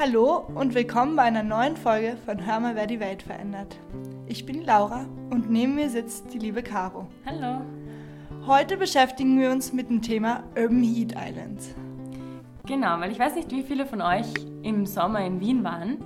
Hallo 0.00 0.46
und 0.54 0.76
willkommen 0.76 1.16
bei 1.16 1.24
einer 1.24 1.42
neuen 1.42 1.76
Folge 1.76 2.16
von 2.24 2.46
Hör 2.46 2.60
mal, 2.60 2.76
wer 2.76 2.86
die 2.86 3.00
Welt 3.00 3.20
verändert. 3.20 3.80
Ich 4.28 4.46
bin 4.46 4.62
Laura 4.62 5.06
und 5.30 5.50
neben 5.50 5.74
mir 5.74 5.90
sitzt 5.90 6.32
die 6.32 6.38
liebe 6.38 6.62
Caro. 6.62 7.08
Hallo. 7.26 7.62
Heute 8.46 8.76
beschäftigen 8.76 9.40
wir 9.40 9.50
uns 9.50 9.72
mit 9.72 9.90
dem 9.90 10.00
Thema 10.00 10.44
Urban 10.56 10.84
Heat 10.84 11.16
Islands. 11.16 11.74
Genau, 12.64 13.00
weil 13.00 13.10
ich 13.10 13.18
weiß 13.18 13.34
nicht, 13.34 13.50
wie 13.50 13.64
viele 13.64 13.86
von 13.86 14.00
euch 14.00 14.32
im 14.62 14.86
Sommer 14.86 15.26
in 15.26 15.40
Wien 15.40 15.64
waren. 15.64 15.98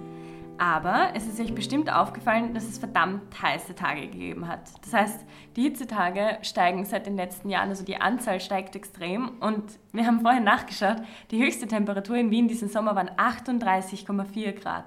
Aber 0.58 1.10
es 1.14 1.26
ist 1.26 1.40
euch 1.40 1.54
bestimmt 1.54 1.92
aufgefallen, 1.92 2.54
dass 2.54 2.64
es 2.64 2.78
verdammt 2.78 3.42
heiße 3.42 3.74
Tage 3.74 4.02
gegeben 4.02 4.46
hat. 4.46 4.70
Das 4.82 4.92
heißt, 4.92 5.24
die 5.56 5.62
Hitzetage 5.62 6.38
steigen 6.42 6.84
seit 6.84 7.06
den 7.06 7.16
letzten 7.16 7.50
Jahren, 7.50 7.68
also 7.68 7.84
die 7.84 8.00
Anzahl 8.00 8.40
steigt 8.40 8.76
extrem. 8.76 9.40
Und 9.40 9.79
wir 9.93 10.07
haben 10.07 10.20
vorhin 10.20 10.44
nachgeschaut, 10.44 11.02
die 11.30 11.43
höchste 11.43 11.66
Temperatur 11.66 12.16
in 12.16 12.30
Wien 12.30 12.48
diesen 12.48 12.68
Sommer 12.68 12.94
waren 12.94 13.10
38,4 13.10 14.52
Grad. 14.52 14.84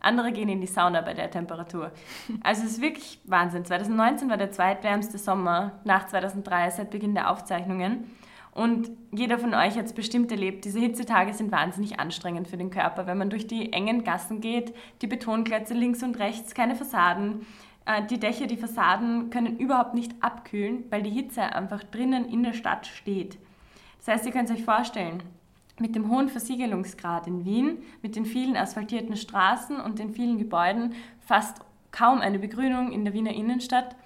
Andere 0.00 0.32
gehen 0.32 0.48
in 0.48 0.60
die 0.60 0.66
Sauna 0.66 1.00
bei 1.00 1.14
der 1.14 1.30
Temperatur. 1.30 1.90
Also 2.42 2.64
es 2.64 2.72
ist 2.72 2.80
wirklich 2.80 3.20
Wahnsinn. 3.24 3.64
2019 3.64 4.30
war 4.30 4.36
der 4.36 4.52
zweitwärmste 4.52 5.18
Sommer 5.18 5.80
nach 5.84 6.06
2003 6.06 6.70
seit 6.70 6.90
Beginn 6.90 7.14
der 7.14 7.30
Aufzeichnungen. 7.30 8.04
Und 8.52 8.90
jeder 9.12 9.38
von 9.38 9.54
euch 9.54 9.76
hat 9.76 9.86
es 9.86 9.92
bestimmt 9.92 10.32
erlebt, 10.32 10.64
diese 10.64 10.80
Hitzetage 10.80 11.32
sind 11.32 11.52
wahnsinnig 11.52 12.00
anstrengend 12.00 12.48
für 12.48 12.56
den 12.56 12.70
Körper, 12.70 13.06
wenn 13.06 13.18
man 13.18 13.30
durch 13.30 13.46
die 13.46 13.72
engen 13.72 14.04
Gassen 14.04 14.40
geht, 14.40 14.74
die 15.00 15.06
Betonklötze 15.06 15.74
links 15.74 16.02
und 16.02 16.18
rechts, 16.18 16.54
keine 16.54 16.74
Fassaden. 16.74 17.46
Äh, 17.84 18.04
die 18.06 18.18
Dächer, 18.18 18.46
die 18.46 18.56
Fassaden 18.56 19.30
können 19.30 19.58
überhaupt 19.58 19.94
nicht 19.94 20.12
abkühlen, 20.20 20.84
weil 20.90 21.02
die 21.02 21.10
Hitze 21.10 21.42
einfach 21.42 21.84
drinnen 21.84 22.28
in 22.28 22.42
der 22.42 22.52
Stadt 22.52 22.86
steht. 22.86 23.38
Das 23.98 24.08
heißt, 24.08 24.26
ihr 24.26 24.32
könnt 24.32 24.50
euch 24.50 24.64
vorstellen, 24.64 25.22
mit 25.80 25.94
dem 25.94 26.10
hohen 26.10 26.28
Versiegelungsgrad 26.28 27.26
in 27.26 27.44
Wien, 27.44 27.78
mit 28.02 28.16
den 28.16 28.26
vielen 28.26 28.56
asphaltierten 28.56 29.16
Straßen 29.16 29.80
und 29.80 29.98
den 29.98 30.10
vielen 30.10 30.38
Gebäuden, 30.38 30.94
fast 31.20 31.60
kaum 31.92 32.20
eine 32.20 32.38
Begrünung 32.38 32.92
in 32.92 33.04
der 33.04 33.14
Wiener 33.14 33.32
Innenstadt, 33.32 33.96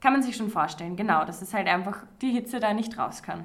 kann 0.00 0.12
man 0.12 0.22
sich 0.22 0.36
schon 0.36 0.50
vorstellen, 0.50 0.96
genau, 0.96 1.24
dass 1.24 1.42
es 1.42 1.52
halt 1.52 1.68
einfach 1.68 2.04
die 2.22 2.30
Hitze 2.30 2.58
da 2.58 2.72
nicht 2.72 2.96
raus 2.96 3.22
kann. 3.22 3.44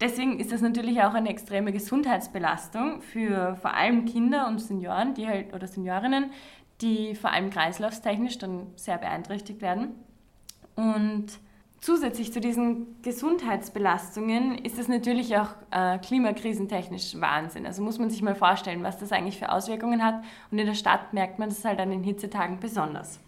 Deswegen 0.00 0.40
ist 0.40 0.52
das 0.52 0.60
natürlich 0.60 1.02
auch 1.02 1.14
eine 1.14 1.28
extreme 1.28 1.72
Gesundheitsbelastung 1.72 3.00
für 3.00 3.56
vor 3.56 3.74
allem 3.74 4.04
Kinder 4.06 4.48
und 4.48 4.60
Senioren, 4.60 5.14
die 5.14 5.28
halt 5.28 5.54
oder 5.54 5.66
Seniorinnen, 5.68 6.32
die 6.80 7.14
vor 7.14 7.30
allem 7.30 7.50
kreislaufstechnisch 7.50 8.38
dann 8.38 8.66
sehr 8.74 8.98
beeinträchtigt 8.98 9.62
werden. 9.62 9.92
Und 10.74 11.26
zusätzlich 11.80 12.32
zu 12.32 12.40
diesen 12.40 13.00
Gesundheitsbelastungen 13.02 14.58
ist 14.58 14.78
es 14.78 14.88
natürlich 14.88 15.36
auch 15.36 15.50
äh, 15.70 15.98
klimakrisentechnisch 15.98 17.20
Wahnsinn. 17.20 17.64
Also 17.64 17.82
muss 17.82 17.98
man 17.98 18.10
sich 18.10 18.22
mal 18.22 18.34
vorstellen, 18.34 18.82
was 18.82 18.98
das 18.98 19.12
eigentlich 19.12 19.38
für 19.38 19.52
Auswirkungen 19.52 20.02
hat. 20.02 20.24
Und 20.50 20.58
in 20.58 20.66
der 20.66 20.74
Stadt 20.74 21.12
merkt 21.12 21.38
man 21.38 21.50
das 21.50 21.64
halt 21.64 21.78
an 21.78 21.90
den 21.90 22.02
Hitzetagen 22.02 22.58
besonders. 22.58 23.20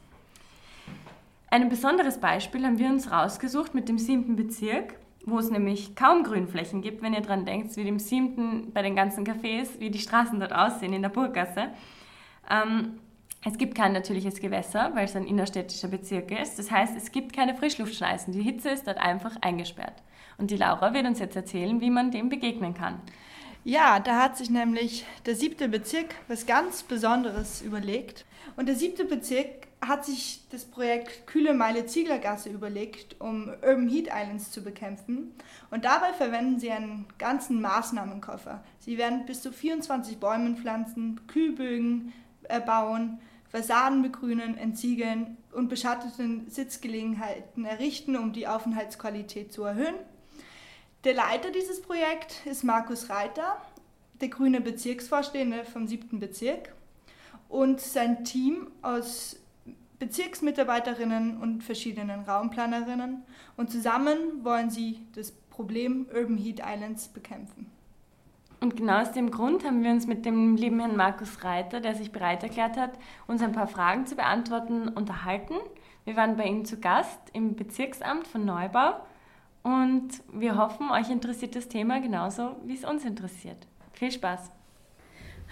Ein 1.49 1.69
besonderes 1.69 2.19
Beispiel 2.19 2.67
haben 2.67 2.79
wir 2.79 2.89
uns 2.89 3.13
rausgesucht 3.13 3.73
mit 3.73 3.89
dem 3.89 3.99
siebten 3.99 4.35
Bezirk 4.35 4.95
wo 5.27 5.39
es 5.41 5.51
nämlich 5.51 5.97
kaum 5.97 6.23
Grünflächen 6.23 6.81
gibt, 6.81 7.03
wenn 7.03 7.13
ihr 7.13 7.21
dran 7.21 7.45
denkt, 7.45 7.77
wie 7.77 7.85
dem 7.85 7.99
siebten 7.99 8.73
bei 8.73 8.83
den 8.83 8.95
ganzen 8.95 9.27
Cafés, 9.27 9.81
wie 9.81 9.91
die 9.91 9.99
Straßen 9.99 10.39
dort 10.39 10.55
aussehen 10.55 10.93
in 10.93 11.03
der 11.03 11.09
Burggasse. 11.09 11.69
Ähm, 12.49 13.01
es 13.45 13.59
gibt 13.59 13.75
kein 13.75 13.93
natürliches 13.93 14.41
Gewässer, 14.41 14.93
weil 14.95 15.05
es 15.05 15.17
ein 15.17 15.27
innerstädtischer 15.27 15.89
Bezirk 15.89 16.31
ist. 16.31 16.59
Das 16.59 16.71
heißt, 16.71 16.97
es 16.97 17.13
gibt 17.13 17.33
keine 17.33 17.55
Frischluftschneisen. 17.55 18.33
Die 18.33 18.43
Hitze 18.43 18.71
ist 18.71 18.87
dort 18.87 18.99
einfach 18.99 19.37
eingesperrt. 19.41 20.03
Und 20.39 20.51
die 20.51 20.57
Laura 20.57 20.95
wird 20.95 21.07
uns 21.07 21.19
jetzt 21.19 21.37
erzählen, 21.37 21.81
wie 21.81 21.91
man 21.91 22.11
dem 22.11 22.29
begegnen 22.29 22.75
kann. 22.75 23.01
Ja, 23.65 23.99
da 23.99 24.23
hat 24.23 24.37
sich 24.37 24.49
nämlich 24.49 25.05
der 25.27 25.35
siebte 25.35 25.69
Bezirk 25.69 26.15
was 26.29 26.47
ganz 26.47 26.85
Besonderes 26.85 27.63
überlegt. 27.63 28.25
Und 28.57 28.67
der 28.67 28.77
siebte 28.77 29.05
Bezirk 29.05 29.66
hat 29.87 30.05
sich 30.05 30.43
das 30.51 30.65
Projekt 30.65 31.27
Kühle 31.27 31.55
Meile 31.55 31.87
Zieglergasse 31.87 32.51
überlegt, 32.51 33.21
um 33.21 33.49
Urban 33.49 33.89
Heat 33.89 34.07
Islands 34.07 34.51
zu 34.51 34.63
bekämpfen. 34.63 35.33
Und 35.71 35.85
dabei 35.85 36.13
verwenden 36.13 36.59
sie 36.59 36.71
einen 36.71 37.07
ganzen 37.19 37.61
Maßnahmenkoffer. 37.61 38.65
Sie 38.79 38.99
werden 38.99 39.27
bis 39.27 39.43
zu 39.43 39.53
24 39.53 40.19
Bäume 40.19 40.57
pflanzen, 40.57 41.21
Kühlbögen 41.27 42.13
erbauen, 42.45 43.21
Fassaden 43.49 44.03
begrünen, 44.03 44.59
entsiegeln 44.59 45.37
und 45.53 45.69
beschattete 45.69 46.43
Sitzgelegenheiten 46.49 47.65
errichten, 47.65 48.17
um 48.17 48.33
die 48.33 48.47
Aufenthaltsqualität 48.47 49.53
zu 49.53 49.65
erhöhen. 49.65 49.95
Der 51.05 51.15
Leiter 51.15 51.51
dieses 51.51 51.81
Projekts 51.81 52.41
ist 52.45 52.65
Markus 52.65 53.09
Reiter, 53.09 53.61
der 54.21 54.29
grüne 54.29 54.61
Bezirksvorstehende 54.61 55.65
vom 55.65 55.87
7. 55.87 56.19
Bezirk 56.19 56.75
und 57.49 57.81
sein 57.81 58.25
Team 58.25 58.69
aus 58.83 59.37
Bezirksmitarbeiterinnen 59.99 61.39
und 61.39 61.65
verschiedenen 61.65 62.21
Raumplanerinnen 62.21 63.23
und 63.57 63.71
zusammen 63.71 64.45
wollen 64.45 64.71
sie 64.71 65.01
das 65.15 65.33
Problem 65.33 66.07
Urban 66.15 66.37
Heat 66.37 66.61
Islands 66.61 67.09
bekämpfen. 67.09 67.71
Und 68.61 68.77
genau 68.77 69.01
aus 69.01 69.13
dem 69.13 69.31
Grund 69.31 69.65
haben 69.65 69.83
wir 69.83 69.91
uns 69.91 70.07
mit 70.07 70.25
dem 70.25 70.57
lieben 70.57 70.81
Herrn 70.81 70.97
Markus 70.97 71.45
Reiter, 71.45 71.81
der 71.81 71.95
sich 71.95 72.11
bereit 72.11 72.43
erklärt 72.43 72.77
hat, 72.77 72.93
uns 73.27 73.43
ein 73.43 73.53
paar 73.53 73.69
Fragen 73.69 74.07
zu 74.07 74.17
beantworten, 74.17 74.89
unterhalten. 74.89 75.55
Wir 76.05 76.17
waren 76.17 76.37
bei 76.37 76.47
ihm 76.47 76.65
zu 76.65 76.79
Gast 76.79 77.21
im 77.33 77.55
Bezirksamt 77.55 78.27
von 78.27 78.45
Neubau 78.45 78.95
und 79.63 80.09
wir 80.33 80.57
hoffen, 80.57 80.91
euch 80.91 81.11
interessiert 81.11 81.57
das 81.57 81.69
Thema 81.69 82.01
genauso, 82.01 82.57
wie 82.65 82.75
es 82.75 82.85
uns 82.85 83.05
interessiert. 83.05 83.67
Viel 83.93 84.13
Spaß! 84.13 84.51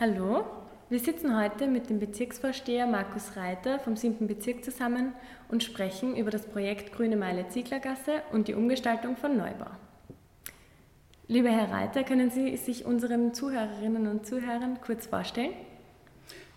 Hallo, 0.01 0.45
wir 0.91 0.99
sitzen 0.99 1.35
heute 1.35 1.67
mit 1.67 1.89
dem 1.89 1.99
Bezirksvorsteher 1.99 2.87
Markus 2.87 3.37
Reiter 3.37 3.79
vom 3.79 3.97
7. 3.97 4.27
Bezirk 4.27 4.63
zusammen 4.63 5.15
und 5.49 5.65
sprechen 5.65 6.15
über 6.15 6.31
das 6.31 6.47
Projekt 6.47 6.93
Grüne 6.93 7.17
Meile 7.17 7.49
Zieglergasse 7.49 8.23
und 8.33 8.49
die 8.49 8.55
Umgestaltung 8.55 9.17
von 9.17 9.37
Neubau. 9.37 9.71
Lieber 11.27 11.49
Herr 11.49 11.71
Reiter, 11.71 12.05
können 12.05 12.31
Sie 12.31 12.57
sich 12.59 12.85
unseren 12.85 13.33
Zuhörerinnen 13.33 14.07
und 14.09 14.27
Zuhörern 14.27 14.79
kurz 14.85 15.07
vorstellen? 15.07 15.53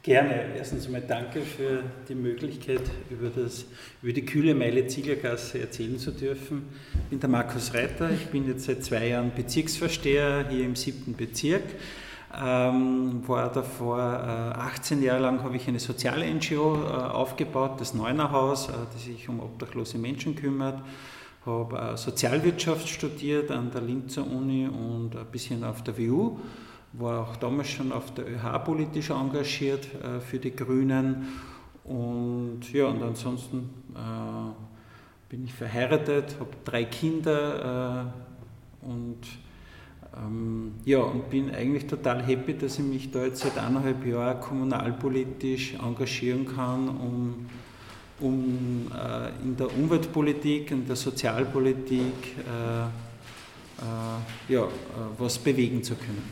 Gerne. 0.03 0.55
Erstens 0.57 0.85
einmal 0.87 1.03
danke 1.07 1.41
für 1.41 1.83
die 2.09 2.16
Möglichkeit, 2.16 2.81
über, 3.09 3.29
das, 3.29 3.66
über 4.01 4.11
die 4.11 4.25
kühle 4.25 4.55
Meile 4.55 4.87
Zieglergasse 4.87 5.59
erzählen 5.59 5.97
zu 5.99 6.11
dürfen. 6.11 6.67
Ich 6.93 7.09
bin 7.09 7.19
der 7.21 7.29
Markus 7.29 7.73
Reiter, 7.73 8.09
ich 8.09 8.27
bin 8.27 8.45
jetzt 8.45 8.66
seit 8.66 8.83
zwei 8.83 9.07
Jahren 9.07 9.31
Bezirksvorsteher 9.33 10.47
hier 10.49 10.66
im 10.66 10.75
siebten 10.75 11.16
Bezirk. 11.16 11.63
Ähm, 12.39 13.27
war 13.27 13.51
davor 13.51 13.99
äh, 13.99 14.59
18 14.59 15.01
Jahre 15.01 15.21
lang 15.21 15.43
habe 15.43 15.55
ich 15.55 15.67
eine 15.67 15.79
soziale 15.79 16.31
NGO 16.31 16.75
äh, 16.75 16.87
aufgebaut, 16.87 17.79
das 17.79 17.93
Neunerhaus, 17.93 18.69
äh, 18.69 18.73
die 18.95 19.13
sich 19.13 19.29
um 19.29 19.39
obdachlose 19.39 19.97
Menschen 19.97 20.35
kümmert. 20.35 20.79
Habe 21.45 21.77
äh, 21.77 21.97
Sozialwirtschaft 21.97 22.87
studiert 22.87 23.49
an 23.49 23.71
der 23.71 23.81
Linzer 23.81 24.25
Uni 24.25 24.67
und 24.67 25.15
ein 25.15 25.25
bisschen 25.31 25.63
auf 25.63 25.83
der 25.83 25.97
WU 25.97 26.37
war 26.93 27.21
auch 27.21 27.35
damals 27.35 27.69
schon 27.69 27.91
auf 27.91 28.13
der 28.13 28.27
ÖH 28.27 28.63
politisch 28.63 29.09
engagiert 29.09 29.87
äh, 30.03 30.19
für 30.19 30.39
die 30.39 30.55
Grünen. 30.55 31.27
Und 31.83 32.61
ja, 32.73 32.87
und 32.87 33.01
ansonsten 33.01 33.69
äh, 33.95 35.29
bin 35.29 35.45
ich 35.45 35.53
verheiratet, 35.53 36.35
habe 36.39 36.51
drei 36.65 36.85
Kinder 36.85 38.11
äh, 38.83 38.85
und 38.85 39.19
ähm, 40.25 40.73
ja, 40.85 41.00
und 41.00 41.29
bin 41.29 41.53
eigentlich 41.53 41.88
total 41.88 42.23
happy, 42.25 42.53
dass 42.53 42.79
ich 42.79 42.85
mich 42.85 43.11
da 43.11 43.25
jetzt 43.25 43.41
seit 43.41 43.57
eineinhalb 43.57 44.05
Jahren 44.05 44.39
kommunalpolitisch 44.39 45.75
engagieren 45.75 46.45
kann, 46.45 46.89
um, 46.89 47.45
um 48.19 48.91
äh, 48.94 49.29
in 49.44 49.57
der 49.57 49.73
Umweltpolitik, 49.75 50.72
in 50.72 50.88
der 50.88 50.95
Sozialpolitik 50.95 52.37
äh, 52.37 52.84
äh, 52.84 54.53
ja, 54.53 54.67
was 55.17 55.37
bewegen 55.37 55.84
zu 55.84 55.96
können. 55.96 56.23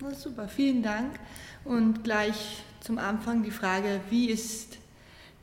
Na 0.00 0.14
super, 0.14 0.48
vielen 0.48 0.82
Dank. 0.82 1.18
Und 1.64 2.04
gleich 2.04 2.62
zum 2.80 2.98
Anfang 2.98 3.42
die 3.42 3.50
Frage, 3.50 4.00
wie 4.10 4.30
ist 4.30 4.78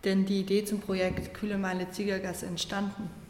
denn 0.05 0.25
die 0.25 0.39
Idee 0.39 0.63
zum 0.65 0.79
Projekt 0.79 1.33
Kühle 1.33 1.57
Meile 1.57 1.89
Ziegergasse 1.91 2.45
entstanden? 2.45 3.22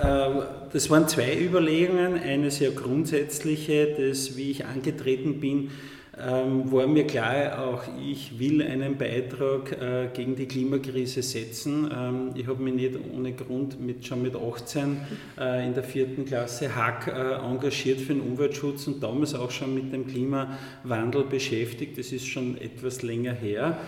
Ähm, 0.00 0.42
das 0.72 0.88
waren 0.90 1.08
zwei 1.08 1.38
Überlegungen. 1.38 2.14
Eine 2.14 2.50
sehr 2.50 2.70
grundsätzliche, 2.70 3.94
das, 3.98 4.36
wie 4.36 4.50
ich 4.50 4.64
angetreten 4.64 5.40
bin, 5.40 5.70
ähm, 6.18 6.70
war 6.70 6.86
mir 6.86 7.06
klar, 7.06 7.66
auch 7.66 7.84
ich 7.98 8.38
will 8.38 8.62
einen 8.62 8.98
Beitrag 8.98 9.72
äh, 9.72 10.08
gegen 10.12 10.36
die 10.36 10.46
Klimakrise 10.46 11.22
setzen. 11.22 11.90
Ähm, 11.90 12.30
ich 12.34 12.46
habe 12.46 12.62
mich 12.62 12.74
nicht 12.74 12.98
ohne 13.14 13.32
Grund 13.32 13.80
mit, 13.80 14.06
schon 14.06 14.20
mit 14.20 14.36
18 14.36 14.98
äh, 15.40 15.66
in 15.66 15.72
der 15.72 15.82
vierten 15.82 16.26
Klasse 16.26 16.76
Hack 16.76 17.06
äh, 17.06 17.34
engagiert 17.42 17.98
für 18.00 18.12
den 18.12 18.20
Umweltschutz 18.20 18.86
und 18.88 19.02
damals 19.02 19.34
auch 19.34 19.50
schon 19.50 19.74
mit 19.74 19.90
dem 19.90 20.06
Klimawandel 20.06 21.24
beschäftigt. 21.24 21.96
Das 21.96 22.12
ist 22.12 22.26
schon 22.26 22.58
etwas 22.60 23.02
länger 23.02 23.32
her. 23.32 23.78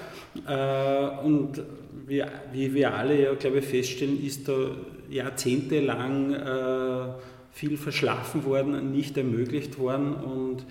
Und 1.22 1.62
wie, 2.06 2.24
wie 2.52 2.74
wir 2.74 2.92
alle 2.92 3.22
ja, 3.22 3.34
glaube 3.34 3.58
ich, 3.58 3.64
feststellen, 3.66 4.24
ist 4.24 4.48
da 4.48 4.70
jahrzehntelang 5.14 6.36
viel 7.52 7.76
verschlafen 7.76 8.44
worden, 8.44 8.90
nicht 8.90 9.16
ermöglicht 9.16 9.78
worden 9.78 10.14
und 10.14 10.64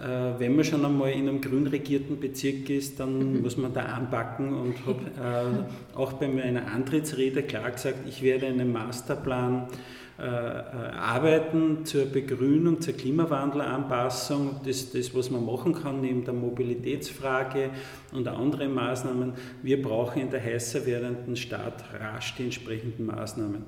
äh, 0.00 0.38
wenn 0.38 0.56
man 0.56 0.64
schon 0.64 0.84
einmal 0.84 1.10
in 1.10 1.28
einem 1.28 1.42
grün 1.42 1.66
regierten 1.66 2.18
Bezirk 2.18 2.70
ist, 2.70 2.98
dann 2.98 3.34
mhm. 3.34 3.42
muss 3.42 3.58
man 3.58 3.74
da 3.74 3.82
anpacken 3.82 4.54
und 4.54 4.74
habe 4.86 5.66
äh, 5.94 5.98
auch 5.98 6.14
bei 6.14 6.28
meiner 6.28 6.72
Antrittsrede 6.72 7.42
klar 7.42 7.70
gesagt, 7.70 8.08
ich 8.08 8.22
werde 8.22 8.46
einen 8.46 8.72
Masterplan 8.72 9.64
äh, 9.64 9.66
äh, 9.66 10.09
arbeiten 10.20 11.84
zur 11.84 12.06
Begrünung, 12.06 12.80
zur 12.80 12.94
Klimawandelanpassung, 12.94 14.60
das, 14.64 14.92
das, 14.92 15.14
was 15.14 15.30
man 15.30 15.44
machen 15.46 15.72
kann 15.72 16.00
neben 16.00 16.24
der 16.24 16.34
Mobilitätsfrage 16.34 17.70
und 18.12 18.28
andere 18.28 18.68
Maßnahmen. 18.68 19.32
Wir 19.62 19.80
brauchen 19.80 20.22
in 20.22 20.30
der 20.30 20.42
heißer 20.42 20.84
werdenden 20.84 21.36
Stadt 21.36 21.84
rasch 21.98 22.34
die 22.36 22.44
entsprechenden 22.44 23.06
Maßnahmen. 23.06 23.64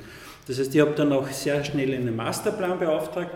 Das 0.47 0.59
heißt, 0.59 0.75
ich 0.75 0.81
habe 0.81 0.93
dann 0.93 1.13
auch 1.13 1.29
sehr 1.29 1.65
schnell 1.65 1.95
einen 1.95 2.15
Masterplan 2.15 2.79
beauftragt, 2.79 3.31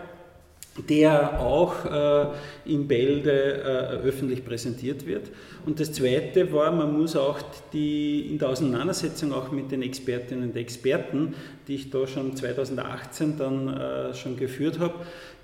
der 0.89 1.39
auch 1.39 1.85
äh, 1.85 2.25
in 2.65 2.87
Bälde 2.87 3.31
äh, 3.31 4.07
öffentlich 4.07 4.45
präsentiert 4.45 5.07
wird. 5.07 5.29
Und 5.65 5.79
das 5.79 5.91
Zweite 5.91 6.53
war, 6.53 6.71
man 6.71 6.95
muss 6.97 7.15
auch 7.15 7.39
die, 7.73 8.29
in 8.29 8.39
der 8.39 8.49
Auseinandersetzung 8.49 9.33
auch 9.33 9.51
mit 9.51 9.71
den 9.71 9.81
Expertinnen 9.81 10.51
und 10.51 10.55
Experten, 10.55 11.33
die 11.67 11.75
ich 11.75 11.89
da 11.89 12.07
schon 12.07 12.35
2018 12.35 13.37
dann 13.37 13.67
äh, 13.67 14.13
schon 14.13 14.37
geführt 14.37 14.79
habe, 14.79 14.93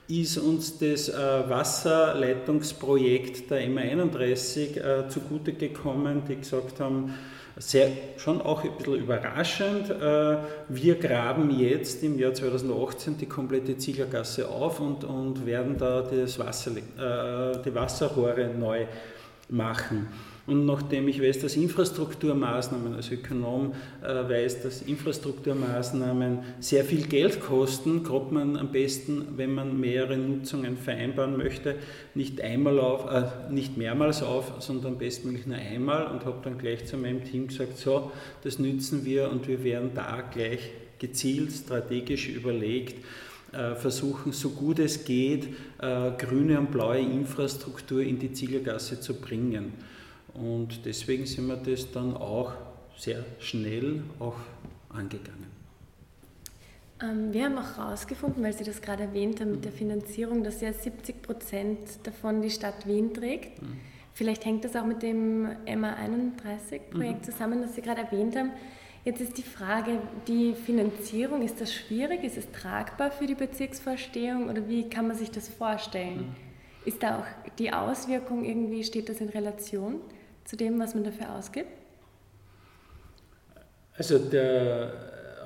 ist 0.07 0.38
uns 0.38 0.77
das 0.77 1.09
äh, 1.09 1.50
Wasserleitungsprojekt 1.50 3.50
der 3.50 3.68
MA31 3.68 4.77
äh, 4.77 5.09
zugute 5.09 5.53
gekommen, 5.53 6.21
die 6.27 6.36
gesagt 6.36 6.79
haben, 6.79 7.15
sehr, 7.57 7.91
schon 8.17 8.41
auch 8.41 8.63
ein 8.63 8.71
bisschen 8.77 8.95
überraschend. 8.95 9.89
Äh, 9.89 10.38
wir 10.69 10.95
graben 10.95 11.50
jetzt 11.59 12.03
im 12.03 12.17
Jahr 12.17 12.33
2018 12.33 13.17
die 13.17 13.27
komplette 13.27 13.77
Zieglergasse 13.77 14.47
auf 14.47 14.79
und, 14.79 15.03
und 15.03 15.45
werden 15.45 15.77
da 15.77 16.01
das 16.01 16.39
Wasser, 16.39 16.71
äh, 16.71 17.61
die 17.63 17.75
Wasserrohre 17.75 18.47
neu 18.47 18.85
machen. 19.50 20.07
Und 20.45 20.65
nachdem 20.65 21.07
ich 21.07 21.21
weiß, 21.21 21.39
dass 21.39 21.55
Infrastrukturmaßnahmen, 21.55 22.93
als 22.95 23.09
Ökonom 23.11 23.73
äh, 24.01 24.07
weiß, 24.07 24.63
dass 24.63 24.81
Infrastrukturmaßnahmen 24.81 26.39
sehr 26.59 26.83
viel 26.83 27.07
Geld 27.07 27.39
kosten, 27.39 28.03
kommt 28.03 28.33
man 28.33 28.57
am 28.57 28.73
besten, 28.73 29.37
wenn 29.37 29.53
man 29.53 29.79
mehrere 29.79 30.17
Nutzungen 30.17 30.75
vereinbaren 30.75 31.37
möchte, 31.37 31.75
nicht, 32.13 32.41
einmal 32.41 32.77
auf, 32.79 33.09
äh, 33.09 33.53
nicht 33.53 33.77
mehrmals 33.77 34.21
auf, 34.21 34.51
sondern 34.59 34.97
bestmöglich 34.97 35.45
nur 35.47 35.55
einmal 35.55 36.07
und 36.07 36.25
habe 36.25 36.39
dann 36.43 36.57
gleich 36.57 36.85
zu 36.85 36.97
meinem 36.97 37.23
Team 37.23 37.47
gesagt, 37.47 37.77
so, 37.77 38.11
das 38.43 38.59
nützen 38.59 39.05
wir 39.05 39.29
und 39.31 39.47
wir 39.47 39.63
werden 39.63 39.91
da 39.95 40.21
gleich 40.29 40.71
gezielt, 40.99 41.53
strategisch 41.53 42.27
überlegt, 42.27 42.95
äh, 43.53 43.75
versuchen, 43.75 44.33
so 44.33 44.49
gut 44.49 44.79
es 44.79 45.05
geht, 45.05 45.47
äh, 45.79 46.11
grüne 46.17 46.59
und 46.59 46.71
blaue 46.71 46.99
Infrastruktur 46.99 48.01
in 48.01 48.19
die 48.19 48.33
Ziegelgasse 48.33 48.99
zu 48.99 49.13
bringen. 49.21 49.71
Und 50.33 50.85
deswegen 50.85 51.25
sind 51.25 51.47
wir 51.47 51.57
das 51.57 51.91
dann 51.91 52.15
auch 52.15 52.53
sehr 52.97 53.24
schnell 53.39 54.03
auch 54.19 54.35
angegangen. 54.89 55.51
Ähm, 57.01 57.33
wir 57.33 57.45
haben 57.45 57.57
auch 57.57 57.77
herausgefunden, 57.77 58.44
weil 58.44 58.53
Sie 58.53 58.63
das 58.63 58.81
gerade 58.81 59.03
erwähnt 59.03 59.41
haben 59.41 59.51
mit 59.51 59.65
der 59.65 59.71
Finanzierung, 59.71 60.44
dass 60.44 60.62
ja 60.62 60.71
70 60.71 61.21
Prozent 61.21 61.80
davon 62.03 62.41
die 62.41 62.50
Stadt 62.50 62.88
Wien 62.88 63.13
trägt. 63.13 63.62
Mhm. 63.62 63.80
Vielleicht 64.13 64.45
hängt 64.45 64.63
das 64.63 64.75
auch 64.75 64.85
mit 64.85 65.01
dem 65.01 65.47
MA31-Projekt 65.65 67.21
mhm. 67.21 67.24
zusammen, 67.24 67.62
das 67.62 67.75
Sie 67.75 67.81
gerade 67.81 68.01
erwähnt 68.01 68.36
haben. 68.36 68.51
Jetzt 69.06 69.19
ist 69.19 69.38
die 69.38 69.44
Frage, 69.44 70.00
die 70.27 70.53
Finanzierung, 70.53 71.41
ist 71.41 71.59
das 71.59 71.74
schwierig? 71.74 72.24
Ist 72.24 72.38
es 72.38 72.50
tragbar 72.51 73.12
für 73.12 73.27
die 73.27 73.36
Bezirksvorstehung 73.36 74.50
oder 74.50 74.69
wie 74.69 74.88
kann 74.88 75.07
man 75.07 75.18
sich 75.18 75.29
das 75.29 75.50
vorstellen? 75.50 76.18
Mhm. 76.18 76.36
Ist 76.86 77.03
da 77.03 77.19
auch 77.19 77.25
die 77.57 77.71
Auswirkung 77.74 78.45
irgendwie, 78.45 78.83
steht 78.83 79.09
das 79.09 79.19
in 79.19 79.29
Relation? 79.29 80.00
Zu 80.45 80.55
dem, 80.57 80.79
was 80.79 80.93
man 80.93 81.03
dafür 81.03 81.35
ausgibt? 81.35 81.69
Also 83.97 84.17
der, 84.17 84.91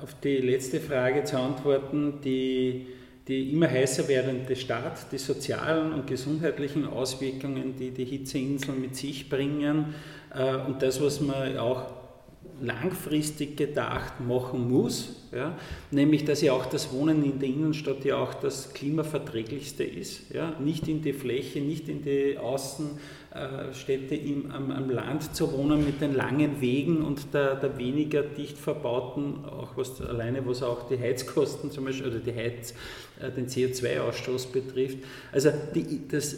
auf 0.02 0.14
die 0.22 0.38
letzte 0.38 0.80
Frage 0.80 1.24
zu 1.24 1.38
antworten, 1.38 2.20
die, 2.22 2.86
die 3.26 3.52
immer 3.52 3.68
heißer 3.68 4.08
werdende 4.08 4.56
Stadt, 4.56 5.12
die 5.12 5.18
sozialen 5.18 5.92
und 5.92 6.06
gesundheitlichen 6.06 6.86
Auswirkungen, 6.86 7.76
die 7.76 7.90
die 7.90 8.06
Hitzeinseln 8.06 8.80
mit 8.80 8.96
sich 8.96 9.28
bringen 9.28 9.94
äh, 10.34 10.56
und 10.56 10.82
das, 10.82 11.00
was 11.02 11.20
man 11.20 11.58
auch 11.58 11.92
langfristig 12.60 13.56
gedacht 13.56 14.20
machen 14.20 14.70
muss, 14.70 15.17
ja, 15.32 15.56
nämlich 15.90 16.24
dass 16.24 16.40
ja 16.42 16.52
auch 16.52 16.66
das 16.66 16.92
Wohnen 16.92 17.22
in 17.24 17.38
der 17.38 17.48
Innenstadt 17.48 18.04
ja 18.04 18.16
auch 18.16 18.34
das 18.34 18.72
klimaverträglichste 18.72 19.84
ist, 19.84 20.32
ja, 20.32 20.54
nicht 20.60 20.88
in 20.88 21.02
die 21.02 21.12
Fläche, 21.12 21.60
nicht 21.60 21.88
in 21.88 22.02
die 22.02 22.38
Außenstädte 22.38 24.14
im, 24.14 24.50
am, 24.50 24.70
am, 24.70 24.90
Land 24.90 25.34
zu 25.34 25.52
wohnen 25.52 25.84
mit 25.84 26.00
den 26.00 26.14
langen 26.14 26.60
Wegen 26.60 27.02
und 27.02 27.34
der, 27.34 27.56
der, 27.56 27.76
weniger 27.78 28.22
dicht 28.22 28.58
verbauten, 28.58 29.44
auch 29.44 29.76
was 29.76 30.00
alleine 30.00 30.46
was 30.46 30.62
auch 30.62 30.88
die 30.88 30.98
Heizkosten 30.98 31.70
zum 31.70 31.84
Beispiel 31.84 32.08
oder 32.08 32.20
die 32.20 32.34
Heiz, 32.34 32.74
äh, 33.20 33.30
den 33.30 33.46
CO2-Ausstoß 33.46 34.50
betrifft. 34.52 34.98
Also 35.32 35.50
die, 35.74 36.08
das 36.08 36.36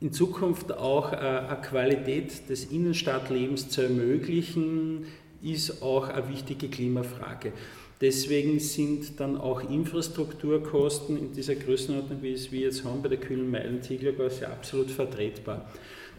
in 0.00 0.12
Zukunft 0.12 0.72
auch 0.72 1.12
äh, 1.12 1.16
eine 1.16 1.60
Qualität 1.60 2.48
des 2.48 2.66
Innenstadtlebens 2.66 3.68
zu 3.68 3.82
ermöglichen, 3.82 5.06
ist 5.42 5.82
auch 5.82 6.08
eine 6.08 6.28
wichtige 6.28 6.68
Klimafrage. 6.68 7.52
Deswegen 8.00 8.60
sind 8.60 9.18
dann 9.18 9.36
auch 9.36 9.68
Infrastrukturkosten 9.68 11.18
in 11.18 11.32
dieser 11.32 11.56
Größenordnung, 11.56 12.22
wie 12.22 12.32
es 12.32 12.52
wir 12.52 12.60
jetzt 12.60 12.84
haben 12.84 13.02
bei 13.02 13.08
der 13.08 13.18
kühlen 13.18 13.50
Meilen-Zieglergasse, 13.50 14.48
absolut 14.48 14.90
vertretbar. 14.90 15.68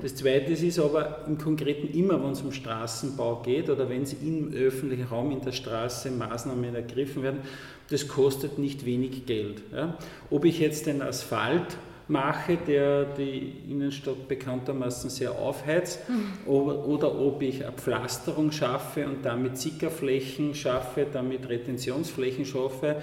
Das 0.02 0.16
Zweite 0.16 0.54
ist 0.54 0.80
aber 0.80 1.26
im 1.28 1.38
Konkreten 1.38 1.88
immer, 1.98 2.24
wenn 2.24 2.32
es 2.32 2.42
um 2.42 2.54
Straßenbau 2.54 3.42
geht 3.44 3.70
oder 3.70 3.90
wenn 3.90 4.04
es 4.04 4.14
im 4.14 4.54
öffentlichen 4.54 5.04
Raum 5.04 5.32
in 5.32 5.42
der 5.42 5.52
Straße 5.52 6.12
Maßnahmen 6.12 6.74
ergriffen 6.74 7.22
werden, 7.24 7.42
das 7.90 8.08
kostet 8.08 8.60
nicht 8.60 8.86
wenig 8.86 9.26
Geld. 9.26 9.62
Ja. 9.74 9.98
Ob 10.30 10.46
ich 10.46 10.60
jetzt 10.60 10.86
den 10.86 11.02
Asphalt 11.02 11.78
mache, 12.10 12.58
der 12.58 13.06
die 13.06 13.54
Innenstadt 13.70 14.28
bekanntermaßen 14.28 15.10
sehr 15.10 15.32
aufheizt, 15.32 16.00
mhm. 16.10 16.52
oder, 16.52 17.18
ob 17.20 17.42
ich 17.42 17.64
eine 17.64 17.74
Pflasterung 17.74 18.52
schaffe 18.52 19.06
und 19.06 19.24
damit 19.24 19.58
Sickerflächen 19.58 20.56
schaffe, 20.56 21.06
damit 21.12 21.48
Retentionsflächen 21.48 22.46
schaffe. 22.46 22.98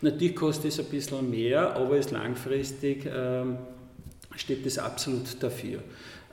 Natürlich 0.00 0.36
kostet 0.36 0.72
es 0.72 0.80
ein 0.80 0.86
bisschen 0.86 1.30
mehr, 1.30 1.74
aber 1.74 1.96
ist 1.96 2.10
langfristig 2.10 3.06
äh, 3.06 3.44
steht 4.36 4.66
das 4.66 4.78
absolut 4.78 5.42
dafür. 5.42 5.78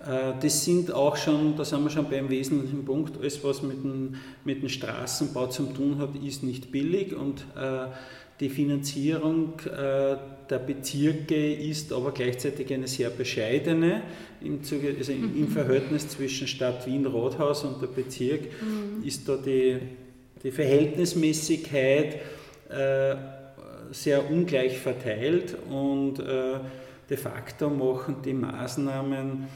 Äh, 0.06 0.34
das 0.42 0.64
sind 0.64 0.92
auch 0.92 1.18
schon, 1.18 1.56
da 1.56 1.66
sind 1.66 1.84
wir 1.84 1.90
schon 1.90 2.10
beim 2.10 2.30
wesentlichen 2.30 2.86
Punkt, 2.86 3.18
alles 3.18 3.44
was 3.44 3.62
mit 3.62 3.84
dem, 3.84 4.16
mit 4.44 4.62
dem 4.62 4.70
Straßenbau 4.70 5.48
zu 5.48 5.66
tun 5.66 5.98
hat, 6.00 6.16
ist 6.24 6.44
nicht 6.44 6.72
billig 6.72 7.16
und 7.16 7.46
äh, 7.56 7.88
die 8.40 8.50
Finanzierung 8.50 9.60
äh, 9.62 10.18
der 10.50 10.60
Bezirke 10.60 11.54
ist 11.54 11.94
aber 11.94 12.12
gleichzeitig 12.12 12.72
eine 12.74 12.88
sehr 12.88 13.10
bescheidene 13.10 14.04
im, 14.42 14.64
Zuge, 14.64 14.94
also 14.98 15.12
im 15.12 15.42
mhm. 15.42 15.48
Verhältnis 15.48 16.10
zwischen 16.10 16.48
Stadt 16.48 16.86
Wien, 16.86 17.06
Rathaus 17.06 17.64
und 17.64 17.82
der 17.82 17.88
Bezirk 17.88 18.42
mhm. 18.42 19.06
ist 19.06 19.28
da 19.28 19.38
die, 19.38 19.78
die 20.44 20.52
Verhältnismäßigkeit 20.52 22.16
äh, 22.70 23.16
sehr 23.92 24.30
ungleich 24.30 24.78
verteilt 24.78 25.56
und 25.70 26.20
äh, 26.20 26.60
de 27.10 27.18
facto 27.18 27.70
machen 27.70 28.18
die 28.24 28.34
Maßnahmen 28.34 29.48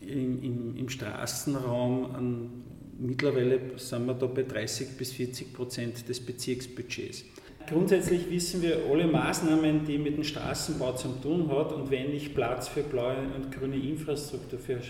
im, 0.00 0.42
im, 0.42 0.76
im 0.76 0.88
Straßenraum 0.88 2.14
an, 2.14 2.50
mittlerweile 2.98 3.60
sind 3.76 4.06
wir 4.06 4.14
da 4.14 4.26
bei 4.26 4.42
30 4.42 4.96
bis 4.96 5.12
40 5.12 5.52
Prozent 5.52 6.08
des 6.08 6.20
Bezirksbudgets. 6.20 7.24
Grundsätzlich 7.68 8.30
wissen 8.30 8.62
wir, 8.62 8.78
alle 8.90 9.06
Maßnahmen, 9.06 9.84
die 9.84 9.98
mit 9.98 10.16
dem 10.16 10.24
Straßenbau 10.24 10.92
zu 10.92 11.08
tun 11.22 11.50
hat 11.50 11.72
und 11.72 11.90
wenn 11.90 12.12
ich 12.14 12.34
Platz 12.34 12.68
für 12.68 12.82
blaue 12.82 13.16
und 13.34 13.52
grüne 13.52 13.76
Infrastruktur, 13.76 14.58
für 14.58 14.80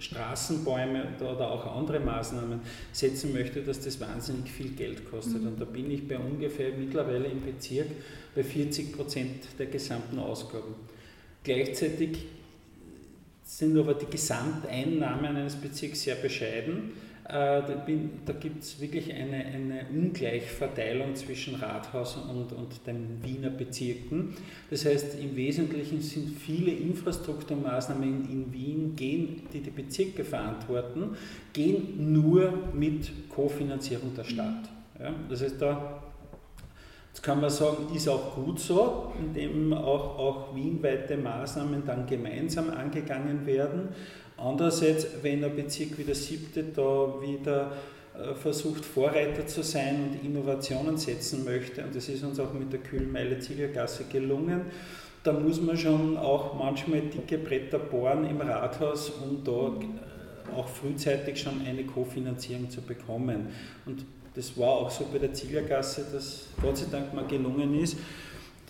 Straßenbäume 0.00 1.08
oder 1.20 1.50
auch 1.50 1.76
andere 1.76 2.00
Maßnahmen 2.00 2.60
setzen 2.92 3.32
möchte, 3.32 3.62
dass 3.62 3.80
das 3.80 4.00
wahnsinnig 4.00 4.50
viel 4.50 4.70
Geld 4.70 5.10
kostet. 5.10 5.42
Mhm. 5.42 5.48
Und 5.48 5.60
da 5.60 5.64
bin 5.64 5.90
ich 5.90 6.08
bei 6.08 6.18
ungefähr 6.18 6.72
mittlerweile 6.72 7.26
im 7.26 7.42
Bezirk 7.42 7.88
bei 8.34 8.42
40 8.42 8.96
Prozent 8.96 9.44
der 9.58 9.66
gesamten 9.66 10.18
Ausgaben. 10.18 10.74
Gleichzeitig 11.44 12.26
sind 13.42 13.76
aber 13.76 13.94
die 13.94 14.06
Gesamteinnahmen 14.06 15.36
eines 15.36 15.56
Bezirks 15.56 16.02
sehr 16.02 16.14
bescheiden. 16.14 16.92
Äh, 17.30 17.62
da, 18.26 18.32
gibt 18.32 18.64
es 18.64 18.80
wirklich 18.80 19.14
eine, 19.14 19.36
eine 19.36 19.86
Ungleichverteilung 19.94 21.14
zwischen 21.14 21.54
Rathaus 21.54 22.16
und, 22.16 22.52
und 22.52 22.84
den 22.88 23.22
Wiener 23.22 23.50
Bezirken. 23.50 24.34
Das 24.68 24.84
heißt, 24.84 25.16
im 25.20 25.36
Wesentlichen 25.36 26.00
sind 26.00 26.36
viele 26.36 26.72
Infrastrukturmaßnahmen 26.72 28.24
in, 28.24 28.32
in 28.32 28.52
Wien, 28.52 28.96
gehen, 28.96 29.42
die 29.52 29.60
die 29.60 29.70
Bezirke 29.70 30.24
verantworten, 30.24 31.16
gehen 31.52 32.12
nur 32.12 32.52
mit 32.74 33.12
Kofinanzierung 33.28 34.12
der 34.16 34.24
Stadt. 34.24 34.68
Ja, 34.98 35.14
das 35.28 35.42
heißt, 35.42 35.62
da 35.62 36.02
Jetzt 37.12 37.22
kann 37.22 37.40
man 37.40 37.50
sagen, 37.50 37.92
ist 37.94 38.08
auch 38.08 38.36
gut 38.36 38.60
so, 38.60 39.12
indem 39.18 39.72
auch, 39.72 40.16
auch 40.16 40.54
wienweite 40.54 41.16
Maßnahmen 41.16 41.84
dann 41.84 42.06
gemeinsam 42.06 42.70
angegangen 42.70 43.44
werden. 43.46 43.88
Andererseits, 44.40 45.06
wenn 45.22 45.44
ein 45.44 45.54
Bezirk 45.54 45.98
wie 45.98 46.04
der 46.04 46.14
siebte 46.14 46.64
da 46.64 47.14
wieder 47.20 47.72
äh, 48.14 48.34
versucht, 48.34 48.84
Vorreiter 48.84 49.46
zu 49.46 49.62
sein 49.62 49.96
und 50.02 50.26
Innovationen 50.26 50.96
setzen 50.96 51.44
möchte, 51.44 51.84
und 51.84 51.94
das 51.94 52.08
ist 52.08 52.24
uns 52.24 52.40
auch 52.40 52.52
mit 52.52 52.72
der 52.72 52.80
Kühlmeile 52.80 53.38
Ziegelgasse 53.38 54.04
gelungen, 54.10 54.62
da 55.22 55.32
muss 55.32 55.60
man 55.60 55.76
schon 55.76 56.16
auch 56.16 56.54
manchmal 56.54 57.02
dicke 57.02 57.36
Bretter 57.36 57.78
bohren 57.78 58.24
im 58.24 58.40
Rathaus, 58.40 59.10
um 59.10 59.44
da 59.44 59.50
äh, 59.50 60.56
auch 60.56 60.68
frühzeitig 60.68 61.40
schon 61.40 61.60
eine 61.66 61.84
Kofinanzierung 61.84 62.70
zu 62.70 62.80
bekommen. 62.80 63.48
Und 63.84 64.06
das 64.34 64.56
war 64.56 64.70
auch 64.70 64.90
so 64.90 65.06
bei 65.12 65.18
der 65.18 65.34
Ziegergasse, 65.34 66.06
dass 66.12 66.46
Gott 66.62 66.78
sei 66.78 66.86
Dank 66.90 67.12
mal 67.12 67.26
gelungen 67.26 67.78
ist, 67.78 67.98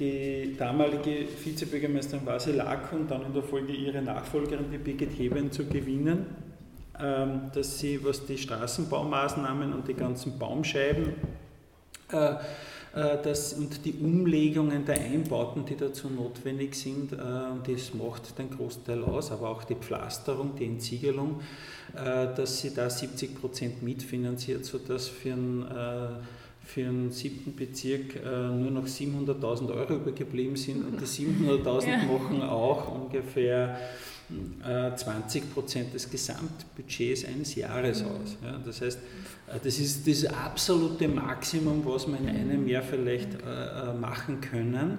die 0.00 0.56
damalige 0.58 1.26
Vizebürgermeisterin 1.44 2.26
Vasi 2.26 2.52
Lack 2.52 2.92
und 2.92 3.10
dann 3.10 3.26
in 3.26 3.34
der 3.34 3.42
Folge 3.42 3.72
ihre 3.72 4.00
Nachfolgerin, 4.00 4.70
die 4.72 4.78
Birgit 4.78 5.16
Heben, 5.18 5.52
zu 5.52 5.66
gewinnen, 5.66 6.26
ähm, 6.98 7.50
dass 7.54 7.78
sie, 7.78 8.02
was 8.02 8.24
die 8.24 8.38
Straßenbaumaßnahmen 8.38 9.72
und 9.74 9.86
die 9.86 9.94
ganzen 9.94 10.38
Baumscheiben 10.38 11.12
äh, 12.12 12.34
äh, 12.94 13.18
das, 13.22 13.52
und 13.52 13.84
die 13.84 13.92
Umlegungen 13.92 14.84
der 14.84 15.00
Einbauten, 15.00 15.64
die 15.64 15.76
dazu 15.76 16.08
notwendig 16.08 16.74
sind, 16.74 17.12
äh, 17.12 17.16
das 17.16 17.94
macht 17.94 18.36
den 18.38 18.50
Großteil 18.50 19.04
aus, 19.04 19.30
aber 19.30 19.50
auch 19.50 19.64
die 19.64 19.76
Pflasterung, 19.76 20.56
die 20.58 20.64
Entsiegelung, 20.64 21.40
dass 21.92 22.60
sie 22.60 22.72
da 22.72 22.88
70 22.88 23.40
Prozent 23.40 23.82
mitfinanziert, 23.82 24.64
sodass 24.64 25.08
für 25.08 25.32
einen, 25.32 25.66
für 26.64 26.86
einen 26.86 27.10
siebten 27.10 27.56
Bezirk 27.56 28.22
nur 28.24 28.70
noch 28.70 28.86
700.000 28.86 29.74
Euro 29.74 29.94
übergeblieben 29.94 30.56
sind 30.56 30.84
und 30.84 31.00
die 31.00 31.04
700.000 31.04 31.88
ja. 31.88 31.96
machen 32.04 32.42
auch 32.42 32.94
ungefähr 32.94 33.76
20 34.96 35.52
Prozent 35.52 35.94
des 35.94 36.08
Gesamtbudgets 36.08 37.24
eines 37.24 37.54
Jahres 37.54 38.02
aus. 38.02 38.36
Ja, 38.42 38.60
das 38.64 38.80
heißt, 38.80 38.98
äh, 38.98 39.00
das 39.62 39.78
ist 39.78 40.06
das 40.06 40.24
absolute 40.26 41.08
Maximum, 41.08 41.84
was 41.84 42.06
wir 42.06 42.18
in 42.18 42.28
einem 42.28 42.68
Jahr 42.68 42.82
vielleicht 42.82 43.34
äh, 43.34 43.90
äh, 43.90 43.94
machen 43.94 44.40
können. 44.40 44.98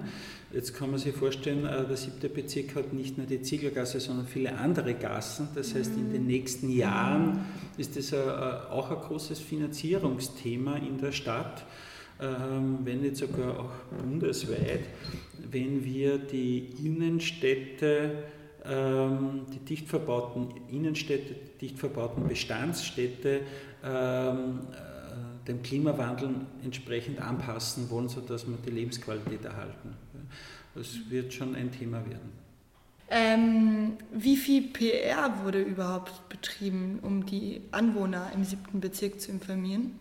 Jetzt 0.52 0.74
kann 0.74 0.90
man 0.90 1.00
sich 1.00 1.14
vorstellen, 1.14 1.62
der 1.62 1.96
siebte 1.96 2.28
Bezirk 2.28 2.74
hat 2.74 2.92
nicht 2.92 3.16
nur 3.16 3.26
die 3.26 3.40
Ziegelgasse, 3.40 4.00
sondern 4.00 4.26
viele 4.26 4.54
andere 4.58 4.92
Gassen. 4.92 5.48
Das 5.54 5.74
heißt, 5.74 5.92
in 5.96 6.12
den 6.12 6.26
nächsten 6.26 6.68
Jahren 6.68 7.46
ist 7.78 7.96
das 7.96 8.12
auch 8.12 8.90
ein 8.90 8.98
großes 8.98 9.40
Finanzierungsthema 9.40 10.76
in 10.76 10.98
der 10.98 11.12
Stadt, 11.12 11.64
ähm, 12.20 12.80
wenn 12.84 13.00
nicht 13.00 13.16
sogar 13.16 13.58
auch 13.58 13.96
bundesweit, 13.96 14.84
wenn 15.50 15.82
wir 15.86 16.18
die 16.18 16.68
Innenstädte 16.84 18.24
ähm, 18.64 19.46
die 19.52 19.58
dicht 19.58 19.88
verbauten 19.88 20.54
Innenstädte, 20.70 21.34
die 21.34 21.66
dicht 21.66 21.78
verbauten 21.80 22.28
Bestandsstädte 22.28 23.40
ähm, 23.84 24.60
äh, 24.72 25.46
dem 25.46 25.62
Klimawandel 25.62 26.34
entsprechend 26.62 27.20
anpassen 27.20 27.90
wollen, 27.90 28.08
sodass 28.08 28.46
wir 28.46 28.56
die 28.64 28.70
Lebensqualität 28.70 29.44
erhalten. 29.44 29.96
Das 30.74 30.98
wird 31.08 31.32
schon 31.32 31.54
ein 31.54 31.70
Thema 31.70 31.98
werden. 32.06 32.32
Ähm, 33.10 33.98
wie 34.10 34.36
viel 34.36 34.68
PR 34.68 35.44
wurde 35.44 35.60
überhaupt 35.60 36.28
betrieben, 36.30 36.98
um 37.02 37.26
die 37.26 37.60
Anwohner 37.70 38.30
im 38.34 38.42
siebten 38.44 38.80
Bezirk 38.80 39.20
zu 39.20 39.30
informieren? 39.30 39.98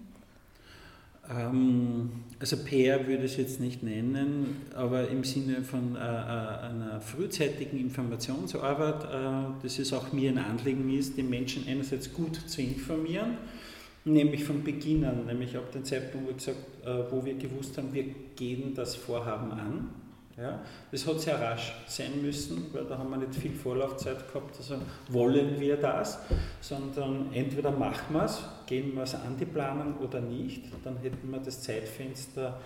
Ähm, 1.32 2.10
also 2.40 2.58
PR 2.58 3.06
würde 3.08 3.26
ich 3.26 3.34
es 3.34 3.38
jetzt 3.38 3.60
nicht 3.60 3.84
nennen, 3.84 4.64
aber 4.74 5.08
im 5.10 5.24
Sinne 5.24 5.62
von 5.64 5.96
äh, 5.96 6.00
äh, 6.00 6.02
einer 6.02 7.00
frühzeitigen 7.00 7.80
Informationsarbeit, 7.80 9.04
äh, 9.04 9.64
dass 9.64 9.80
es 9.80 9.94
auch 9.94 10.12
mir 10.12 10.32
ein 10.32 10.40
Anliegen 10.40 10.92
ist, 10.92 11.18
die 11.18 11.24
Menschen 11.24 11.68
einerseits 11.68 12.12
gut 12.12 12.36
zu 12.36 12.62
informieren, 12.62 13.38
nämlich 14.06 14.44
von 14.44 14.64
Beginn 14.64 15.06
an, 15.06 15.26
nämlich 15.26 15.56
ab 15.56 15.72
dem 15.72 15.86
Zeitpunkt, 15.86 16.30
wo, 16.30 16.34
gesagt, 16.34 16.58
wo 17.12 17.24
wir 17.24 17.36
gewusst 17.36 17.78
haben, 17.78 17.94
wir 17.94 18.06
gehen 18.36 18.74
das 18.74 18.96
Vorhaben 18.96 19.52
an. 19.52 19.90
Ja, 20.38 20.62
das 20.92 21.06
hat 21.06 21.20
sehr 21.20 21.40
rasch 21.40 21.74
sein 21.88 22.22
müssen, 22.22 22.74
weil 22.74 22.86
da 22.86 22.98
haben 22.98 23.10
wir 23.10 23.18
nicht 23.18 23.36
viel 23.36 23.54
Vorlaufzeit 23.54 24.28
gehabt, 24.28 24.56
also 24.58 24.76
wollen 25.10 25.60
wir 25.60 25.76
das, 25.76 26.20
sondern 26.62 27.34
entweder 27.34 27.72
machen 27.72 28.14
wir 28.14 28.24
es, 28.24 28.42
gehen 28.66 28.96
wir 28.96 29.04
es 29.04 29.14
an 29.14 29.36
die 29.38 29.46
Planung 29.46 29.98
oder 29.98 30.22
nicht, 30.22 30.64
dann 30.84 30.98
hätten 30.98 31.30
wir 31.30 31.40
das 31.40 31.62
Zeitfenster 31.62 32.60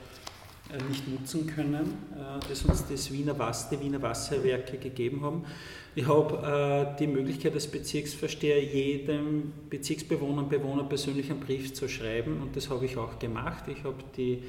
äh, 0.72 0.84
nicht 0.90 1.08
nutzen 1.08 1.46
können, 1.48 1.98
äh, 2.16 2.40
das 2.48 2.64
uns 2.64 2.88
das 2.88 3.12
Wiener 3.12 3.38
Wasser, 3.38 3.76
die 3.76 3.84
Wiener 3.84 4.02
Wasserwerke 4.02 4.78
gegeben 4.78 5.24
haben. 5.24 5.46
Ich 5.94 6.08
habe 6.08 6.94
äh, 6.94 6.98
die 6.98 7.08
Möglichkeit 7.08 7.54
als 7.54 7.68
Bezirksversteher 7.68 8.64
jedem 8.64 9.54
Bezirksbewohner 9.70 10.44
und 10.44 10.50
Bewohner 10.50 10.84
persönlich 10.84 11.30
einen 11.30 11.40
Brief 11.40 11.74
zu 11.74 11.88
schreiben 11.88 12.42
und 12.42 12.56
das 12.56 12.70
habe 12.70 12.86
ich 12.86 12.98
auch 12.98 13.20
gemacht. 13.20 13.66
Ich 13.68 13.84
habe 13.84 14.04
die 14.18 14.44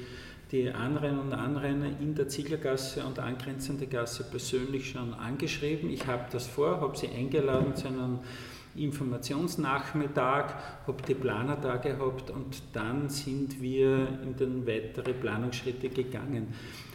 die 0.51 0.69
Anrainer 0.69 1.21
und 1.21 1.33
Anrainer 1.33 1.87
in 1.99 2.15
der 2.15 2.29
Zieglergasse 2.29 3.05
und 3.05 3.19
angrenzende 3.19 3.87
Gasse 3.87 4.23
persönlich 4.23 4.89
schon 4.89 5.13
angeschrieben. 5.13 5.89
Ich 5.89 6.07
habe 6.07 6.25
das 6.31 6.47
vor, 6.47 6.79
habe 6.81 6.97
sie 6.97 7.09
eingeladen 7.09 7.75
zu 7.75 7.87
einem 7.87 8.19
Informationsnachmittag, 8.75 10.53
habe 10.85 11.03
die 11.07 11.15
Planer 11.15 11.57
da 11.57 11.77
gehabt 11.77 12.29
und 12.29 12.61
dann 12.73 13.09
sind 13.09 13.61
wir 13.61 14.07
in 14.23 14.35
den 14.37 14.67
weitere 14.67 15.13
Planungsschritte 15.13 15.89
gegangen. 15.89 16.53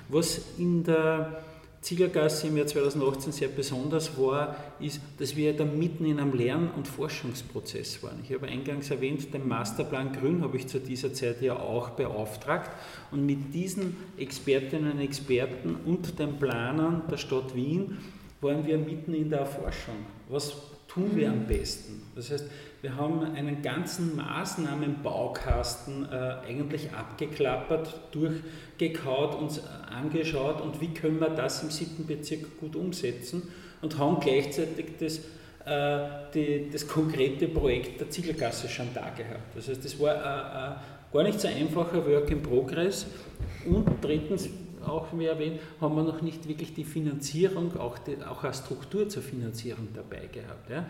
Was 0.09 0.59
in 0.59 0.85
der 0.85 1.43
Ziegergasse 1.83 2.47
im 2.47 2.57
Jahr 2.57 2.69
2018 2.69 3.33
sehr 3.33 3.49
besonders 3.49 4.17
war, 4.17 4.57
ist, 4.79 5.01
dass 5.19 5.35
wir 5.35 5.53
da 5.53 5.65
mitten 5.65 6.05
in 6.05 6.21
einem 6.21 6.33
Lern- 6.33 6.71
und 6.71 6.87
Forschungsprozess 6.87 8.05
waren. 8.05 8.21
Ich 8.23 8.33
habe 8.33 8.47
eingangs 8.47 8.89
erwähnt, 8.93 9.35
den 9.35 9.49
Masterplan 9.49 10.13
Grün 10.13 10.43
habe 10.43 10.57
ich 10.57 10.69
zu 10.69 10.79
dieser 10.79 11.13
Zeit 11.13 11.43
ja 11.43 11.57
auch 11.57 11.91
beauftragt 11.91 12.71
und 13.11 13.27
mit 13.27 13.53
diesen 13.53 13.97
Expertinnen 14.17 14.93
und 14.93 15.01
Experten 15.01 15.77
und 15.85 16.21
den 16.21 16.39
Planern 16.39 17.03
der 17.11 17.17
Stadt 17.17 17.53
Wien 17.57 17.99
waren 18.41 18.65
wir 18.65 18.79
mitten 18.79 19.13
in 19.13 19.31
der 19.31 19.41
Erforschung. 19.41 20.07
Was 20.29 20.55
tun 20.87 21.11
wir 21.15 21.31
am 21.31 21.47
besten? 21.49 22.03
Das 22.15 22.31
heißt, 22.31 22.45
wir 22.83 22.97
haben 22.97 23.23
einen 23.23 23.63
ganzen 23.63 24.17
Maßnahmenbaukasten 24.17 26.05
äh, 26.11 26.35
eigentlich 26.49 26.93
abgeklappert, 26.93 27.95
durchgekaut, 28.11 29.37
uns 29.37 29.63
angeschaut 29.89 30.61
und 30.61 30.81
wie 30.81 30.93
können 30.93 31.21
wir 31.21 31.31
das 31.31 31.63
im 31.63 31.71
siebten 31.71 32.09
Bezirk 32.09 32.59
gut 32.59 32.75
umsetzen 32.75 33.45
und 33.83 33.99
haben 33.99 34.19
gleichzeitig 34.19 34.87
das, 34.99 35.19
äh, 35.65 36.09
die, 36.35 36.71
das 36.73 36.89
konkrete 36.89 37.47
Projekt 37.47 38.01
der 38.01 38.11
Ziegelgasse 38.11 38.69
schon 38.69 38.89
da 38.93 39.11
gehabt. 39.11 39.55
Das 39.55 39.69
heißt, 39.69 39.85
das 39.85 40.01
war 40.01 40.15
äh, 40.15 40.73
äh, 40.73 40.75
gar 41.13 41.23
nicht 41.23 41.39
so 41.41 41.47
einfacher 41.47 42.05
Work 42.05 42.33
in 42.33 42.43
Progress. 42.43 43.07
Und 43.65 43.87
drittens, 44.01 44.49
auch 44.87 45.07
wie 45.13 45.27
erwähnt, 45.27 45.61
haben 45.81 45.97
wir 45.97 46.03
noch 46.03 46.23
nicht 46.23 46.49
wirklich 46.49 46.75
die 46.75 46.85
Finanzierung, 46.85 47.77
auch, 47.77 47.99
die, 47.99 48.17
auch 48.23 48.45
eine 48.45 48.55
Struktur 48.55 49.09
zur 49.09 49.23
Finanzierung 49.23 49.89
dabei 49.95 50.27
gehabt. 50.27 50.71
Ja. 50.71 50.87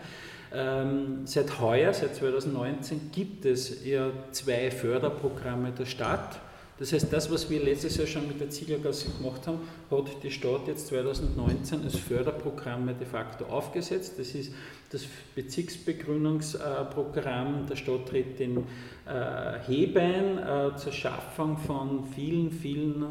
Ähm, 0.53 1.21
seit 1.25 1.59
heuer, 1.59 1.93
seit 1.93 2.15
2019, 2.15 3.11
gibt 3.11 3.45
es 3.45 3.83
ja 3.85 4.11
zwei 4.31 4.69
Förderprogramme 4.69 5.71
der 5.71 5.85
Stadt. 5.85 6.39
Das 6.79 6.91
heißt, 6.91 7.13
das, 7.13 7.31
was 7.31 7.49
wir 7.49 7.63
letztes 7.63 7.97
Jahr 7.97 8.07
schon 8.07 8.27
mit 8.27 8.39
der 8.39 8.49
Ziegelgasse 8.49 9.07
gemacht 9.11 9.45
haben, 9.47 9.59
hat 9.91 10.23
die 10.23 10.31
Stadt 10.31 10.67
jetzt 10.67 10.87
2019 10.87 11.83
als 11.83 11.95
Förderprogramme 11.95 12.93
de 12.93 13.05
facto 13.05 13.45
aufgesetzt. 13.45 14.13
Das 14.17 14.33
ist 14.33 14.51
das 14.93 15.05
Bezirksbegrünungsprogramm 15.35 17.65
der 17.67 17.75
Stadt 17.75 18.07
tritt 18.07 18.39
in 18.39 18.63
äh, 19.05 19.59
Hebein 19.67 20.37
äh, 20.37 20.75
zur 20.77 20.91
Schaffung 20.91 21.57
von 21.57 22.05
vielen, 22.05 22.51
vielen 22.51 23.01
äh, 23.01 23.05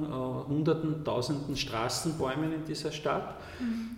Hunderten, 0.49 1.05
Tausenden 1.05 1.57
Straßenbäumen 1.57 2.53
in 2.53 2.65
dieser 2.65 2.93
Stadt, 2.93 3.35
mhm. 3.61 3.91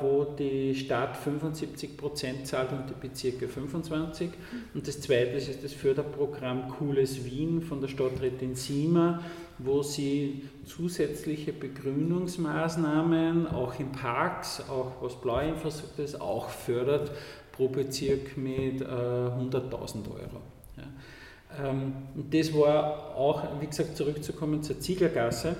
wo 0.00 0.24
die 0.38 0.74
Stadt 0.74 1.16
75 1.16 1.96
Prozent 1.96 2.46
zahlt 2.46 2.72
und 2.72 2.84
die 2.88 3.06
Bezirke 3.06 3.48
25. 3.48 4.30
Und 4.74 4.88
das 4.88 5.00
zweite 5.00 5.32
ist 5.32 5.62
das 5.62 5.72
Förderprogramm 5.72 6.68
Cooles 6.68 7.24
Wien 7.24 7.62
von 7.62 7.80
der 7.80 7.88
Stadträtin 7.88 8.54
Siemer, 8.54 9.22
wo 9.58 9.82
sie 9.82 10.48
zusätzliche 10.64 11.52
Begrünungsmaßnahmen 11.52 13.46
auch 13.46 13.78
in 13.78 13.92
Parks, 13.92 14.62
auch 14.68 14.92
was 15.00 15.20
Blauinfrastruktur 15.20 16.04
ist, 16.04 16.20
auch 16.20 16.48
fördert 16.48 17.10
pro 17.52 17.68
Bezirk 17.68 18.36
mit 18.36 18.82
äh, 18.82 18.84
100.000 18.84 20.10
Euro. 20.10 20.40
Ja. 20.76 21.70
Ähm, 21.70 21.94
das 22.30 22.52
war 22.52 23.14
auch, 23.16 23.42
wie 23.60 23.66
gesagt, 23.66 23.96
zurückzukommen 23.96 24.62
zur 24.62 24.78
Zieglergasse, 24.78 25.56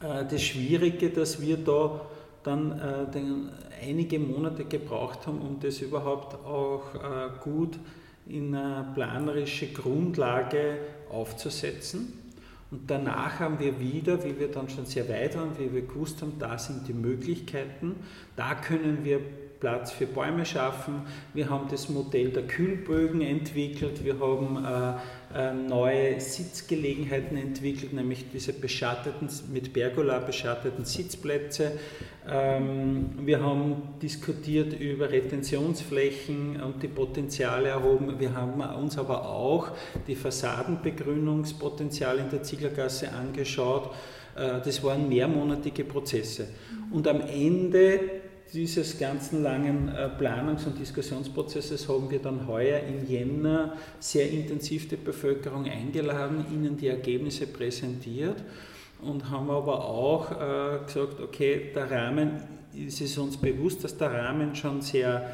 äh, 0.00 0.24
das 0.24 0.42
Schwierige, 0.42 1.10
dass 1.10 1.40
wir 1.40 1.58
da 1.58 2.00
dann 2.42 2.78
äh, 2.78 3.10
den, 3.12 3.50
einige 3.82 4.18
Monate 4.18 4.64
gebraucht 4.64 5.26
haben, 5.26 5.40
um 5.40 5.60
das 5.60 5.80
überhaupt 5.80 6.34
auch 6.44 6.94
äh, 6.94 7.28
gut 7.42 7.78
in 8.28 8.54
eine 8.54 8.92
planerische 8.94 9.68
Grundlage 9.68 10.78
aufzusetzen 11.10 12.25
Und 12.70 12.90
danach 12.90 13.38
haben 13.38 13.60
wir 13.60 13.78
wieder, 13.78 14.24
wie 14.24 14.38
wir 14.38 14.48
dann 14.48 14.68
schon 14.68 14.86
sehr 14.86 15.08
weit 15.08 15.36
waren, 15.36 15.58
wie 15.58 15.72
wir 15.72 15.82
gewusst 15.82 16.20
haben, 16.22 16.32
da 16.38 16.58
sind 16.58 16.88
die 16.88 16.92
Möglichkeiten, 16.92 17.94
da 18.34 18.54
können 18.54 19.04
wir 19.04 19.20
Platz 19.60 19.90
für 19.90 20.06
Bäume 20.06 20.44
schaffen. 20.44 21.02
Wir 21.32 21.48
haben 21.48 21.68
das 21.70 21.88
Modell 21.88 22.30
der 22.30 22.46
Kühlbögen 22.46 23.22
entwickelt. 23.22 24.04
Wir 24.04 24.18
haben 24.20 24.64
äh, 24.64 25.48
äh, 25.48 25.54
neue 25.54 26.20
Sitzgelegenheiten 26.20 27.36
entwickelt, 27.36 27.92
nämlich 27.92 28.26
diese 28.32 28.52
beschatteten, 28.52 29.28
mit 29.52 29.72
Pergola 29.72 30.18
beschatteten 30.18 30.84
Sitzplätze. 30.84 31.72
Ähm, 32.28 33.10
wir 33.24 33.40
haben 33.40 33.94
diskutiert 34.02 34.72
über 34.80 35.08
Retentionsflächen 35.10 36.60
und 36.60 36.82
die 36.82 36.88
Potenziale 36.88 37.68
erhoben. 37.68 38.18
Wir 38.18 38.34
haben 38.34 38.60
uns 38.60 38.98
aber 38.98 39.28
auch 39.28 39.68
die 40.06 40.16
Fassadenbegrünungspotenziale 40.16 42.22
in 42.22 42.30
der 42.30 42.42
Zieglergasse 42.42 43.12
angeschaut. 43.12 43.90
Äh, 44.34 44.60
das 44.64 44.82
waren 44.82 45.08
mehrmonatige 45.08 45.84
Prozesse. 45.84 46.48
Und 46.90 47.06
am 47.06 47.20
Ende 47.20 48.00
dieses 48.52 48.98
ganzen 48.98 49.44
langen 49.44 49.88
äh, 49.88 50.08
Planungs- 50.18 50.66
und 50.66 50.80
Diskussionsprozesses 50.80 51.88
haben 51.88 52.10
wir 52.10 52.18
dann 52.18 52.48
heuer 52.48 52.80
im 52.80 53.06
Jänner 53.06 53.74
sehr 54.00 54.28
intensiv 54.30 54.88
die 54.88 54.96
Bevölkerung 54.96 55.66
eingeladen, 55.66 56.44
ihnen 56.52 56.76
die 56.76 56.88
Ergebnisse 56.88 57.46
präsentiert 57.46 58.42
und 59.02 59.30
haben 59.30 59.50
aber 59.50 59.84
auch 59.84 60.30
äh, 60.30 60.84
gesagt, 60.86 61.20
okay, 61.20 61.72
der 61.74 61.90
Rahmen, 61.90 62.42
es 62.86 63.00
ist 63.00 63.18
uns 63.18 63.36
bewusst, 63.36 63.84
dass 63.84 63.96
der 63.96 64.12
Rahmen 64.12 64.54
schon 64.54 64.80
sehr 64.82 65.30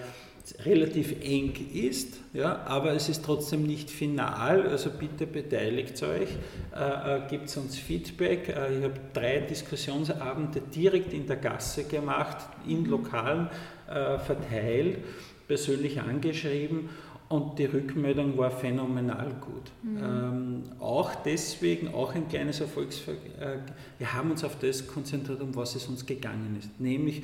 relativ 0.64 1.14
eng 1.22 1.54
ist, 1.72 2.18
ja, 2.32 2.62
aber 2.66 2.92
es 2.94 3.08
ist 3.08 3.24
trotzdem 3.24 3.62
nicht 3.62 3.90
final, 3.90 4.66
also 4.66 4.90
bitte 4.90 5.26
beteiligt 5.26 6.02
euch, 6.02 6.28
äh, 6.74 7.16
äh, 7.16 7.20
gebt 7.28 7.56
uns 7.56 7.78
Feedback. 7.78 8.48
Äh, 8.48 8.78
ich 8.78 8.84
habe 8.84 8.94
drei 9.12 9.38
Diskussionsabende 9.40 10.60
direkt 10.74 11.12
in 11.12 11.26
der 11.26 11.36
Gasse 11.36 11.84
gemacht, 11.84 12.38
in. 12.66 12.86
Lokalen 12.86 13.48
äh, 13.88 14.18
verteilt, 14.18 14.98
persönlich 15.46 16.00
angeschrieben 16.00 16.88
und 17.32 17.58
die 17.58 17.64
Rückmeldung 17.64 18.36
war 18.36 18.50
phänomenal 18.50 19.32
gut. 19.40 19.72
Mhm. 19.82 19.98
Ähm, 20.02 20.62
auch 20.80 21.14
deswegen, 21.14 21.88
auch 21.94 22.14
ein 22.14 22.28
kleines 22.28 22.60
Erfolgsfall, 22.60 23.16
äh, 23.40 23.56
wir 23.98 24.12
haben 24.12 24.30
uns 24.30 24.44
auf 24.44 24.58
das 24.58 24.86
konzentriert, 24.86 25.40
um 25.40 25.56
was 25.56 25.74
es 25.74 25.86
uns 25.86 26.04
gegangen 26.04 26.56
ist, 26.58 26.78
nämlich 26.78 27.22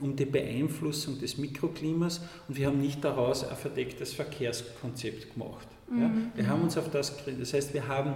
um 0.00 0.16
die 0.16 0.24
Beeinflussung 0.24 1.18
des 1.18 1.36
Mikroklimas 1.36 2.22
und 2.48 2.56
wir 2.56 2.68
haben 2.68 2.80
nicht 2.80 3.04
daraus 3.04 3.46
ein 3.46 3.54
verdecktes 3.54 4.14
Verkehrskonzept 4.14 5.34
gemacht. 5.34 5.68
Mhm. 5.90 6.00
Ja? 6.00 6.10
Wir 6.36 6.48
haben 6.48 6.62
uns 6.62 6.78
auf 6.78 6.90
das. 6.90 7.14
Das 7.38 7.52
heißt, 7.52 7.74
wir 7.74 7.86
haben 7.86 8.14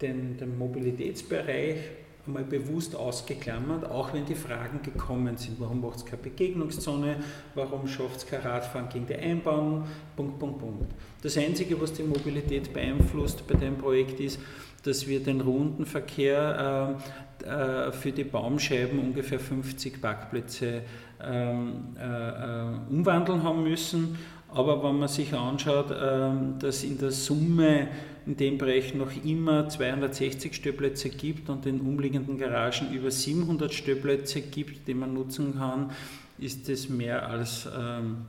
den, 0.00 0.38
den 0.38 0.56
Mobilitätsbereich 0.56 1.76
einmal 2.26 2.44
bewusst 2.44 2.94
ausgeklammert, 2.94 3.84
auch 3.90 4.12
wenn 4.12 4.24
die 4.24 4.34
Fragen 4.34 4.80
gekommen 4.82 5.36
sind. 5.36 5.58
Warum 5.58 5.80
macht 5.80 5.96
es 5.96 6.04
keine 6.04 6.22
Begegnungszone? 6.22 7.16
Warum 7.54 7.88
schafft 7.88 8.18
es 8.18 8.26
kein 8.26 8.40
Radfahren 8.42 8.88
gegen 8.88 9.06
die 9.06 9.16
Einbahn? 9.16 9.84
Punkt, 10.16 10.38
Punkt, 10.38 10.60
Punkt. 10.60 10.92
Das 11.22 11.36
Einzige, 11.36 11.80
was 11.80 11.92
die 11.92 12.04
Mobilität 12.04 12.72
beeinflusst 12.72 13.46
bei 13.46 13.54
dem 13.54 13.76
Projekt 13.76 14.20
ist, 14.20 14.38
dass 14.84 15.06
wir 15.06 15.20
den 15.20 15.40
Rundenverkehr 15.40 16.96
äh, 17.42 17.44
äh, 17.44 17.92
für 17.92 18.12
die 18.12 18.24
Baumscheiben 18.24 18.98
ungefähr 18.98 19.40
50 19.40 20.00
Parkplätze 20.00 20.82
ähm, 21.24 21.96
äh, 21.98 22.04
äh, 22.04 22.66
umwandeln 22.90 23.42
haben 23.42 23.62
müssen. 23.62 24.18
Aber 24.54 24.82
wenn 24.82 24.98
man 24.98 25.08
sich 25.08 25.32
anschaut, 25.32 25.86
ähm, 25.98 26.58
dass 26.58 26.84
in 26.84 26.98
der 26.98 27.10
Summe 27.10 27.88
in 28.26 28.36
dem 28.36 28.58
Bereich 28.58 28.94
noch 28.94 29.10
immer 29.24 29.68
260 29.68 30.54
Stellplätze 30.54 31.08
gibt 31.08 31.48
und 31.48 31.66
in 31.66 31.80
umliegenden 31.80 32.38
Garagen 32.38 32.92
über 32.92 33.10
700 33.10 33.72
Stellplätze 33.72 34.42
gibt, 34.42 34.86
die 34.86 34.94
man 34.94 35.14
nutzen 35.14 35.56
kann, 35.56 35.90
ist 36.38 36.68
das 36.68 36.88
mehr 36.88 37.28
als, 37.28 37.68
ähm, 37.76 38.26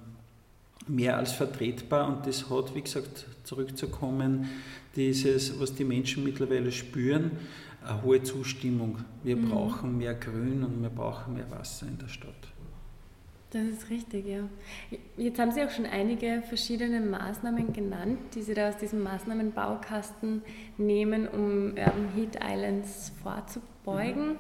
mehr 0.88 1.18
als 1.18 1.34
vertretbar. 1.34 2.08
Und 2.08 2.26
das 2.26 2.50
hat, 2.50 2.74
wie 2.74 2.82
gesagt, 2.82 3.26
zurückzukommen, 3.44 4.50
dieses, 4.96 5.60
was 5.60 5.76
die 5.76 5.84
Menschen 5.84 6.24
mittlerweile 6.24 6.72
spüren, 6.72 7.32
eine 7.86 8.02
hohe 8.02 8.24
Zustimmung. 8.24 9.00
Wir 9.24 9.36
mhm. 9.36 9.50
brauchen 9.50 9.98
mehr 9.98 10.14
Grün 10.14 10.64
und 10.64 10.82
wir 10.82 10.90
brauchen 10.90 11.34
mehr 11.34 11.50
Wasser 11.52 11.88
in 11.88 11.98
der 11.98 12.08
Stadt. 12.08 12.53
Das 13.54 13.62
ist 13.62 13.90
richtig, 13.92 14.26
ja. 14.26 14.50
Jetzt 15.16 15.40
haben 15.40 15.52
Sie 15.52 15.64
auch 15.64 15.70
schon 15.70 15.86
einige 15.86 16.42
verschiedene 16.42 17.00
Maßnahmen 17.00 17.72
genannt, 17.72 18.18
die 18.34 18.42
Sie 18.42 18.56
da 18.56 18.70
aus 18.70 18.78
diesem 18.78 19.04
Maßnahmenbaukasten 19.04 20.42
nehmen, 20.80 21.28
um 21.28 21.68
Urban 21.78 22.10
Heat 22.16 22.40
Islands 22.44 23.12
vorzubeugen. 23.22 24.30
Mhm. 24.30 24.38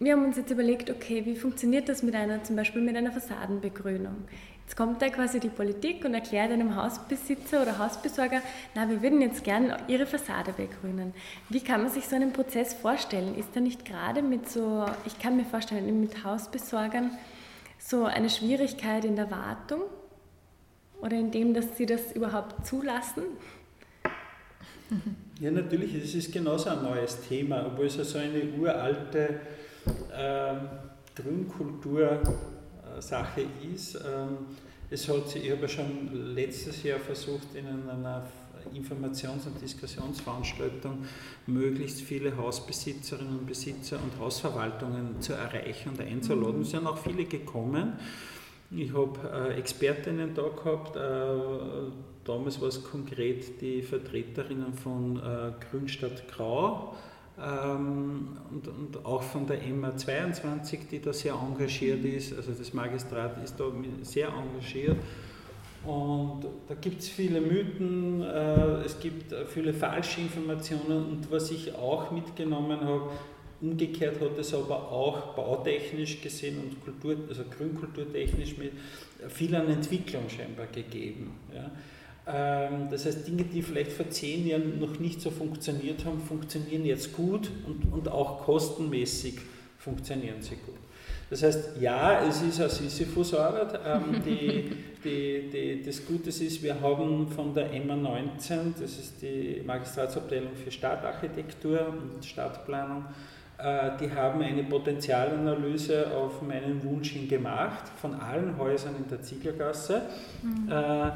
Wir 0.00 0.12
haben 0.12 0.24
uns 0.24 0.36
jetzt 0.36 0.50
überlegt, 0.50 0.90
okay, 0.90 1.24
wie 1.24 1.36
funktioniert 1.36 1.88
das 1.88 2.02
mit 2.02 2.16
einer, 2.16 2.42
zum 2.42 2.56
Beispiel 2.56 2.82
mit 2.82 2.96
einer 2.96 3.12
Fassadenbegrünung? 3.12 4.16
Jetzt 4.64 4.76
kommt 4.76 5.00
da 5.00 5.08
quasi 5.08 5.38
die 5.38 5.48
Politik 5.48 6.04
und 6.04 6.12
erklärt 6.12 6.50
einem 6.50 6.74
Hausbesitzer 6.74 7.62
oder 7.62 7.78
Hausbesorger, 7.78 8.42
na, 8.74 8.90
wir 8.90 9.02
würden 9.02 9.20
jetzt 9.20 9.44
gern 9.44 9.72
Ihre 9.86 10.04
Fassade 10.04 10.52
begrünen. 10.52 11.14
Wie 11.48 11.60
kann 11.60 11.82
man 11.82 11.92
sich 11.92 12.08
so 12.08 12.16
einen 12.16 12.32
Prozess 12.32 12.74
vorstellen? 12.74 13.38
Ist 13.38 13.54
da 13.54 13.60
nicht 13.60 13.84
gerade 13.84 14.20
mit 14.20 14.50
so, 14.50 14.84
ich 15.06 15.20
kann 15.20 15.36
mir 15.36 15.44
vorstellen, 15.44 16.00
mit 16.00 16.24
Hausbesorgern, 16.24 17.12
so 17.88 18.04
eine 18.04 18.28
Schwierigkeit 18.28 19.04
in 19.04 19.16
der 19.16 19.30
Wartung 19.30 19.82
oder 21.00 21.16
in 21.16 21.30
dem, 21.30 21.54
dass 21.54 21.76
sie 21.76 21.86
das 21.86 22.12
überhaupt 22.12 22.66
zulassen? 22.66 23.22
Ja, 25.38 25.50
natürlich, 25.50 25.94
es 25.94 26.14
ist 26.14 26.32
genauso 26.32 26.70
ein 26.70 26.82
neues 26.82 27.20
Thema, 27.28 27.66
obwohl 27.66 27.84
es 27.84 27.98
ja 27.98 28.04
so 28.04 28.16
eine 28.16 28.42
uralte 28.58 29.38
äh, 30.16 30.54
Grünkultur-Sache 31.14 33.42
ist. 33.74 33.96
Ähm, 33.96 34.46
es 34.88 35.06
hat, 35.06 35.36
ich 35.36 35.50
habe 35.50 35.68
schon 35.68 36.34
letztes 36.34 36.82
Jahr 36.82 37.00
versucht, 37.00 37.54
in 37.54 37.66
einer 37.66 38.26
Informations- 38.74 39.46
und 39.46 39.60
Diskussionsveranstaltung 39.60 40.98
möglichst 41.46 42.00
viele 42.02 42.36
Hausbesitzerinnen 42.36 43.38
und 43.38 43.46
Besitzer 43.46 43.98
und 44.02 44.18
Hausverwaltungen 44.20 45.20
zu 45.20 45.32
erreichen 45.32 45.90
und 45.90 46.00
einzuladen. 46.00 46.62
Es 46.62 46.70
sind 46.70 46.86
auch 46.86 46.98
viele 46.98 47.24
gekommen. 47.24 47.94
Ich 48.70 48.92
habe 48.92 49.50
äh, 49.50 49.58
Expertinnen 49.58 50.34
da 50.34 50.42
gehabt. 50.42 50.96
Äh, 50.96 51.92
damals 52.24 52.60
war 52.60 52.68
es 52.68 52.82
konkret 52.82 53.60
die 53.60 53.82
Vertreterinnen 53.82 54.74
von 54.74 55.16
äh, 55.18 55.52
Grünstadt 55.70 56.26
Grau 56.28 56.94
ähm, 57.38 58.36
und, 58.50 58.68
und, 58.68 59.04
auch 59.04 59.22
von 59.22 59.46
der 59.46 59.62
MA22, 59.62 60.88
die 60.90 61.00
da 61.00 61.12
sehr 61.12 61.34
engagiert 61.34 62.04
ist. 62.04 62.36
Also 62.36 62.52
das 62.52 62.72
Magistrat 62.72 63.42
ist 63.44 63.56
da 63.60 63.64
sehr 64.02 64.28
engagiert. 64.28 64.96
Und 65.86 66.44
da 66.68 66.74
gibt 66.74 67.00
es 67.00 67.08
viele 67.08 67.40
Mythen, 67.40 68.22
äh, 68.22 68.82
es 68.84 68.98
gibt 68.98 69.32
viele 69.48 69.72
falsche 69.72 70.20
Informationen 70.20 71.06
und 71.06 71.30
was 71.30 71.50
ich 71.52 71.74
auch 71.74 72.10
mitgenommen 72.10 72.80
habe, 72.80 73.10
umgekehrt 73.60 74.20
hat 74.20 74.36
es 74.38 74.52
aber 74.52 74.90
auch 74.90 75.34
bautechnisch 75.34 76.20
gesehen 76.20 76.58
und 76.58 76.84
Kultur, 76.84 77.16
also 77.28 77.44
grünkulturtechnisch 77.44 78.58
mit 78.58 78.72
viel 79.28 79.54
an 79.54 79.68
Entwicklung 79.68 80.28
scheinbar 80.28 80.66
gegeben. 80.66 81.32
Ja. 81.54 81.70
Ähm, 82.26 82.88
das 82.90 83.06
heißt, 83.06 83.26
Dinge, 83.28 83.44
die 83.44 83.62
vielleicht 83.62 83.92
vor 83.92 84.10
zehn 84.10 84.46
Jahren 84.46 84.80
noch 84.80 84.98
nicht 84.98 85.20
so 85.20 85.30
funktioniert 85.30 86.04
haben, 86.04 86.20
funktionieren 86.20 86.84
jetzt 86.84 87.12
gut 87.12 87.48
und, 87.66 87.92
und 87.92 88.08
auch 88.08 88.42
kostenmäßig 88.44 89.36
funktionieren 89.78 90.42
sie 90.42 90.56
gut. 90.56 90.74
Das 91.28 91.42
heißt, 91.42 91.80
ja, 91.80 92.22
es 92.26 92.40
ist 92.42 92.60
eine 92.60 92.68
Sisyphus-Arbeit. 92.68 93.80
Ähm, 93.84 94.22
die, 94.26 94.72
die, 95.02 95.50
die, 95.50 95.82
das 95.84 96.04
Gute 96.06 96.28
ist, 96.28 96.62
wir 96.62 96.80
haben 96.80 97.28
von 97.28 97.52
der 97.52 97.72
MA19, 97.72 98.80
das 98.80 98.98
ist 98.98 99.22
die 99.22 99.62
Magistratsabteilung 99.66 100.54
für 100.54 100.70
Stadtarchitektur 100.70 101.88
und 101.88 102.24
Stadtplanung, 102.24 103.04
äh, 103.58 103.90
die 104.00 104.10
haben 104.10 104.42
eine 104.42 104.62
Potenzialanalyse 104.64 106.14
auf 106.14 106.42
meinen 106.42 106.82
Wunsch 106.84 107.10
hin 107.10 107.28
gemacht, 107.28 107.84
von 108.00 108.14
allen 108.14 108.56
Häusern 108.58 108.94
in 108.96 109.08
der 109.08 109.22
Zieglergasse. 109.22 110.02
Mhm. 110.42 110.70
Äh, 110.70 111.10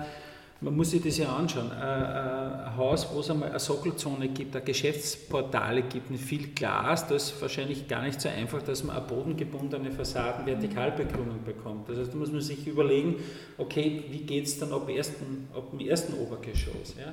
man 0.60 0.76
muss 0.76 0.90
sich 0.90 1.02
das 1.02 1.16
ja 1.16 1.34
anschauen. 1.34 1.72
Ein 1.72 2.76
Haus, 2.76 3.08
wo 3.12 3.20
es 3.20 3.30
einmal 3.30 3.48
eine 3.48 3.58
Sockelzone 3.58 4.28
gibt, 4.28 4.54
ein 4.54 4.64
Geschäftsportale 4.64 5.82
gibt, 5.82 6.10
mit 6.10 6.20
viel 6.20 6.48
Glas, 6.48 7.06
da 7.06 7.14
ist 7.14 7.40
wahrscheinlich 7.40 7.88
gar 7.88 8.02
nicht 8.02 8.20
so 8.20 8.28
einfach, 8.28 8.62
dass 8.62 8.84
man 8.84 8.96
eine 8.96 9.06
bodengebundene 9.06 9.90
Fassadenvertikalbegrünung 9.90 11.42
bekommt. 11.44 11.88
Das 11.88 11.98
heißt, 11.98 12.12
da 12.12 12.16
muss 12.16 12.30
man 12.30 12.42
sich 12.42 12.66
überlegen, 12.66 13.16
okay, 13.56 14.04
wie 14.10 14.20
geht 14.20 14.44
es 14.44 14.58
dann 14.58 14.72
ab, 14.72 14.88
ersten, 14.88 15.48
ab 15.54 15.70
dem 15.70 15.80
ersten 15.80 16.14
Obergeschoss? 16.14 16.94
Ja? 16.98 17.12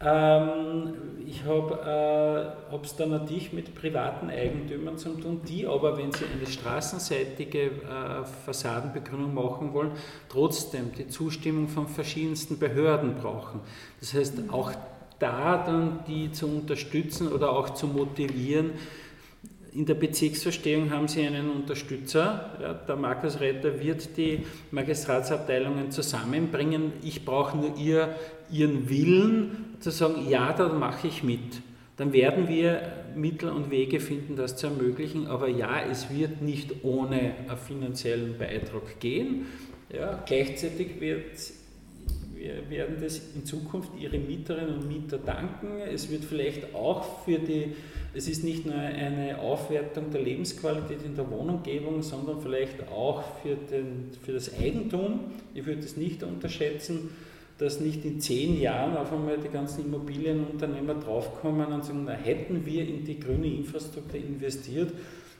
Ähm, 0.00 0.94
ich 1.38 1.44
habe 1.44 2.82
es 2.82 2.92
äh, 2.92 2.96
dann 2.98 3.10
natürlich 3.10 3.52
mit 3.52 3.74
privaten 3.74 4.28
Eigentümern 4.30 4.98
zu 4.98 5.10
tun, 5.10 5.40
die 5.46 5.66
aber, 5.66 5.96
wenn 5.96 6.10
sie 6.12 6.24
eine 6.24 6.46
straßenseitige 6.46 7.60
äh, 7.60 8.24
Fassadenbegrünung 8.44 9.34
machen 9.34 9.72
wollen, 9.72 9.92
trotzdem 10.28 10.92
die 10.92 11.08
Zustimmung 11.08 11.68
von 11.68 11.86
verschiedensten 11.86 12.58
Behörden 12.58 13.16
brauchen. 13.16 13.60
Das 14.00 14.14
heißt, 14.14 14.34
auch 14.50 14.72
da 15.18 15.64
dann 15.64 16.00
die 16.06 16.32
zu 16.32 16.46
unterstützen 16.46 17.30
oder 17.30 17.50
auch 17.50 17.70
zu 17.70 17.86
motivieren. 17.86 18.72
In 19.72 19.84
der 19.86 19.94
Bezirksverstehung 19.94 20.90
haben 20.90 21.08
Sie 21.08 21.26
einen 21.26 21.50
Unterstützer. 21.50 22.56
Ja, 22.60 22.74
der 22.74 22.96
Markus 22.96 23.40
Retter 23.40 23.80
wird 23.80 24.16
die 24.16 24.44
Magistratsabteilungen 24.70 25.90
zusammenbringen. 25.90 26.92
Ich 27.02 27.24
brauche 27.24 27.56
nur 27.56 27.76
ihr, 27.76 28.14
Ihren 28.50 28.88
Willen 28.88 29.76
zu 29.80 29.90
sagen, 29.90 30.28
ja, 30.28 30.52
da 30.52 30.68
mache 30.68 31.08
ich 31.08 31.22
mit. 31.22 31.62
Dann 31.96 32.12
werden 32.12 32.48
wir 32.48 32.80
Mittel 33.14 33.50
und 33.50 33.70
Wege 33.70 34.00
finden, 34.00 34.36
das 34.36 34.56
zu 34.56 34.68
ermöglichen. 34.68 35.26
Aber 35.26 35.48
ja, 35.48 35.82
es 35.82 36.14
wird 36.14 36.40
nicht 36.40 36.84
ohne 36.84 37.34
einen 37.48 37.58
finanziellen 37.58 38.38
Beitrag 38.38 39.00
gehen. 39.00 39.46
Ja, 39.92 40.22
gleichzeitig 40.24 41.00
wird 41.00 41.24
wir 41.24 41.24
werden 42.68 42.96
das 43.00 43.20
in 43.34 43.44
Zukunft 43.44 43.90
Ihre 43.98 44.18
Mieterinnen 44.18 44.74
und 44.74 44.88
Mieter 44.88 45.18
danken. 45.18 45.78
Es 45.92 46.10
wird 46.10 46.24
vielleicht 46.24 46.74
auch 46.74 47.24
für 47.24 47.38
die, 47.38 47.72
es 48.14 48.28
ist 48.28 48.44
nicht 48.44 48.66
nur 48.66 48.74
eine 48.74 49.38
Aufwertung 49.38 50.10
der 50.10 50.22
Lebensqualität 50.22 51.02
in 51.04 51.14
der 51.14 51.30
Wohnumgebung, 51.30 52.02
sondern 52.02 52.40
vielleicht 52.40 52.88
auch 52.88 53.22
für, 53.42 53.56
den, 53.56 54.10
für 54.24 54.32
das 54.32 54.58
Eigentum. 54.58 55.20
Ich 55.54 55.66
würde 55.66 55.80
es 55.80 55.96
nicht 55.96 56.22
unterschätzen, 56.22 57.10
dass 57.58 57.80
nicht 57.80 58.04
in 58.04 58.20
zehn 58.20 58.60
Jahren 58.60 58.96
auf 58.96 59.12
einmal 59.12 59.36
die 59.38 59.48
ganzen 59.48 59.84
Immobilienunternehmer 59.86 60.94
draufkommen 60.94 61.66
und 61.66 61.84
sagen, 61.84 62.04
na, 62.04 62.12
hätten 62.12 62.64
wir 62.64 62.86
in 62.86 63.04
die 63.04 63.18
grüne 63.18 63.48
Infrastruktur 63.48 64.20
investiert, 64.20 64.92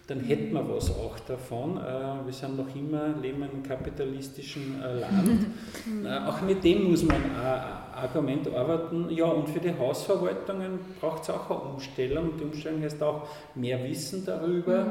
dann 0.08 0.20
hätten 0.20 0.54
wir 0.54 0.66
was 0.66 0.90
auch 0.90 1.18
davon. 1.20 1.76
Äh, 1.76 2.24
wir 2.24 2.32
sind 2.32 2.56
noch 2.56 2.74
immer, 2.74 3.08
leben 3.20 3.42
in 3.42 3.50
einem 3.50 3.62
kapitalistischen 3.62 4.82
äh, 4.82 5.00
Land. 5.00 5.46
Äh, 6.04 6.26
auch 6.26 6.40
mit 6.42 6.62
dem 6.64 6.90
muss 6.90 7.02
man 7.02 7.16
ein 7.16 7.32
Argument 7.94 8.46
arbeiten. 8.54 9.08
Ja, 9.10 9.26
und 9.26 9.48
für 9.48 9.58
die 9.58 9.76
Hausverwaltungen 9.76 10.78
braucht 11.00 11.22
es 11.22 11.30
auch 11.30 11.50
eine 11.50 11.60
Umstellung. 11.60 12.32
Die 12.38 12.44
Umstellung 12.44 12.82
heißt 12.82 13.02
auch 13.02 13.26
mehr 13.54 13.82
Wissen 13.84 14.24
darüber. 14.24 14.86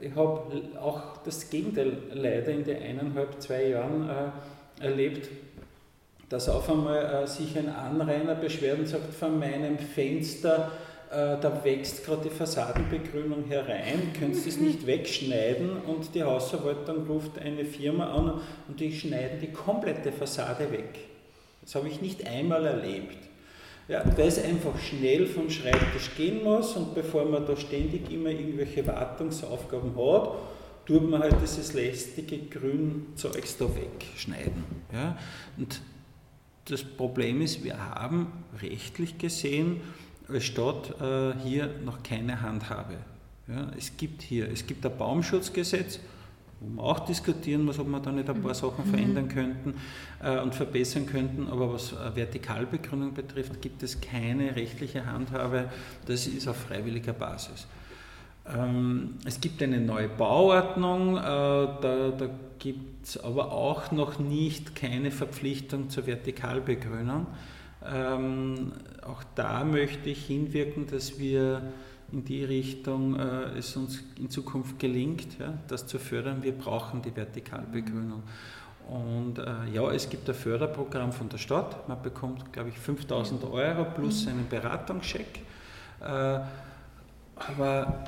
Ich 0.00 0.14
habe 0.14 0.42
auch 0.80 1.18
das 1.24 1.48
Gegenteil 1.50 1.96
leider 2.12 2.48
in 2.48 2.64
den 2.64 2.82
eineinhalb, 2.82 3.40
zwei 3.40 3.68
Jahren 3.68 4.08
erlebt, 4.80 5.28
dass 6.28 6.48
auf 6.48 6.70
einmal 6.70 7.26
sich 7.26 7.56
ein 7.58 7.68
Anrainer 7.68 8.34
beschwert 8.34 8.78
und 8.78 8.86
sagt, 8.86 9.14
von 9.14 9.38
meinem 9.38 9.78
Fenster 9.78 10.70
äh, 10.70 10.83
da 11.14 11.60
wächst 11.62 12.04
gerade 12.04 12.28
die 12.28 12.34
Fassadenbegrünung 12.34 13.44
herein, 13.48 14.12
könntest 14.18 14.46
es 14.46 14.58
nicht 14.58 14.86
wegschneiden 14.86 15.76
und 15.86 16.14
die 16.14 16.24
Hausverwaltung 16.24 17.06
ruft 17.06 17.38
eine 17.38 17.64
Firma 17.64 18.12
an 18.12 18.40
und 18.68 18.80
die 18.80 18.92
schneiden 18.92 19.38
die 19.40 19.52
komplette 19.52 20.10
Fassade 20.10 20.70
weg. 20.72 20.98
Das 21.62 21.76
habe 21.76 21.88
ich 21.88 22.00
nicht 22.00 22.26
einmal 22.26 22.66
erlebt. 22.66 23.16
Ja, 23.86 24.02
weil 24.16 24.28
es 24.28 24.42
einfach 24.42 24.78
schnell 24.78 25.26
vom 25.26 25.50
Schreibtisch 25.50 26.10
gehen 26.16 26.42
muss 26.42 26.74
und 26.74 26.94
bevor 26.94 27.26
man 27.26 27.46
da 27.46 27.54
ständig 27.56 28.10
immer 28.10 28.30
irgendwelche 28.30 28.86
Wartungsaufgaben 28.86 29.94
hat, 29.96 30.30
tut 30.86 31.08
man 31.08 31.20
halt 31.20 31.36
dieses 31.42 31.74
lästige 31.74 32.38
Grünzeugs 32.38 33.58
da 33.58 33.66
wegschneiden. 33.66 34.64
Ja? 34.92 35.18
Und 35.58 35.80
das 36.64 36.82
Problem 36.82 37.42
ist, 37.42 37.62
wir 37.62 37.78
haben 37.78 38.32
rechtlich 38.62 39.18
gesehen 39.18 39.82
als 40.28 40.44
Stadt 40.44 41.00
äh, 41.00 41.34
hier 41.42 41.70
noch 41.84 42.02
keine 42.02 42.40
Handhabe. 42.40 42.94
Ja, 43.46 43.70
es 43.76 43.96
gibt 43.96 44.22
hier, 44.22 44.50
es 44.50 44.66
gibt 44.66 44.86
ein 44.86 44.96
Baumschutzgesetz, 44.96 46.00
wo 46.60 46.68
man 46.76 46.84
auch 46.84 47.00
diskutieren 47.00 47.64
muss, 47.64 47.78
ob 47.78 47.88
man 47.88 48.02
da 48.02 48.10
nicht 48.10 48.28
ein 48.28 48.40
paar 48.40 48.52
mhm. 48.52 48.54
Sachen 48.54 48.84
verändern 48.86 49.24
mhm. 49.24 49.28
könnten 49.28 49.74
äh, 50.22 50.38
und 50.40 50.54
verbessern 50.54 51.06
könnten. 51.06 51.48
Aber 51.48 51.72
was 51.72 51.92
äh, 51.92 52.16
Vertikalbegründung 52.16 53.12
betrifft, 53.12 53.60
gibt 53.60 53.82
es 53.82 54.00
keine 54.00 54.56
rechtliche 54.56 55.04
Handhabe. 55.04 55.70
Das 56.06 56.26
ist 56.26 56.48
auf 56.48 56.56
freiwilliger 56.56 57.12
Basis. 57.12 57.66
Ähm, 58.46 59.14
es 59.24 59.40
gibt 59.40 59.62
eine 59.62 59.80
neue 59.80 60.08
Bauordnung, 60.08 61.16
äh, 61.16 61.20
da, 61.20 62.12
da 62.16 62.28
gibt 62.58 63.06
es 63.06 63.22
aber 63.22 63.52
auch 63.52 63.90
noch 63.90 64.18
nicht 64.18 64.74
keine 64.74 65.10
Verpflichtung 65.10 65.90
zur 65.90 66.06
Vertikalbegrünung. 66.06 67.26
Ähm, 67.86 68.72
auch 69.06 69.22
da 69.34 69.64
möchte 69.64 70.10
ich 70.10 70.26
hinwirken, 70.26 70.86
dass 70.86 71.18
wir 71.18 71.62
in 72.12 72.24
die 72.24 72.44
Richtung 72.44 73.18
äh, 73.18 73.58
es 73.58 73.76
uns 73.76 74.02
in 74.18 74.30
Zukunft 74.30 74.78
gelingt, 74.78 75.38
ja, 75.38 75.54
das 75.68 75.86
zu 75.86 75.98
fördern. 75.98 76.42
Wir 76.42 76.52
brauchen 76.52 77.02
die 77.02 77.14
Vertikalbegrünung. 77.14 78.22
Und 78.88 79.38
äh, 79.38 79.44
ja, 79.72 79.90
es 79.92 80.08
gibt 80.08 80.28
ein 80.28 80.34
Förderprogramm 80.34 81.12
von 81.12 81.28
der 81.28 81.38
Stadt. 81.38 81.88
Man 81.88 82.00
bekommt, 82.02 82.52
glaube 82.52 82.68
ich, 82.68 82.78
5000 82.78 83.44
Euro 83.44 83.84
plus 83.84 84.24
mhm. 84.24 84.32
einen 84.32 84.48
Beratungscheck. 84.48 85.40
Äh, 86.00 86.40
aber 87.36 88.04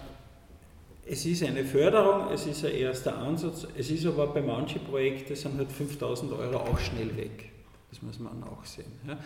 es 1.06 1.24
ist 1.24 1.42
eine 1.42 1.64
Förderung, 1.64 2.32
es 2.32 2.46
ist 2.46 2.64
ein 2.64 2.72
erster 2.72 3.16
Ansatz. 3.18 3.66
Es 3.76 3.90
ist 3.90 4.06
aber 4.06 4.26
bei 4.28 4.42
manchen 4.42 4.84
Projekten 4.84 5.34
sind 5.34 5.56
halt 5.56 5.72
5000 5.72 6.32
Euro 6.32 6.58
auch 6.58 6.78
schnell 6.78 7.16
weg. 7.16 7.52
Das 7.90 8.02
muss 8.02 8.18
man 8.18 8.42
auch 8.44 8.64
sehen. 8.64 8.92
Ja. 9.06 9.16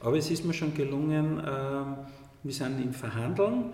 Aber 0.00 0.16
es 0.16 0.30
ist 0.30 0.44
mir 0.44 0.54
schon 0.54 0.74
gelungen, 0.74 1.42
ähm, 1.46 1.96
wir 2.42 2.52
sind 2.52 2.80
in 2.80 2.92
Verhandeln, 2.92 3.72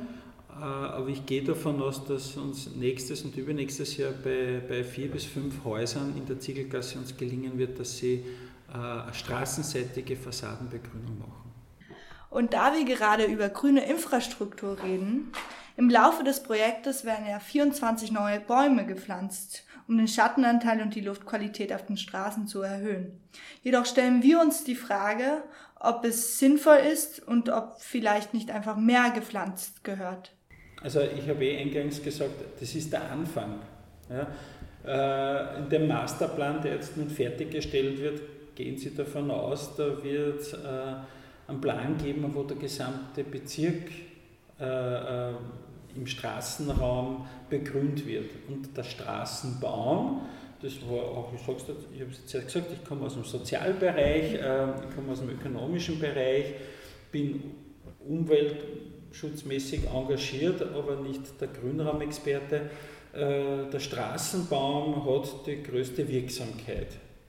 äh, 0.51 0.63
aber 0.63 1.09
ich 1.09 1.27
gehe 1.27 1.43
davon 1.43 1.83
aus, 1.83 2.05
dass 2.05 2.37
uns 2.37 2.75
nächstes 2.77 3.23
und 3.23 3.37
übernächstes 3.37 3.97
Jahr 3.97 4.13
bei, 4.13 4.63
bei 4.67 4.85
vier 4.85 5.11
bis 5.11 5.25
fünf 5.25 5.65
Häusern 5.65 6.15
in 6.17 6.27
der 6.27 6.39
Ziegelgasse 6.39 6.99
uns 6.99 7.17
gelingen 7.17 7.59
wird, 7.59 7.79
dass 7.79 7.99
sie 7.99 8.25
äh, 8.73 9.13
straßenseitige 9.13 10.17
Fassadenbegrünung 10.17 11.19
machen. 11.19 11.53
Und 12.31 12.55
da 12.55 12.75
wir 12.75 12.85
gerade 12.85 13.25
über 13.25 13.49
grüne 13.51 13.85
Infrastruktur 13.85 14.83
reden, 14.83 15.33
im 15.77 15.91
Laufe 15.91 16.25
des 16.25 16.43
Projektes 16.43 17.05
werden 17.05 17.27
ja 17.29 17.41
24 17.41 18.13
neue 18.13 18.41
Bäume 18.41 18.87
gepflanzt 18.87 19.65
um 19.89 19.99
den 19.99 20.09
Schattenanteil 20.09 20.81
und 20.81 20.95
die 20.95 21.01
Luftqualität 21.01 21.73
auf 21.73 21.85
den 21.85 21.97
Straßen 21.97 22.47
zu 22.47 22.63
erhöhen. 22.63 23.21
Jedoch 23.63 23.87
stellen 23.87 24.23
wir 24.23 24.41
uns 24.41 24.65
die 24.65 24.75
Frage, 24.75 25.43
ob 25.83 26.05
es 26.05 26.38
sinnvoll 26.38 26.79
ist 26.92 27.27
und 27.27 27.49
ob 27.49 27.81
vielleicht 27.81 28.35
nicht 28.35 28.51
einfach 28.51 28.77
mehr 28.77 29.11
gepflanzt 29.11 29.85
gehört. 29.85 30.33
Also 30.83 31.01
ich 31.01 31.29
habe 31.29 31.45
eh 31.45 31.61
eingangs 31.61 32.03
gesagt, 32.03 32.33
das 32.61 32.75
ist 32.75 32.92
der 32.92 33.11
Anfang. 33.11 33.61
Ja. 34.09 34.27
Äh, 34.85 35.59
in 35.59 35.68
dem 35.68 35.88
Masterplan, 35.88 36.61
der 36.62 36.75
jetzt 36.75 36.97
nun 36.97 37.09
fertiggestellt 37.09 38.01
wird, 38.01 38.21
gehen 38.55 38.77
Sie 38.77 38.95
davon 38.95 39.31
aus, 39.31 39.77
da 39.77 40.03
wird 40.03 40.53
äh, 40.53 41.49
einen 41.51 41.61
Plan 41.61 41.97
geben, 41.99 42.31
wo 42.35 42.42
der 42.42 42.57
gesamte 42.57 43.25
Bezirk 43.25 43.90
äh, 44.61 45.31
im 45.95 46.07
Straßenraum 46.07 47.27
begrünt 47.49 48.07
wird. 48.07 48.31
Und 48.49 48.77
der 48.77 48.85
Straßenbaum, 48.85 50.23
das 50.62 50.75
war 50.88 51.03
auch, 51.03 51.33
ich, 51.35 51.40
sag's, 51.44 51.64
ich 51.94 52.01
habe 52.01 52.11
es 52.11 52.33
jetzt 52.33 52.46
gesagt, 52.46 52.72
ich 52.72 52.85
komme 52.85 53.07
aus 53.07 53.14
dem 53.14 53.25
Sozialbereich, 53.25 54.35
äh, 54.35 54.37
ich 54.37 54.94
komme 54.94 55.12
aus 55.12 55.20
dem 55.20 55.31
ökonomischen 55.31 55.98
Bereich, 55.98 56.55
bin 57.11 57.42
umweltschutzmäßig 58.09 59.88
engagiert, 59.92 60.62
aber 60.62 60.96
nicht 60.96 61.40
der 61.40 61.48
Grünraumexperte. 61.48 62.70
Äh, 63.12 63.70
der 63.70 63.81
Straßenbaum 63.81 65.05
hat 65.05 65.46
die 65.46 65.62
größte 65.62 66.09
Wirksamkeit. 66.09 66.88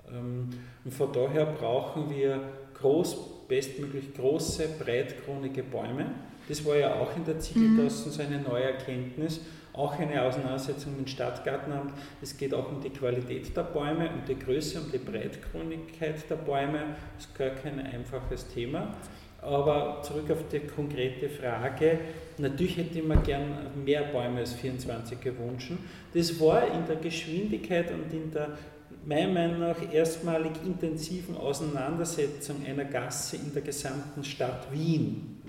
Ähm, 0.10 0.50
und 0.86 0.94
von 0.94 1.12
daher 1.12 1.46
brauchen 1.46 2.10
wir 2.10 2.40
groß, 2.80 3.48
bestmöglich 3.48 4.14
große, 4.14 4.70
breitkronige 4.80 5.64
Bäume 5.64 6.06
das 6.48 6.66
war 6.66 6.76
ja 6.76 6.96
auch 6.96 7.16
in 7.16 7.24
der 7.24 7.40
Ziegelgasse 7.40 8.10
mhm. 8.10 8.12
so 8.12 8.22
eine 8.22 8.40
neue 8.40 8.64
Erkenntnis, 8.64 9.40
auch 9.74 9.98
eine 9.98 10.22
Auseinandersetzung 10.22 10.98
mit 10.98 11.08
dem 11.08 11.08
Stadtgartenamt. 11.08 11.94
Es 12.22 12.38
geht 12.38 12.54
auch 12.54 12.72
um 12.72 12.82
die 12.82 12.92
Qualität 12.92 13.56
der 13.56 13.64
Bäume, 13.64 14.10
um 14.10 14.24
die 14.28 14.38
Größe, 14.38 14.80
um 14.80 14.92
die 14.92 15.00
Breitkrönigkeit 15.00 16.30
der 16.30 16.36
Bäume. 16.36 16.96
Das 17.16 17.26
ist 17.26 17.36
gar 17.36 17.50
kein 17.50 17.80
einfaches 17.80 18.48
Thema. 18.48 18.96
Aber 19.42 20.02
zurück 20.04 20.32
auf 20.32 20.48
die 20.50 20.60
konkrete 20.60 21.28
Frage. 21.28 22.00
Natürlich 22.38 22.78
hätte 22.78 23.00
ich 23.00 23.04
mir 23.04 23.18
gern 23.18 23.84
mehr 23.84 24.04
Bäume 24.04 24.40
als 24.40 24.54
24 24.54 25.20
gewünscht. 25.20 25.74
Das 26.14 26.40
war 26.40 26.66
in 26.68 26.86
der 26.88 26.96
Geschwindigkeit 26.98 27.92
und 27.92 28.14
in 28.14 28.32
der 28.32 28.58
meiner 29.06 29.34
Meinung 29.34 29.60
nach 29.60 29.94
erstmalig 29.94 30.54
intensiven 30.66 31.36
Auseinandersetzung 31.36 32.66
einer 32.66 32.86
Gasse 32.86 33.38
in 33.38 33.54
der 33.54 33.62
gesamten 33.62 34.24
Stadt 34.24 34.72
Wien 34.72 35.42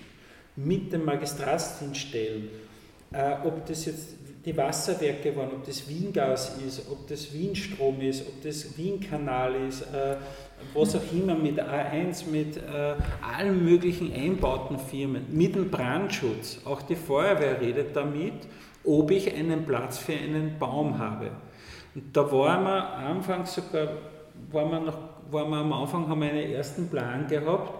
mit 0.56 0.92
dem 0.92 1.04
Magistratsdienststellen, 1.04 2.48
äh, 3.14 3.46
ob 3.46 3.64
das 3.66 3.84
jetzt 3.86 4.16
die 4.44 4.56
Wasserwerke 4.56 5.34
waren, 5.36 5.52
ob 5.52 5.64
das 5.64 5.88
Wiengas 5.88 6.58
ist, 6.66 6.90
ob 6.90 7.06
das 7.08 7.32
Wienstrom 7.32 8.00
ist, 8.00 8.26
ob 8.26 8.42
das 8.42 8.76
Wienkanal 8.76 9.54
ist, 9.68 9.82
äh, 9.82 10.16
was 10.74 10.94
auch 10.96 11.12
immer 11.12 11.34
mit 11.34 11.60
A1, 11.60 12.28
mit 12.28 12.56
äh, 12.56 12.94
allen 13.22 13.64
möglichen 13.64 14.12
Einbautenfirmen, 14.12 15.26
mit 15.30 15.54
dem 15.54 15.70
Brandschutz, 15.70 16.60
auch 16.64 16.82
die 16.82 16.96
Feuerwehr 16.96 17.60
redet 17.60 17.96
damit, 17.96 18.34
ob 18.84 19.10
ich 19.10 19.34
einen 19.34 19.64
Platz 19.64 19.98
für 19.98 20.12
einen 20.12 20.58
Baum 20.58 20.98
habe. 20.98 21.30
Und 21.94 22.14
da 22.14 22.30
waren 22.30 22.64
wir 22.64 22.94
am 22.96 23.16
Anfang 23.16 23.46
sogar, 23.46 23.88
waren 24.50 24.70
wir 24.70 24.80
noch, 24.80 24.98
waren 25.30 25.50
wir 25.50 25.56
am 25.58 25.72
Anfang, 25.72 26.08
haben 26.08 26.20
wir 26.20 26.30
einen 26.30 26.50
ersten 26.50 26.88
Plan 26.88 27.26
gehabt, 27.26 27.72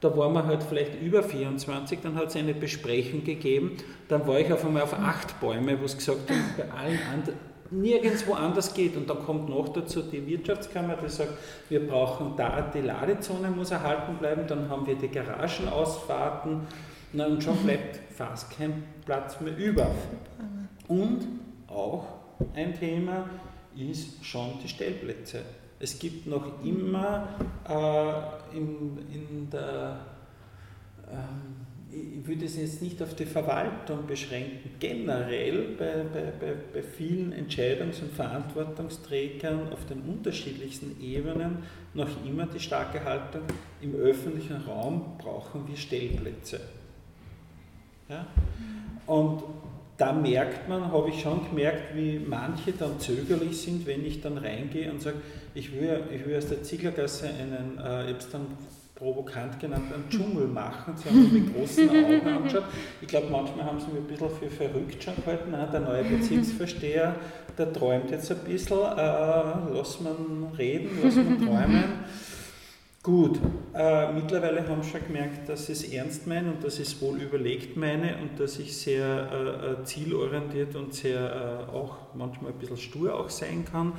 Da 0.00 0.16
waren 0.16 0.32
wir 0.32 0.46
halt 0.46 0.62
vielleicht 0.62 1.00
über 1.00 1.22
24, 1.22 1.98
dann 2.02 2.14
hat 2.14 2.28
es 2.28 2.36
eine 2.36 2.54
Besprechung 2.54 3.24
gegeben. 3.24 3.76
Dann 4.08 4.26
war 4.26 4.38
ich 4.38 4.52
auf 4.52 4.64
einmal 4.64 4.82
auf 4.82 4.94
acht 4.94 5.40
Bäume, 5.40 5.80
wo 5.80 5.84
es 5.84 5.96
gesagt 5.96 6.30
haben, 6.30 6.44
bei 6.56 6.64
allen 6.70 7.00
anderen, 7.12 7.38
nirgendwo 7.70 8.34
anders 8.34 8.74
geht. 8.74 8.96
Und 8.96 9.10
dann 9.10 9.18
kommt 9.24 9.48
noch 9.48 9.68
dazu 9.70 10.02
die 10.02 10.24
Wirtschaftskammer, 10.26 10.96
die 10.96 11.08
sagt, 11.08 11.32
wir 11.68 11.86
brauchen 11.86 12.34
da, 12.36 12.60
die 12.60 12.80
Ladezone 12.80 13.50
muss 13.50 13.70
erhalten 13.70 14.16
bleiben, 14.18 14.46
dann 14.46 14.68
haben 14.68 14.86
wir 14.86 14.94
die 14.94 15.08
Garagenausfahrten 15.08 16.60
na, 17.12 17.26
und 17.26 17.42
schon 17.42 17.56
bleibt 17.58 18.00
fast 18.14 18.56
kein 18.56 18.84
Platz 19.04 19.40
mehr 19.40 19.56
über. 19.56 19.90
Und 20.86 21.26
auch 21.66 22.06
ein 22.54 22.78
Thema 22.78 23.28
ist 23.76 24.24
schon 24.24 24.58
die 24.62 24.68
Stellplätze. 24.68 25.42
Es 25.80 25.98
gibt 25.98 26.26
noch 26.26 26.64
immer 26.64 27.28
äh, 27.68 28.56
in, 28.56 28.98
in 29.12 29.48
der, 29.50 30.00
äh, 31.06 31.96
ich 31.96 32.26
würde 32.26 32.46
es 32.46 32.56
jetzt 32.56 32.82
nicht 32.82 33.00
auf 33.00 33.14
die 33.14 33.24
Verwaltung 33.24 34.06
beschränken, 34.06 34.70
generell 34.80 35.76
bei, 35.78 36.04
bei, 36.12 36.32
bei, 36.38 36.54
bei 36.74 36.82
vielen 36.82 37.32
Entscheidungs- 37.32 38.02
und 38.02 38.12
Verantwortungsträgern 38.12 39.72
auf 39.72 39.86
den 39.86 40.02
unterschiedlichsten 40.02 41.00
Ebenen 41.00 41.58
noch 41.94 42.08
immer 42.26 42.46
die 42.46 42.60
starke 42.60 43.04
Haltung, 43.04 43.42
im 43.80 43.94
öffentlichen 43.94 44.56
Raum 44.62 45.16
brauchen 45.18 45.66
wir 45.68 45.76
Stellplätze. 45.76 46.60
Ja? 48.08 48.26
Und 49.06 49.44
da 49.98 50.12
merkt 50.12 50.68
man, 50.68 50.92
habe 50.92 51.10
ich 51.10 51.20
schon 51.20 51.44
gemerkt, 51.48 51.96
wie 51.96 52.20
manche 52.20 52.72
dann 52.72 53.00
zögerlich 53.00 53.60
sind, 53.60 53.84
wenn 53.84 54.06
ich 54.06 54.20
dann 54.20 54.38
reingehe 54.38 54.90
und 54.90 55.02
sage, 55.02 55.16
ich 55.54 55.72
will, 55.72 56.04
ich 56.14 56.24
will 56.24 56.36
aus 56.38 56.46
der 56.46 56.62
Zieglergasse 56.62 57.26
einen, 57.26 57.78
äh, 57.78 58.04
ich 58.04 58.08
habe 58.08 58.18
es 58.18 58.30
dann 58.30 58.46
provokant 58.94 59.58
genannt, 59.58 59.92
einen 59.92 60.08
Dschungel 60.08 60.46
machen. 60.46 60.94
Sie 60.96 61.08
haben 61.08 61.22
mich 61.22 61.32
mit 61.32 61.54
großen 61.54 61.88
Augen 61.90 62.26
angeschaut. 62.26 62.64
Ich 63.00 63.08
glaube, 63.08 63.26
manchmal 63.30 63.66
haben 63.66 63.80
sie 63.80 63.88
mich 63.88 63.98
ein 63.98 64.06
bisschen 64.06 64.30
für 64.30 64.48
verrückt 64.48 65.02
schon 65.02 65.16
gehalten. 65.16 65.54
Ah, 65.54 65.66
der 65.66 65.80
neue 65.80 66.04
Bezirksversteher, 66.04 67.16
der 67.56 67.72
träumt 67.72 68.10
jetzt 68.12 68.30
ein 68.30 68.38
bisschen, 68.38 68.78
äh, 68.78 69.42
lass 69.74 70.00
man 70.00 70.52
reden, 70.56 70.90
lass 71.02 71.16
man 71.16 71.38
träumen. 71.38 71.84
Gut, 73.08 73.40
äh, 73.72 74.12
mittlerweile 74.12 74.68
haben 74.68 74.82
wir 74.82 74.84
schon 74.84 75.00
gemerkt, 75.06 75.48
dass 75.48 75.70
ich 75.70 75.82
es 75.82 75.92
ernst 75.94 76.26
meine 76.26 76.52
und 76.52 76.62
dass 76.62 76.74
ich 76.78 76.88
es 76.88 77.00
wohl 77.00 77.18
überlegt 77.22 77.74
meine 77.74 78.18
und 78.18 78.38
dass 78.38 78.58
ich 78.58 78.76
sehr 78.76 79.30
äh, 79.32 79.80
äh, 79.80 79.84
zielorientiert 79.84 80.76
und 80.76 80.92
sehr 80.92 81.66
äh, 81.70 81.74
auch 81.74 81.96
manchmal 82.14 82.52
ein 82.52 82.58
bisschen 82.58 82.76
stur 82.76 83.18
auch 83.18 83.30
sein 83.30 83.64
kann 83.64 83.94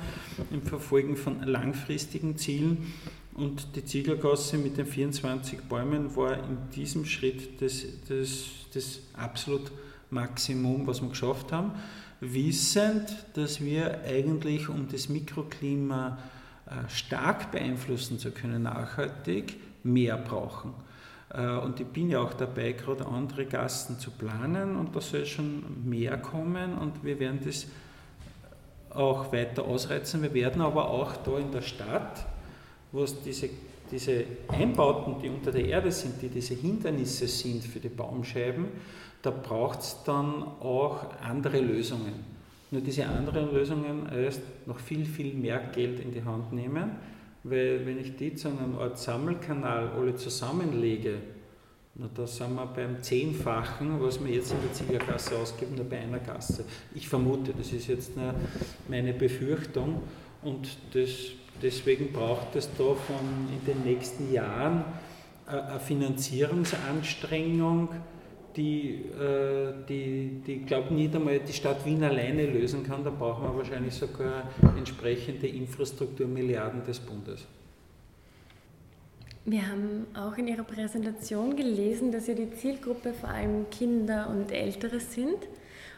im 0.52 0.62
Verfolgen 0.62 1.16
von 1.16 1.42
langfristigen 1.42 2.36
Zielen. 2.36 2.94
Und 3.34 3.74
die 3.74 3.84
Zieglergasse 3.84 4.58
mit 4.58 4.78
den 4.78 4.86
24 4.86 5.62
Bäumen 5.62 6.14
war 6.14 6.34
in 6.34 6.58
diesem 6.72 7.04
Schritt 7.04 7.60
das, 7.60 7.84
das, 8.08 8.44
das 8.72 9.00
absolut 9.14 9.72
Maximum, 10.10 10.86
was 10.86 11.02
wir 11.02 11.08
geschafft 11.08 11.50
haben, 11.50 11.72
wissend, 12.20 13.12
dass 13.34 13.60
wir 13.60 14.02
eigentlich 14.04 14.68
um 14.68 14.86
das 14.86 15.08
Mikroklima 15.08 16.16
stark 16.88 17.50
beeinflussen 17.52 18.18
zu 18.18 18.30
können, 18.30 18.62
nachhaltig, 18.62 19.56
mehr 19.82 20.16
brauchen. 20.16 20.74
Äh, 21.32 21.56
und 21.58 21.80
ich 21.80 21.86
bin 21.86 22.10
ja 22.10 22.20
auch 22.20 22.34
dabei, 22.34 22.72
gerade 22.72 23.06
andere 23.06 23.46
Gassen 23.46 23.98
zu 23.98 24.10
planen 24.10 24.76
und 24.76 24.94
da 24.94 25.00
soll 25.00 25.26
schon 25.26 25.88
mehr 25.88 26.18
kommen 26.18 26.76
und 26.78 27.04
wir 27.04 27.18
werden 27.18 27.40
das 27.44 27.66
auch 28.90 29.32
weiter 29.32 29.64
ausreizen. 29.64 30.22
Wir 30.22 30.34
werden 30.34 30.62
aber 30.62 30.90
auch 30.90 31.16
da 31.16 31.38
in 31.38 31.52
der 31.52 31.62
Stadt, 31.62 32.26
wo 32.92 33.04
es 33.04 33.20
diese, 33.22 33.50
diese 33.90 34.24
Einbauten, 34.48 35.20
die 35.22 35.28
unter 35.28 35.52
der 35.52 35.64
Erde 35.64 35.92
sind, 35.92 36.20
die 36.20 36.28
diese 36.28 36.54
Hindernisse 36.54 37.28
sind 37.28 37.62
für 37.64 37.78
die 37.78 37.88
Baumscheiben, 37.88 38.66
da 39.22 39.30
braucht 39.30 39.80
es 39.80 39.96
dann 40.04 40.42
auch 40.60 41.04
andere 41.22 41.60
Lösungen. 41.60 42.29
Nur 42.70 42.80
diese 42.80 43.06
anderen 43.06 43.52
Lösungen 43.52 44.08
erst 44.12 44.42
noch 44.66 44.78
viel, 44.78 45.04
viel 45.04 45.34
mehr 45.34 45.58
Geld 45.74 46.00
in 46.00 46.12
die 46.12 46.22
Hand 46.22 46.52
nehmen, 46.52 46.92
weil 47.42 47.84
wenn 47.84 47.98
ich 47.98 48.16
die 48.16 48.34
zu 48.34 48.48
einem 48.48 48.78
Art 48.78 48.98
Sammelkanal 48.98 49.90
alle 49.96 50.14
zusammenlege, 50.14 51.18
na, 51.96 52.08
da 52.14 52.24
sind 52.26 52.54
wir 52.54 52.66
beim 52.66 53.02
Zehnfachen, 53.02 54.00
was 54.00 54.24
wir 54.24 54.32
jetzt 54.32 54.52
in 54.52 54.58
der 54.62 54.72
Ziegergasse 54.72 55.36
ausgeben, 55.36 55.74
nur 55.74 55.86
bei 55.86 55.98
einer 55.98 56.20
Gasse. 56.20 56.64
Ich 56.94 57.08
vermute, 57.08 57.52
das 57.52 57.72
ist 57.72 57.88
jetzt 57.88 58.12
meine 58.88 59.12
Befürchtung 59.12 60.00
und 60.42 60.78
das, 60.92 61.10
deswegen 61.60 62.12
braucht 62.12 62.54
es 62.54 62.70
da 62.78 62.94
von 62.94 63.48
in 63.52 63.64
den 63.66 63.82
nächsten 63.84 64.32
Jahren 64.32 64.84
äh, 65.46 65.50
eine 65.50 65.80
Finanzierungsanstrengung, 65.80 67.88
die, 68.56 69.04
äh, 69.18 69.72
die, 69.88 70.42
die 70.46 70.58
glaube 70.64 70.92
nicht 70.94 71.14
einmal 71.14 71.38
die 71.40 71.52
Stadt 71.52 71.84
Wien 71.84 72.02
alleine 72.02 72.46
lösen 72.46 72.82
kann. 72.84 73.04
Da 73.04 73.10
brauchen 73.10 73.44
wir 73.44 73.56
wahrscheinlich 73.56 73.94
sogar 73.94 74.50
entsprechende 74.76 75.46
Infrastrukturmilliarden 75.46 76.84
des 76.84 76.98
Bundes. 77.00 77.46
Wir 79.44 79.66
haben 79.66 80.06
auch 80.14 80.36
in 80.36 80.48
Ihrer 80.48 80.64
Präsentation 80.64 81.56
gelesen, 81.56 82.12
dass 82.12 82.26
ja 82.26 82.34
die 82.34 82.50
Zielgruppe 82.50 83.14
vor 83.14 83.30
allem 83.30 83.70
Kinder 83.70 84.28
und 84.28 84.52
Ältere 84.52 85.00
sind. 85.00 85.38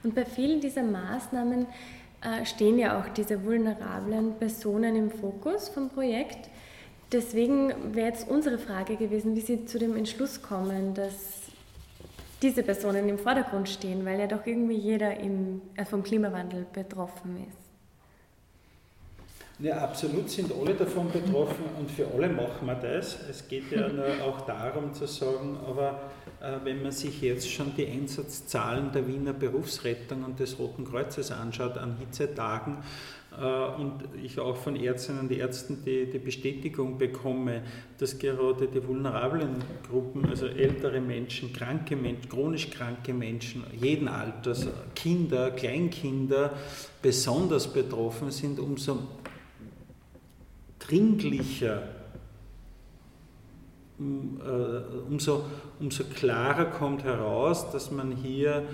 Und 0.04 0.14
bei 0.14 0.24
vielen 0.24 0.60
dieser 0.60 0.84
Maßnahmen 0.84 1.66
äh, 2.22 2.44
stehen 2.44 2.78
ja 2.78 3.00
auch 3.00 3.08
diese 3.08 3.44
vulnerablen 3.44 4.34
Personen 4.38 4.94
im 4.94 5.10
Fokus 5.10 5.68
vom 5.68 5.90
Projekt. 5.90 6.50
Deswegen 7.10 7.94
wäre 7.94 8.08
jetzt 8.08 8.28
unsere 8.28 8.58
Frage 8.58 8.96
gewesen, 8.96 9.34
wie 9.36 9.40
Sie 9.40 9.66
zu 9.66 9.78
dem 9.78 9.96
Entschluss 9.96 10.40
kommen, 10.40 10.94
dass 10.94 11.41
diese 12.42 12.62
Personen 12.62 13.08
im 13.08 13.18
Vordergrund 13.18 13.68
stehen, 13.68 14.04
weil 14.04 14.18
ja 14.18 14.26
doch 14.26 14.44
irgendwie 14.44 14.76
jeder 14.76 15.16
im, 15.18 15.62
äh, 15.76 15.84
vom 15.84 16.02
Klimawandel 16.02 16.66
betroffen 16.72 17.46
ist. 17.48 17.62
Ja, 19.58 19.78
absolut 19.78 20.28
sind 20.28 20.50
alle 20.52 20.74
davon 20.74 21.08
betroffen 21.12 21.64
und 21.78 21.88
für 21.88 22.08
alle 22.12 22.28
machen 22.28 22.66
wir 22.66 22.74
das. 22.74 23.16
Es 23.30 23.46
geht 23.46 23.70
ja 23.70 23.88
nur 23.88 24.06
auch 24.24 24.40
darum 24.40 24.92
zu 24.92 25.06
sagen, 25.06 25.56
aber 25.64 26.10
wenn 26.64 26.82
man 26.82 26.92
sich 26.92 27.22
jetzt 27.22 27.50
schon 27.50 27.74
die 27.76 27.86
Einsatzzahlen 27.86 28.90
der 28.92 29.06
Wiener 29.06 29.32
Berufsrettung 29.32 30.24
und 30.24 30.40
des 30.40 30.58
Roten 30.58 30.84
Kreuzes 30.84 31.30
anschaut 31.30 31.78
an 31.78 31.96
Hitzetagen, 31.98 32.78
äh, 33.40 33.80
und 33.80 34.04
ich 34.22 34.38
auch 34.38 34.56
von 34.56 34.76
Ärztinnen 34.76 35.22
und 35.22 35.32
Ärzten 35.32 35.82
die, 35.84 36.06
die 36.06 36.18
Bestätigung 36.18 36.98
bekomme, 36.98 37.62
dass 37.98 38.18
gerade 38.18 38.68
die 38.68 38.86
vulnerablen 38.86 39.56
Gruppen, 39.88 40.26
also 40.26 40.46
ältere 40.46 41.00
Menschen, 41.00 41.52
kranke 41.52 41.96
Menschen, 41.96 42.28
chronisch 42.28 42.70
kranke 42.70 43.14
Menschen, 43.14 43.64
jeden 43.80 44.08
Alters, 44.08 44.68
Kinder, 44.94 45.50
Kleinkinder 45.52 46.52
besonders 47.00 47.72
betroffen 47.72 48.30
sind, 48.30 48.60
umso 48.60 48.98
dringlicher 50.78 51.82
äh, 51.82 52.01
umso, 55.08 55.44
umso 55.80 56.04
klarer 56.04 56.66
kommt 56.66 57.04
heraus, 57.04 57.70
dass 57.70 57.90
man 57.90 58.12
hier 58.12 58.64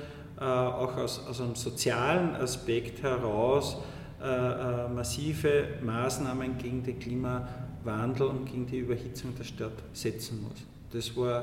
äh, 0.40 0.44
auch 0.44 0.96
aus, 0.96 1.26
aus 1.26 1.40
einem 1.40 1.54
sozialen 1.56 2.36
Aspekt 2.36 3.02
heraus 3.02 3.76
äh, 4.20 4.24
äh, 4.24 4.88
massive 4.88 5.78
Maßnahmen 5.80 6.58
gegen 6.58 6.82
den 6.82 6.98
Klimawandel 6.98 8.26
und 8.26 8.46
gegen 8.46 8.66
die 8.66 8.78
Überhitzung 8.78 9.34
der 9.36 9.44
Stadt 9.44 9.72
setzen 9.92 10.42
muss. 10.42 10.58
Das 10.92 11.16
war, 11.16 11.42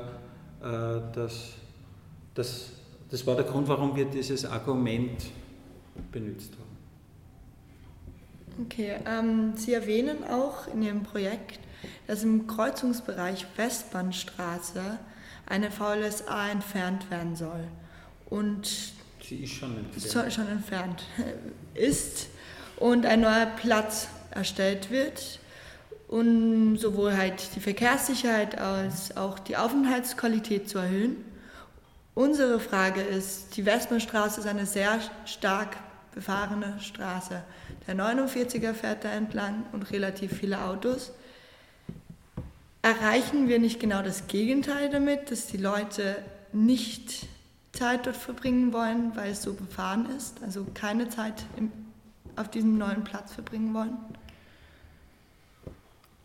äh, 0.62 1.00
das, 1.14 1.54
das, 2.34 2.72
das 3.10 3.26
war 3.26 3.34
der 3.36 3.44
Grund, 3.44 3.68
warum 3.68 3.96
wir 3.96 4.04
dieses 4.06 4.44
Argument 4.44 5.30
benutzt 6.12 6.52
haben. 6.52 6.66
Okay, 8.66 8.96
ähm, 9.06 9.52
Sie 9.56 9.72
erwähnen 9.72 10.24
auch 10.24 10.66
in 10.68 10.82
Ihrem 10.82 11.02
Projekt, 11.02 11.60
dass 12.06 12.22
im 12.22 12.46
Kreuzungsbereich 12.46 13.46
Westbahnstraße 13.56 14.98
eine 15.46 15.70
VLSA 15.70 16.50
entfernt 16.50 17.10
werden 17.10 17.36
soll. 17.36 17.66
Und 18.28 18.68
sie 19.22 19.44
ist 19.44 19.54
schon 19.54 19.76
entfernt. 19.76 20.32
Schon 20.32 20.48
entfernt. 20.48 21.04
Ist 21.74 22.28
und 22.76 23.06
ein 23.06 23.20
neuer 23.20 23.46
Platz 23.46 24.08
erstellt 24.30 24.90
wird, 24.90 25.40
um 26.08 26.76
sowohl 26.76 27.16
halt 27.16 27.54
die 27.56 27.60
Verkehrssicherheit 27.60 28.58
als 28.58 29.16
auch 29.16 29.38
die 29.38 29.56
Aufenthaltsqualität 29.56 30.68
zu 30.68 30.78
erhöhen. 30.78 31.16
Unsere 32.14 32.60
Frage 32.60 33.02
ist, 33.02 33.56
die 33.56 33.66
Westbahnstraße 33.66 34.40
ist 34.40 34.46
eine 34.46 34.66
sehr 34.66 35.00
stark 35.26 35.76
befahrene 36.14 36.78
Straße. 36.80 37.42
Der 37.86 37.94
49er 37.94 38.72
fährt 38.72 39.04
da 39.04 39.10
entlang 39.10 39.64
und 39.72 39.90
relativ 39.90 40.32
viele 40.32 40.62
Autos. 40.62 41.12
Erreichen 42.86 43.48
wir 43.48 43.58
nicht 43.58 43.80
genau 43.80 44.02
das 44.02 44.28
Gegenteil 44.28 44.90
damit, 44.90 45.30
dass 45.30 45.46
die 45.46 45.56
Leute 45.56 46.16
nicht 46.52 47.26
Zeit 47.72 48.06
dort 48.06 48.16
verbringen 48.16 48.72
wollen, 48.72 49.14
weil 49.16 49.32
es 49.32 49.42
so 49.42 49.54
befahren 49.54 50.08
ist, 50.16 50.42
also 50.42 50.66
keine 50.72 51.08
Zeit 51.08 51.44
im 51.56 51.70
auf 52.36 52.50
diesem 52.50 52.78
neuen 52.78 53.02
Platz 53.02 53.32
verbringen 53.32 53.74
wollen? 53.74 53.96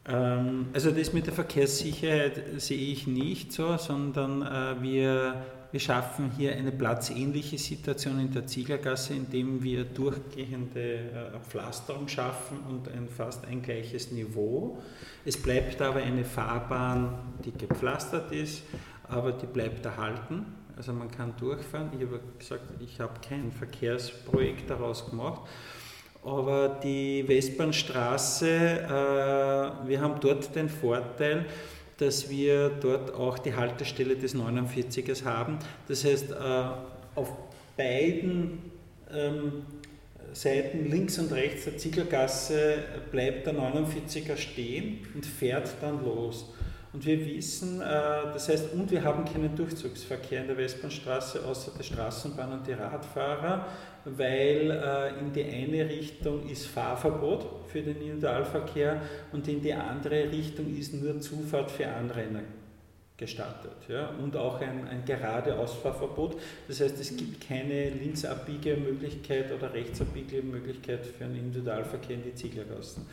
Ähm, 0.07 0.67
also 0.73 0.91
das 0.91 1.13
mit 1.13 1.25
der 1.25 1.33
Verkehrssicherheit 1.33 2.61
sehe 2.61 2.91
ich 2.91 3.07
nicht 3.07 3.53
so, 3.53 3.77
sondern 3.77 4.41
äh, 4.41 4.81
wir, 4.81 5.45
wir 5.71 5.79
schaffen 5.79 6.31
hier 6.37 6.53
eine 6.53 6.71
platzähnliche 6.71 7.57
Situation 7.57 8.19
in 8.19 8.31
der 8.31 8.45
Zieglergasse, 8.45 9.13
indem 9.13 9.63
wir 9.63 9.85
durchgehende 9.85 10.81
äh, 10.81 11.39
Pflasterung 11.47 12.07
schaffen 12.07 12.59
und 12.69 12.89
ein 12.89 13.07
fast 13.07 13.45
ein 13.45 13.61
gleiches 13.61 14.11
Niveau. 14.11 14.81
Es 15.23 15.41
bleibt 15.41 15.81
aber 15.81 16.01
eine 16.01 16.25
Fahrbahn, 16.25 17.17
die 17.45 17.51
gepflastert 17.51 18.31
ist, 18.33 18.63
aber 19.07 19.31
die 19.31 19.45
bleibt 19.45 19.85
erhalten. 19.85 20.45
Also 20.75 20.93
man 20.93 21.09
kann 21.09 21.33
durchfahren. 21.37 21.89
Ich 21.97 22.05
habe 22.05 22.19
gesagt, 22.37 22.63
ich 22.79 22.99
habe 22.99 23.13
kein 23.27 23.51
Verkehrsprojekt 23.51 24.69
daraus 24.69 25.09
gemacht. 25.09 25.41
Aber 26.23 26.79
die 26.83 27.23
Westbahnstraße, 27.27 28.47
äh, 28.47 29.87
wir 29.87 30.01
haben 30.01 30.19
dort 30.19 30.53
den 30.55 30.69
Vorteil, 30.69 31.45
dass 32.01 32.31
wir 32.31 32.69
dort 32.69 33.13
auch 33.13 33.37
die 33.37 33.53
Haltestelle 33.53 34.15
des 34.15 34.35
49ers 34.35 35.23
haben. 35.23 35.59
Das 35.87 36.03
heißt, 36.03 36.31
äh, 36.31 36.35
auf 37.13 37.31
beiden 37.77 38.57
ähm, 39.13 39.63
Seiten 40.33 40.89
links 40.89 41.19
und 41.19 41.31
rechts 41.31 41.65
der 41.65 41.77
Ziegelgasse 41.77 42.79
bleibt 43.11 43.45
der 43.45 43.53
49er 43.53 44.35
stehen 44.35 45.05
und 45.13 45.25
fährt 45.25 45.75
dann 45.79 46.03
los. 46.03 46.51
Und 46.93 47.05
wir 47.05 47.25
wissen, 47.25 47.79
äh, 47.79 47.85
das 48.33 48.49
heißt, 48.49 48.73
und 48.73 48.91
wir 48.91 49.03
haben 49.03 49.23
keinen 49.23 49.55
Durchzugsverkehr 49.55 50.41
in 50.41 50.47
der 50.47 50.57
Westbahnstraße 50.57 51.45
außer 51.45 51.71
der 51.77 51.83
Straßenbahn 51.83 52.51
und 52.51 52.67
die 52.67 52.73
Radfahrer, 52.73 53.65
weil 54.03 54.71
äh, 54.71 55.19
in 55.19 55.31
die 55.31 55.43
eine 55.43 55.89
Richtung 55.89 56.47
ist 56.49 56.67
Fahrverbot 56.67 57.69
für 57.69 57.81
den 57.81 57.95
Individualverkehr 57.95 59.01
und 59.31 59.47
in 59.47 59.61
die 59.61 59.73
andere 59.73 60.29
Richtung 60.31 60.75
ist 60.75 60.93
nur 60.93 61.19
Zufahrt 61.21 61.71
für 61.71 61.87
Anrenner 61.87 62.41
gestattet 63.21 63.87
ja, 63.87 64.07
und 64.21 64.35
auch 64.35 64.59
ein, 64.59 64.87
ein 64.87 65.05
gerade 65.05 65.57
Ausfahrverbot. 65.57 66.37
Das 66.67 66.81
heißt, 66.81 66.99
es 66.99 67.15
gibt 67.15 67.47
keine 67.47 67.91
Linksabbiegemöglichkeit 67.91 69.51
oder 69.51 69.71
Rechtsabbiegemöglichkeit 69.71 71.05
für 71.05 71.25
einen 71.25 71.35
Individualverkehr 71.35 72.15
in 72.15 72.23
die 72.23 72.33
Zieglergassen. 72.33 73.05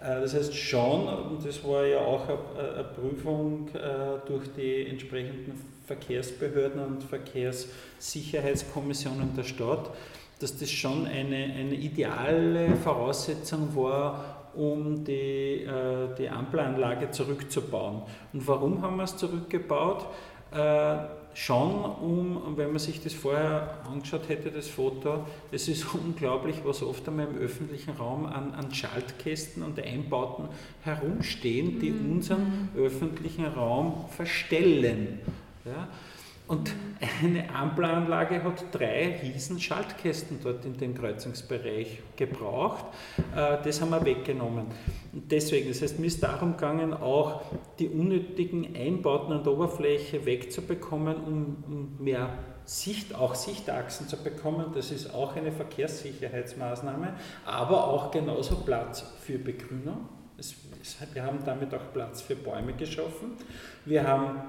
Äh, 0.00 0.20
das 0.20 0.34
heißt 0.34 0.54
schon, 0.54 1.08
und 1.08 1.44
das 1.44 1.64
war 1.64 1.84
ja 1.84 1.98
auch 2.00 2.28
eine 2.28 2.84
Prüfung 2.84 3.68
äh, 3.74 4.20
durch 4.26 4.44
die 4.56 4.86
entsprechenden 4.86 5.60
Verkehrsbehörden 5.86 6.80
und 6.80 7.02
Verkehrssicherheitskommissionen 7.04 9.34
der 9.34 9.44
Stadt, 9.44 9.90
dass 10.38 10.56
das 10.56 10.70
schon 10.70 11.06
eine, 11.06 11.36
eine 11.36 11.74
ideale 11.74 12.76
Voraussetzung 12.76 13.74
war, 13.74 14.50
um 14.54 15.04
die, 15.04 15.64
äh, 15.64 16.14
die 16.16 16.28
Ampelanlage 16.28 17.10
zurückzubauen. 17.10 18.02
Und 18.32 18.46
warum 18.46 18.80
haben 18.82 18.96
wir 18.96 19.04
es 19.04 19.16
zurückgebaut? 19.16 20.06
Schon 21.38 21.84
um, 21.84 22.56
wenn 22.56 22.70
man 22.70 22.80
sich 22.80 23.00
das 23.00 23.14
vorher 23.14 23.78
angeschaut 23.88 24.28
hätte, 24.28 24.50
das 24.50 24.66
Foto, 24.66 25.24
es 25.52 25.68
ist 25.68 25.86
unglaublich, 25.94 26.56
was 26.64 26.82
oft 26.82 27.06
einmal 27.06 27.28
im 27.28 27.38
öffentlichen 27.38 27.90
Raum 27.92 28.26
an, 28.26 28.52
an 28.54 28.74
Schaltkästen 28.74 29.62
und 29.62 29.78
Einbauten 29.80 30.48
herumstehen, 30.82 31.78
die 31.78 31.90
mhm. 31.90 32.16
unseren 32.16 32.68
öffentlichen 32.76 33.46
Raum 33.46 34.06
verstellen. 34.10 35.20
Ja? 35.64 35.88
Und 36.48 36.74
eine 37.22 37.54
Ampelanlage 37.54 38.42
hat 38.42 38.64
drei 38.72 39.20
riesen 39.22 39.60
Schaltkästen 39.60 40.40
dort 40.42 40.64
in 40.64 40.76
dem 40.76 40.94
Kreuzungsbereich 40.94 42.00
gebraucht. 42.16 42.86
Äh, 43.36 43.58
das 43.62 43.80
haben 43.80 43.90
wir 43.90 44.04
weggenommen. 44.04 44.66
Und 45.18 45.32
deswegen, 45.32 45.68
das 45.68 45.82
heißt, 45.82 45.98
mir 45.98 46.06
ist 46.06 46.22
darum 46.22 46.52
gegangen, 46.52 46.94
auch 46.94 47.42
die 47.80 47.88
unnötigen 47.88 48.76
Einbauten 48.76 49.32
an 49.32 49.42
der 49.42 49.52
Oberfläche 49.52 50.24
wegzubekommen, 50.24 51.16
um, 51.16 51.96
mehr 51.98 52.38
Sicht, 52.64 53.16
auch 53.16 53.34
Sichtachsen 53.34 54.06
zu 54.06 54.16
bekommen. 54.16 54.66
Das 54.76 54.92
ist 54.92 55.12
auch 55.12 55.34
eine 55.34 55.50
Verkehrssicherheitsmaßnahme, 55.50 57.14
aber 57.44 57.88
auch 57.88 58.12
genauso 58.12 58.54
Platz 58.60 59.00
für 59.20 59.40
Begrünung. 59.40 60.08
wir 61.12 61.24
haben 61.24 61.40
damit 61.44 61.74
auch 61.74 61.92
Platz 61.92 62.22
für 62.22 62.36
Bäume 62.36 62.74
geschaffen. 62.74 63.32
Wir 63.86 64.06
haben 64.06 64.42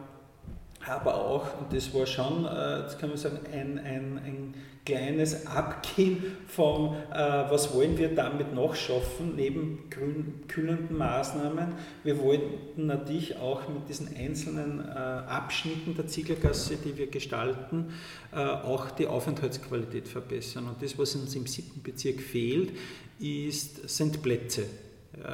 aber 0.88 1.16
auch, 1.16 1.60
und 1.60 1.74
das 1.74 1.94
war 1.94 2.06
schon, 2.06 2.46
äh, 2.46 2.82
jetzt 2.82 3.00
kann 3.00 3.10
man 3.10 3.18
sagen, 3.18 3.40
ein, 3.52 3.78
ein, 3.80 4.18
ein 4.18 4.54
kleines 4.86 5.46
Abgehen 5.46 6.24
von, 6.48 6.96
äh, 7.12 7.18
was 7.50 7.74
wollen 7.74 7.98
wir 7.98 8.16
damit 8.16 8.54
noch 8.54 8.76
schaffen, 8.76 9.36
neben 9.36 9.90
kühlenden 9.90 10.98
Maßnahmen. 10.98 11.74
Wir 12.04 12.20
wollten 12.20 12.88
natürlich 12.88 13.38
auch 13.38 13.68
mit 13.68 13.90
diesen 13.90 14.16
einzelnen 14.16 14.80
äh, 14.80 14.92
Abschnitten 14.94 15.96
der 15.96 16.08
Ziegelgasse, 16.08 16.78
die 16.78 16.98
wir 16.98 17.08
gestalten, 17.08 17.94
auch 18.32 18.92
die 18.92 19.08
Aufenthaltsqualität 19.08 20.08
verbessern. 20.08 20.68
Und 20.68 20.84
das, 20.84 20.98
was 21.00 21.16
uns 21.16 21.36
im 21.36 21.48
siebten 21.48 21.82
Bezirk 21.82 22.22
fehlt, 22.22 22.72
ist, 23.20 23.90
sind 23.90 24.22
Plätze. 24.22 24.66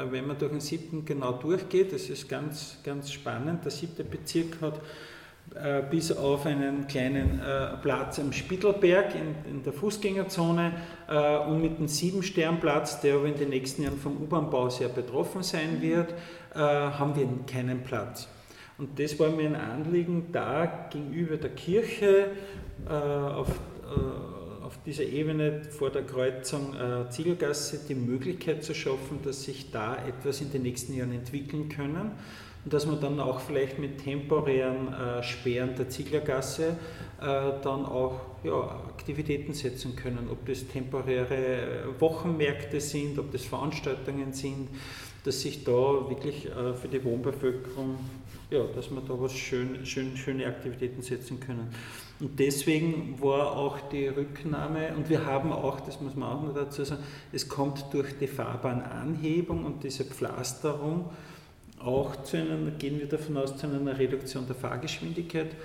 Wenn 0.10 0.26
man 0.26 0.38
durch 0.38 0.52
den 0.52 0.62
siebten 0.62 1.04
genau 1.04 1.34
durchgeht, 1.34 1.92
das 1.92 2.10
ist 2.10 2.30
ganz, 2.30 2.78
ganz 2.84 3.12
spannend. 3.12 3.66
Der 3.66 3.72
siebte 3.72 4.06
Bezirk 4.06 4.62
hat 4.62 4.80
äh, 5.56 5.84
bis 5.90 6.12
auf 6.12 6.46
einen 6.46 6.86
kleinen 6.86 7.40
äh, 7.40 7.78
Platz 7.82 8.20
am 8.20 8.34
Spittelberg 8.34 9.14
in, 9.16 9.64
der 9.64 9.72
Fußgängerzone 9.72 10.74
äh, 11.08 11.38
und 11.48 11.62
mit 11.62 11.80
dem 11.80 11.88
Siebensternplatz, 11.88 13.00
der 13.00 13.16
aber 13.16 13.28
in 13.28 13.38
den 13.38 13.50
nächsten 13.50 13.84
Jahren 13.84 13.98
vom 13.98 14.18
U-Bahn-Bau 14.18 14.70
sehr 14.70 14.90
betroffen 14.90 15.44
sein 15.44 15.82
wird, 15.82 16.14
haben 16.54 17.18
wir 17.18 17.28
keinen 17.52 17.84
Platz. 17.84 18.30
Und 18.78 18.98
das 18.98 19.20
war 19.20 19.30
mir 19.30 19.48
ein 19.48 19.56
Anliegen, 19.56 20.28
da 20.32 20.88
gegenüber 20.90 21.36
der 21.36 21.50
Kirche 21.50 22.28
auf, 22.88 23.50
auf 24.64 24.80
dieser 24.86 25.04
Ebene 25.04 25.64
vor 25.66 25.90
der 25.90 26.04
Kreuzung 26.04 26.74
Ziegelgasse 27.10 27.82
die 27.90 27.96
Möglichkeit 27.96 28.64
zu 28.64 28.74
schaffen, 28.74 29.20
dass 29.22 29.44
sich 29.44 29.70
da 29.70 29.98
etwas 30.08 30.40
in 30.40 30.50
den 30.54 30.62
nächsten 30.62 30.96
Jahren 30.96 31.12
entwickeln 31.12 31.68
können 31.68 32.12
und 32.66 32.74
dass 32.74 32.88
man 32.88 33.00
dann 33.00 33.20
auch 33.20 33.40
vielleicht 33.40 33.78
mit 33.78 34.04
temporären 34.04 34.92
äh, 34.92 35.24
Sperren 35.24 35.76
der 35.76 35.88
Zieglergasse 35.88 36.76
äh, 37.22 37.52
dann 37.62 37.86
auch 37.86 38.20
ja, 38.44 38.60
Aktivitäten 38.90 39.54
setzen 39.54 39.96
können, 39.96 40.28
ob 40.32 40.46
das 40.48 40.68
temporäre 40.68 41.94
Wochenmärkte 42.00 42.82
sind, 42.82 43.20
ob 43.20 43.32
das 43.32 43.46
Veranstaltungen 43.46 44.34
sind, 44.34 44.70
dass 45.24 45.42
sich 45.42 45.64
da 45.64 45.72
wirklich 45.72 46.48
äh, 46.48 46.74
für 46.74 46.88
die 46.88 47.04
Wohnbevölkerung, 47.04 47.98
ja, 48.50 48.64
dass 48.76 48.90
man 48.90 49.08
da 49.08 49.14
was 49.20 49.34
schön, 49.34 49.86
schön, 49.86 50.18
schöne 50.18 50.48
Aktivitäten 50.48 51.04
setzen 51.04 51.40
können. 51.40 51.70
Und 52.20 52.40
deswegen 52.40 53.22
war 53.22 53.58
auch 53.58 53.80
die 53.92 54.08
Rücknahme, 54.08 54.96
und 54.96 55.10
wir 55.10 55.26
haben 55.26 55.52
auch, 55.52 55.82
das 55.82 56.02
muss 56.02 56.16
man 56.16 56.30
auch 56.30 56.44
noch 56.44 56.54
dazu 56.56 56.84
sagen, 56.84 57.04
es 57.32 57.48
kommt 57.48 57.86
durch 57.92 58.18
die 58.18 58.28
Fahrbahnanhebung 58.28 59.66
und 59.66 59.84
diese 59.84 60.06
Pflasterung, 60.06 61.12
auch 61.80 62.24
zu 62.24 62.38
einer, 62.38 62.72
gehen 62.72 63.00
wir 63.00 63.08
davon 63.08 63.38
aus, 63.38 63.58
zu 63.58 63.68
einer 63.68 63.98
Reduktion 63.98 64.46
der 64.48 64.56
Fahrgeschwindigkeit. 64.56 65.56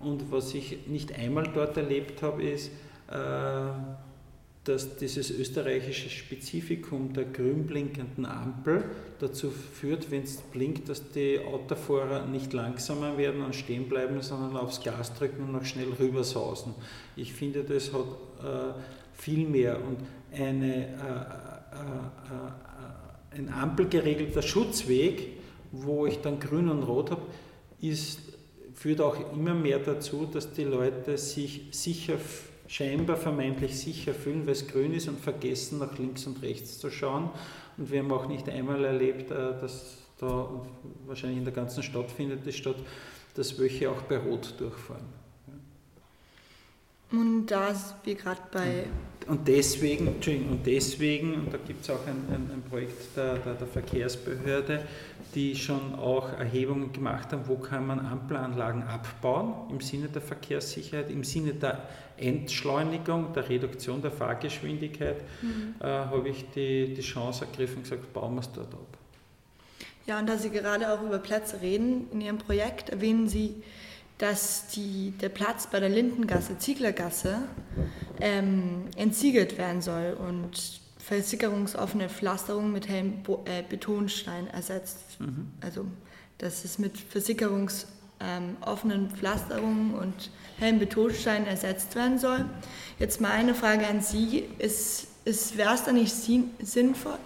Und 0.00 0.30
was 0.30 0.54
ich 0.54 0.86
nicht 0.86 1.18
einmal 1.18 1.50
dort 1.52 1.76
erlebt 1.76 2.22
habe, 2.22 2.42
ist, 2.42 2.70
äh, 3.10 3.70
dass 4.64 4.96
dieses 4.96 5.30
österreichische 5.30 6.08
Spezifikum 6.08 7.12
der 7.12 7.24
grünblinkenden 7.24 8.24
Ampel 8.24 8.84
dazu 9.18 9.50
führt, 9.50 10.10
wenn 10.10 10.22
es 10.22 10.38
blinkt, 10.38 10.88
dass 10.88 11.10
die 11.10 11.38
Autofahrer 11.38 12.26
nicht 12.26 12.54
langsamer 12.54 13.18
werden 13.18 13.42
und 13.42 13.54
stehen 13.54 13.88
bleiben, 13.90 14.22
sondern 14.22 14.56
aufs 14.56 14.82
Gas 14.82 15.12
drücken 15.14 15.44
und 15.44 15.52
noch 15.52 15.66
schnell 15.66 15.92
rübersausen. 15.98 16.74
Ich 17.14 17.34
finde, 17.34 17.62
das 17.62 17.92
hat 17.92 18.06
äh, 18.42 18.72
viel 19.12 19.46
mehr 19.46 19.78
und 19.84 19.98
eine, 20.32 20.86
äh, 20.86 20.88
äh, 23.36 23.38
ein 23.38 23.52
ampelgeregelter 23.52 24.42
Schutzweg 24.42 25.43
wo 25.82 26.06
ich 26.06 26.20
dann 26.20 26.38
grün 26.38 26.68
und 26.68 26.82
rot 26.82 27.10
habe, 27.10 27.22
ist, 27.80 28.20
führt 28.74 29.00
auch 29.00 29.32
immer 29.32 29.54
mehr 29.54 29.78
dazu, 29.78 30.26
dass 30.30 30.52
die 30.52 30.64
Leute 30.64 31.18
sich 31.18 31.68
sicher, 31.72 32.14
scheinbar 32.66 33.16
vermeintlich 33.16 33.78
sicher 33.78 34.14
fühlen, 34.14 34.46
weil 34.46 34.52
es 34.52 34.66
grün 34.66 34.94
ist 34.94 35.08
und 35.08 35.20
vergessen, 35.20 35.78
nach 35.78 35.98
links 35.98 36.26
und 36.26 36.42
rechts 36.42 36.78
zu 36.78 36.90
schauen. 36.90 37.30
Und 37.76 37.90
wir 37.90 38.00
haben 38.00 38.12
auch 38.12 38.26
nicht 38.26 38.48
einmal 38.48 38.84
erlebt, 38.84 39.30
äh, 39.30 39.34
dass 39.60 39.98
da 40.18 40.48
wahrscheinlich 41.06 41.38
in 41.38 41.44
der 41.44 41.52
ganzen 41.52 41.82
Stadt 41.82 42.10
findet 42.10 42.46
es 42.46 42.56
statt, 42.56 42.76
dass 43.34 43.58
welche 43.58 43.90
auch 43.90 44.02
bei 44.02 44.16
Rot 44.16 44.54
durchfahren. 44.58 45.24
Und 47.10 47.46
da 47.46 47.74
wir 48.02 48.14
gerade 48.14 48.40
bei. 48.50 48.86
Und 49.26 49.46
deswegen, 49.48 50.08
und 50.08 50.66
deswegen, 50.66 51.34
und 51.34 51.52
da 51.52 51.58
gibt 51.58 51.82
es 51.82 51.90
auch 51.90 52.06
ein, 52.06 52.26
ein, 52.28 52.50
ein 52.52 52.62
Projekt 52.68 53.16
der, 53.16 53.38
der, 53.38 53.54
der, 53.54 53.66
Verkehrsbehörde, 53.66 54.84
die 55.34 55.56
schon 55.56 55.94
auch 55.94 56.32
Erhebungen 56.32 56.92
gemacht 56.92 57.32
haben, 57.32 57.42
wo 57.46 57.56
kann 57.56 57.86
man 57.86 58.04
Ampelanlagen 58.06 58.82
abbauen 58.84 59.70
im 59.70 59.80
Sinne 59.80 60.08
der 60.08 60.22
Verkehrssicherheit, 60.22 61.10
im 61.10 61.24
Sinne 61.24 61.54
der 61.54 61.88
Entschleunigung, 62.16 63.32
der 63.32 63.48
Reduktion 63.48 64.00
der 64.00 64.12
Fahrgeschwindigkeit, 64.12 65.22
mhm. 65.42 65.74
äh, 65.80 65.84
habe 65.86 66.28
ich 66.28 66.44
die, 66.54 66.94
die 66.94 67.02
Chance 67.02 67.44
ergriffen 67.44 67.78
und 67.78 67.82
gesagt, 67.82 68.12
bauen 68.12 68.34
wir 68.34 68.40
es 68.40 68.52
dort 68.52 68.72
ab. 68.72 68.98
Ja, 70.06 70.18
und 70.18 70.28
da 70.28 70.36
Sie 70.36 70.50
gerade 70.50 70.92
auch 70.92 71.02
über 71.02 71.18
Plätze 71.18 71.60
reden, 71.62 72.08
in 72.12 72.20
Ihrem 72.20 72.38
Projekt 72.38 72.90
erwähnen 72.90 73.28
Sie, 73.28 73.62
dass 74.18 74.68
die, 74.68 75.12
der 75.20 75.30
Platz 75.30 75.66
bei 75.66 75.80
der 75.80 75.88
Lindengasse, 75.88 76.58
Zieglergasse, 76.58 77.42
ähm, 78.20 78.84
entsiegelt 78.96 79.58
werden 79.58 79.82
soll 79.82 80.16
und 80.18 80.83
versickerungsoffene 81.06 82.08
Pflasterung 82.08 82.72
mit 82.72 82.88
hellem 82.88 83.22
Bo 83.22 83.44
äh, 83.44 83.62
Betonstein 83.68 84.48
ersetzt. 84.48 85.20
Mhm. 85.20 85.50
Also, 85.60 85.86
dass 86.38 86.64
es 86.64 86.78
mit 86.78 86.96
versickerungsoffenen 86.96 87.86
ähm, 88.20 89.10
Pflasterungen 89.10 89.94
und 89.94 90.30
hellem 90.58 90.78
Betonstein 90.78 91.46
ersetzt 91.46 91.94
werden 91.94 92.18
soll. 92.18 92.46
Jetzt 92.98 93.20
meine 93.20 93.54
Frage 93.54 93.86
an 93.86 94.00
Sie, 94.00 94.44
ist, 94.58 95.08
ist, 95.24 95.56
wäre 95.56 95.74
es 95.74 95.84
da 95.84 95.92
nicht 95.92 96.14
sinnvoll, 96.14 97.18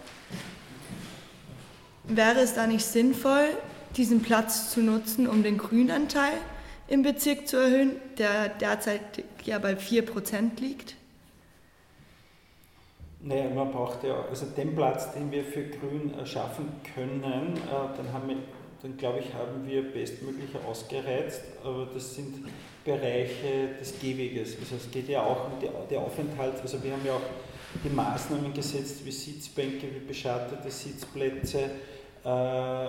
wäre 2.04 2.40
es 2.40 2.54
da 2.54 2.66
nicht 2.66 2.84
sinnvoll, 2.84 3.48
diesen 3.96 4.22
Platz 4.22 4.70
zu 4.70 4.80
nutzen, 4.80 5.28
um 5.28 5.42
den 5.42 5.56
Grünanteil 5.56 6.34
im 6.88 7.02
Bezirk 7.02 7.46
zu 7.46 7.58
erhöhen, 7.58 7.92
der 8.16 8.48
derzeit 8.48 9.00
ja 9.44 9.58
bei 9.58 9.74
4% 9.74 10.60
liegt? 10.60 10.96
Naja, 13.20 13.50
man 13.50 13.72
braucht 13.72 14.04
ja, 14.04 14.24
also 14.30 14.46
den 14.46 14.76
Platz, 14.76 15.12
den 15.12 15.30
wir 15.32 15.42
für 15.44 15.64
Grün 15.64 16.14
schaffen 16.24 16.68
können, 16.94 17.54
äh, 17.56 17.96
dann, 17.96 18.12
haben 18.12 18.28
wir, 18.28 18.36
dann 18.80 18.96
glaube 18.96 19.18
ich, 19.18 19.34
haben 19.34 19.66
wir 19.66 19.92
bestmöglich 19.92 20.50
ausgereizt, 20.68 21.42
aber 21.64 21.88
das 21.92 22.14
sind 22.14 22.46
Bereiche 22.84 23.74
des 23.80 23.98
Gehweges. 24.00 24.56
Also 24.60 24.76
es 24.76 24.90
geht 24.90 25.08
ja 25.08 25.22
auch 25.22 25.46
um 25.46 25.88
den 25.88 25.98
Aufenthalt, 25.98 26.60
also 26.62 26.82
wir 26.82 26.92
haben 26.92 27.04
ja 27.04 27.14
auch 27.14 27.28
die 27.84 27.90
Maßnahmen 27.90 28.52
gesetzt 28.54 29.04
wie 29.04 29.10
Sitzbänke, 29.10 29.88
wie 29.94 30.06
beschattete 30.06 30.70
Sitzplätze, 30.70 31.70
äh, 32.24 32.88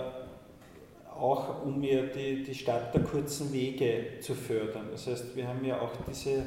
auch 1.19 1.65
um 1.65 1.83
ja 1.83 2.03
die, 2.03 2.43
die 2.43 2.55
Stadt 2.55 2.93
der 2.93 3.01
kurzen 3.01 3.51
Wege 3.51 4.19
zu 4.21 4.35
fördern. 4.35 4.87
Das 4.91 5.07
heißt, 5.07 5.35
wir 5.35 5.47
haben 5.47 5.65
ja 5.65 5.81
auch 5.81 5.91
diese, 6.07 6.45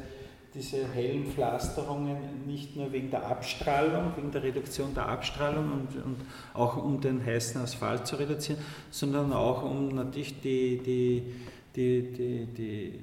diese 0.54 0.86
hellen 0.92 1.26
Pflasterungen 1.26 2.46
nicht 2.46 2.76
nur 2.76 2.92
wegen 2.92 3.10
der 3.10 3.26
Abstrahlung, 3.26 4.12
wegen 4.16 4.30
der 4.30 4.42
Reduktion 4.42 4.92
der 4.94 5.08
Abstrahlung 5.08 5.72
und, 5.72 6.04
und 6.04 6.16
auch 6.52 6.76
um 6.76 7.00
den 7.00 7.24
heißen 7.24 7.60
Asphalt 7.60 8.06
zu 8.06 8.16
reduzieren, 8.16 8.60
sondern 8.90 9.32
auch 9.32 9.62
um 9.62 9.88
natürlich 9.88 10.40
die, 10.40 10.78
die, 10.84 11.22
die, 11.74 12.46
die, 12.46 12.98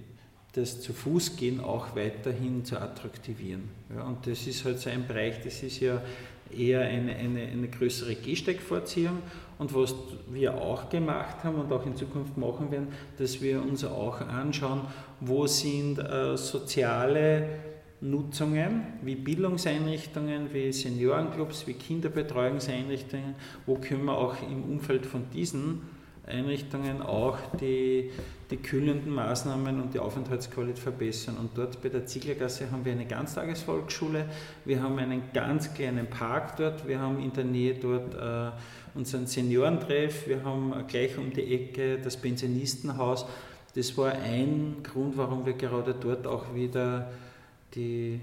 das 0.53 0.81
zu 0.81 0.93
Fuß 0.93 1.37
gehen 1.37 1.59
auch 1.59 1.95
weiterhin 1.95 2.65
zu 2.65 2.79
attraktivieren. 2.79 3.69
Ja, 3.95 4.03
und 4.03 4.27
das 4.27 4.45
ist 4.45 4.63
halt 4.65 4.79
so 4.79 4.89
ein 4.89 5.07
Bereich, 5.07 5.41
das 5.43 5.63
ist 5.63 5.79
ja 5.79 6.01
eher 6.55 6.81
eine, 6.81 7.15
eine, 7.15 7.41
eine 7.41 7.67
größere 7.67 8.15
Gehsteigvorziehung 8.15 9.21
und 9.59 9.75
was 9.75 9.93
wir 10.31 10.55
auch 10.55 10.89
gemacht 10.89 11.43
haben 11.43 11.55
und 11.59 11.71
auch 11.71 11.85
in 11.85 11.95
Zukunft 11.95 12.37
machen 12.37 12.71
werden, 12.71 12.87
dass 13.17 13.41
wir 13.41 13.61
uns 13.61 13.83
auch 13.85 14.21
anschauen, 14.21 14.81
wo 15.19 15.45
sind 15.45 15.99
äh, 15.99 16.35
soziale 16.37 17.47
Nutzungen 18.01 18.83
wie 19.01 19.15
Bildungseinrichtungen, 19.15 20.53
wie 20.53 20.71
Seniorenclubs, 20.71 21.67
wie 21.67 21.73
Kinderbetreuungseinrichtungen, 21.73 23.35
wo 23.65 23.75
können 23.75 24.05
wir 24.05 24.17
auch 24.17 24.41
im 24.41 24.63
Umfeld 24.63 25.05
von 25.05 25.29
diesen 25.33 25.81
Einrichtungen 26.25 27.01
auch 27.01 27.37
die, 27.59 28.11
die 28.51 28.57
kühlenden 28.57 29.13
Maßnahmen 29.13 29.81
und 29.81 29.93
die 29.93 29.99
Aufenthaltsqualität 29.99 30.79
verbessern. 30.79 31.37
Und 31.37 31.57
dort 31.57 31.81
bei 31.81 31.89
der 31.89 32.05
Zieglergasse 32.05 32.71
haben 32.71 32.85
wir 32.85 32.91
eine 32.91 33.05
Ganztagesvolksschule, 33.05 34.25
wir 34.63 34.81
haben 34.81 34.99
einen 34.99 35.23
ganz 35.33 35.73
kleinen 35.73 36.07
Park 36.07 36.55
dort, 36.57 36.87
wir 36.87 36.99
haben 36.99 37.19
in 37.19 37.33
der 37.33 37.45
Nähe 37.45 37.73
dort 37.73 38.13
äh, 38.13 38.51
unseren 38.95 39.27
Seniorentreff, 39.27 40.27
wir 40.27 40.43
haben 40.43 40.73
gleich 40.87 41.17
um 41.17 41.31
die 41.31 41.53
Ecke 41.53 41.99
das 41.99 42.17
Pensionistenhaus. 42.17 43.25
Das 43.75 43.97
war 43.97 44.11
ein 44.11 44.77
Grund, 44.83 45.17
warum 45.17 45.45
wir 45.45 45.53
gerade 45.53 45.93
dort 45.93 46.25
auch 46.25 46.53
wieder 46.55 47.11
die, 47.75 48.19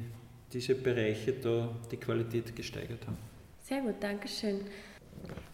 diese 0.53 0.75
Bereiche 0.75 1.33
da 1.33 1.69
die 1.91 1.97
Qualität 1.97 2.55
gesteigert 2.55 3.07
haben. 3.07 3.17
Sehr 3.63 3.81
gut, 3.81 3.97
danke 4.01 4.29
schön. 4.29 4.61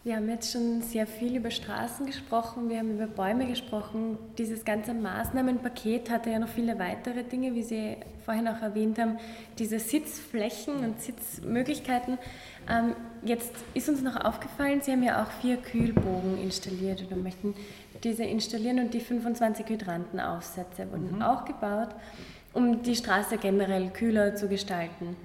Wir 0.05 0.17
haben 0.17 0.27
jetzt 0.27 0.51
schon 0.51 0.81
sehr 0.81 1.07
viel 1.07 1.37
über 1.37 1.49
Straßen 1.49 2.05
gesprochen, 2.05 2.67
wir 2.67 2.79
haben 2.79 2.91
über 2.91 3.07
Bäume 3.07 3.47
gesprochen. 3.47 4.17
Dieses 4.37 4.65
ganze 4.65 4.93
Maßnahmenpaket 4.93 6.09
hatte 6.09 6.29
ja 6.29 6.39
noch 6.39 6.49
viele 6.49 6.77
weitere 6.77 7.23
Dinge, 7.23 7.55
wie 7.55 7.63
Sie 7.63 7.95
vorhin 8.25 8.49
auch 8.49 8.61
erwähnt 8.61 8.99
haben, 8.99 9.17
diese 9.59 9.79
Sitzflächen 9.79 10.75
und 10.83 10.99
Sitzmöglichkeiten. 10.99 12.17
Ähm, 12.69 12.97
jetzt 13.23 13.53
ist 13.73 13.87
uns 13.87 14.01
noch 14.01 14.17
aufgefallen, 14.17 14.81
Sie 14.81 14.91
haben 14.91 15.03
ja 15.03 15.23
auch 15.23 15.31
vier 15.41 15.55
Kühlbogen 15.55 16.37
installiert 16.37 17.01
oder 17.07 17.15
möchten 17.15 17.55
diese 18.03 18.25
installieren 18.25 18.79
und 18.79 18.93
die 18.93 18.99
25 18.99 19.67
Hydrantenaufsätze 19.69 20.91
wurden 20.91 21.15
mhm. 21.15 21.21
auch 21.21 21.45
gebaut, 21.45 21.95
um 22.51 22.83
die 22.83 22.97
Straße 22.97 23.37
generell 23.37 23.89
kühler 23.91 24.35
zu 24.35 24.49
gestalten. 24.49 25.15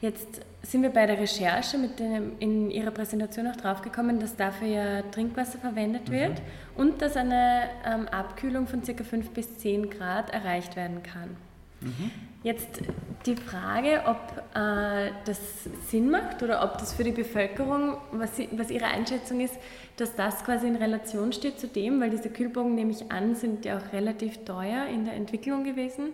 Jetzt 0.00 0.40
sind 0.62 0.82
wir 0.82 0.90
bei 0.90 1.06
der 1.06 1.18
Recherche 1.18 1.76
mit 1.76 1.98
dem, 1.98 2.32
in 2.38 2.70
Ihrer 2.70 2.90
Präsentation 2.90 3.48
auch 3.48 3.56
draufgekommen, 3.56 4.20
dass 4.20 4.36
dafür 4.36 4.68
ja 4.68 5.02
Trinkwasser 5.02 5.58
verwendet 5.58 6.08
mhm. 6.08 6.12
wird 6.12 6.30
mhm. 6.30 6.42
und 6.76 7.02
dass 7.02 7.16
eine 7.16 7.64
ähm, 7.84 8.06
Abkühlung 8.08 8.66
von 8.66 8.82
ca. 8.82 9.02
5 9.02 9.30
bis 9.30 9.58
10 9.58 9.90
Grad 9.90 10.30
erreicht 10.30 10.76
werden 10.76 11.02
kann. 11.02 11.36
Mhm. 11.80 12.10
Jetzt 12.44 12.80
die 13.26 13.34
Frage, 13.34 14.02
ob 14.06 14.16
äh, 14.54 15.10
das 15.24 15.64
Sinn 15.88 16.10
macht 16.10 16.42
oder 16.42 16.62
ob 16.62 16.78
das 16.78 16.92
für 16.92 17.04
die 17.04 17.12
Bevölkerung, 17.12 17.96
was, 18.12 18.36
sie, 18.36 18.48
was 18.52 18.70
Ihre 18.70 18.86
Einschätzung 18.86 19.40
ist, 19.40 19.54
dass 19.96 20.14
das 20.14 20.44
quasi 20.44 20.68
in 20.68 20.76
Relation 20.76 21.32
steht 21.32 21.58
zu 21.58 21.66
dem, 21.66 22.00
weil 22.00 22.10
diese 22.10 22.30
Kühlbogen, 22.30 22.74
nehme 22.74 22.92
ich 22.92 23.10
an, 23.10 23.34
sind 23.34 23.64
ja 23.64 23.78
auch 23.78 23.92
relativ 23.92 24.44
teuer 24.44 24.86
in 24.86 25.04
der 25.04 25.14
Entwicklung 25.14 25.64
gewesen. 25.64 26.10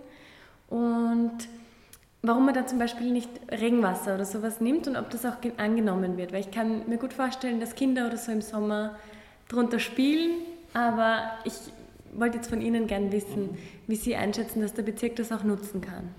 Und 0.69 1.49
warum 2.27 2.47
man 2.47 2.55
da 2.55 2.67
zum 2.67 2.79
Beispiel 2.79 3.13
nicht 3.13 3.29
Regenwasser 3.51 4.15
oder 4.15 4.25
sowas 4.25 4.61
nimmt 4.61 4.89
und 4.89 4.97
ob 4.97 5.11
das 5.11 5.27
auch 5.27 5.37
angenommen 5.59 6.17
wird. 6.17 6.33
Weil 6.33 6.41
ich 6.41 6.51
kann 6.51 6.89
mir 6.89 6.97
gut 6.97 7.13
vorstellen, 7.13 7.61
dass 7.61 7.75
Kinder 7.75 8.07
oder 8.07 8.17
so 8.17 8.33
im 8.33 8.41
Sommer 8.41 8.97
drunter 9.49 9.79
spielen, 9.79 10.41
aber 10.73 11.33
ich 11.45 11.53
wollte 12.15 12.39
jetzt 12.39 12.49
von 12.49 12.63
Ihnen 12.63 12.87
gern 12.87 13.13
wissen, 13.13 13.59
wie 13.87 13.97
Sie 13.97 14.17
einschätzen, 14.17 14.63
dass 14.63 14.73
der 14.73 14.85
Bezirk 14.85 15.17
das 15.17 15.33
auch 15.33 15.45
nutzen 15.45 15.83
kann. 15.83 16.15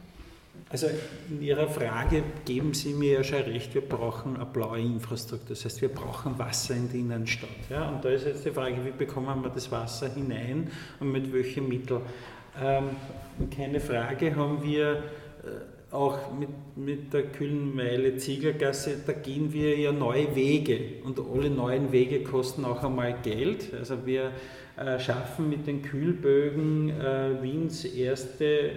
Also 0.70 0.88
in 1.30 1.42
Ihrer 1.42 1.68
Frage 1.68 2.24
geben 2.46 2.74
Sie 2.74 2.94
mir 2.94 3.14
ja 3.14 3.24
schon 3.24 3.42
recht, 3.42 3.74
wir 3.74 3.82
brauchen 3.82 4.36
eine 4.36 4.46
blaue 4.46 4.80
Infrastruktur. 4.80 5.50
Das 5.50 5.66
heißt, 5.66 5.82
wir 5.82 5.90
brauchen 5.90 6.38
Wasser 6.38 6.76
in 6.76 6.90
der 6.90 7.00
Innenstadt. 7.00 7.50
Ja? 7.70 7.90
Und 7.90 8.06
da 8.06 8.10
ist 8.10 8.26
jetzt 8.26 8.46
die 8.46 8.52
Frage, 8.52 8.78
wie 8.86 8.92
bekommen 8.92 9.42
wir 9.42 9.50
das 9.50 9.72
Wasser 9.72 10.10
hinein 10.10 10.70
und 11.00 11.12
mit 11.12 11.34
welchen 11.34 11.68
Mitteln? 11.68 12.02
Ähm, 12.62 12.90
keine 13.56 13.80
Frage 13.80 14.36
haben 14.36 14.64
wir 14.64 15.04
äh, 15.44 15.75
auch 15.96 16.34
mit, 16.38 16.50
mit 16.76 17.14
der 17.14 17.24
Kühlenmeile 17.24 18.18
Ziegelgasse, 18.18 18.98
da 19.06 19.14
gehen 19.14 19.54
wir 19.54 19.78
ja 19.78 19.92
neue 19.92 20.36
Wege 20.36 20.80
und 21.04 21.20
alle 21.20 21.50
neuen 21.50 21.92
Wege 21.92 22.24
kosten 22.24 22.66
auch 22.66 22.84
einmal 22.84 23.16
Geld. 23.24 23.74
Also 23.74 24.06
wir 24.06 24.32
äh, 24.78 25.00
schaffen 25.00 25.50
mit 25.50 25.66
den 25.68 25.82
Kühlbögen 25.82 26.90
äh, 26.90 27.42
Wiens 27.42 27.86
erste 27.86 28.72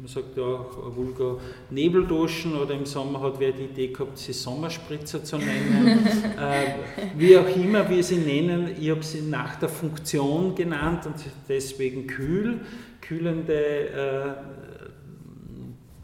man 0.00 0.06
sagt 0.06 0.36
ja 0.36 0.44
auch 0.44 0.94
vulgar 0.94 1.38
Nebelduschen 1.70 2.54
oder 2.54 2.74
im 2.74 2.86
Sommer 2.86 3.20
hat 3.20 3.40
wer 3.40 3.52
die 3.52 3.64
Idee 3.64 3.88
gehabt, 3.88 4.16
sie 4.18 4.32
Sommerspritzer 4.32 5.24
zu 5.24 5.38
nennen. 5.38 6.06
äh, 6.38 7.16
wie 7.16 7.36
auch 7.36 7.48
immer 7.56 7.88
wir 7.90 8.02
sie 8.02 8.18
nennen, 8.18 8.76
ich 8.80 8.90
habe 8.90 9.02
sie 9.02 9.22
nach 9.22 9.56
der 9.56 9.68
Funktion 9.68 10.54
genannt 10.54 11.06
und 11.06 11.14
deswegen 11.48 12.06
kühl, 12.06 12.60
kühlende 13.00 13.88
äh, 13.88 14.57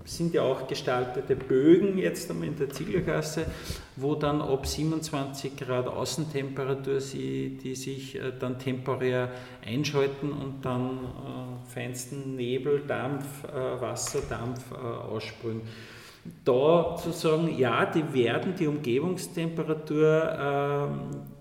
sind 0.04 0.34
ja 0.34 0.42
auch 0.42 0.66
gestaltete 0.66 1.34
Bögen 1.34 1.96
jetzt 1.98 2.30
in 2.30 2.56
der 2.56 2.68
Zieglergasse, 2.68 3.46
wo 3.96 4.14
dann 4.14 4.42
ab 4.42 4.66
27 4.66 5.56
Grad 5.56 5.86
Außentemperatur 5.86 7.00
sie, 7.00 7.58
die 7.62 7.74
sich 7.74 8.16
äh, 8.16 8.32
dann 8.38 8.58
temporär 8.58 9.30
einschalten 9.64 10.32
und 10.32 10.64
dann 10.64 10.98
äh, 10.98 11.70
feinsten 11.72 12.36
Nebel, 12.36 12.82
Dampf, 12.86 13.44
äh, 13.44 13.80
Wasserdampf 13.80 14.72
äh, 14.72 14.74
aussprühen. 14.74 15.62
Da 16.44 16.96
zu 16.96 17.12
sagen, 17.12 17.56
ja, 17.58 17.84
die 17.84 18.14
werden 18.14 18.54
die 18.58 18.66
Umgebungstemperatur 18.66 20.38
ähm, 20.40 21.10
äh, 21.12 21.33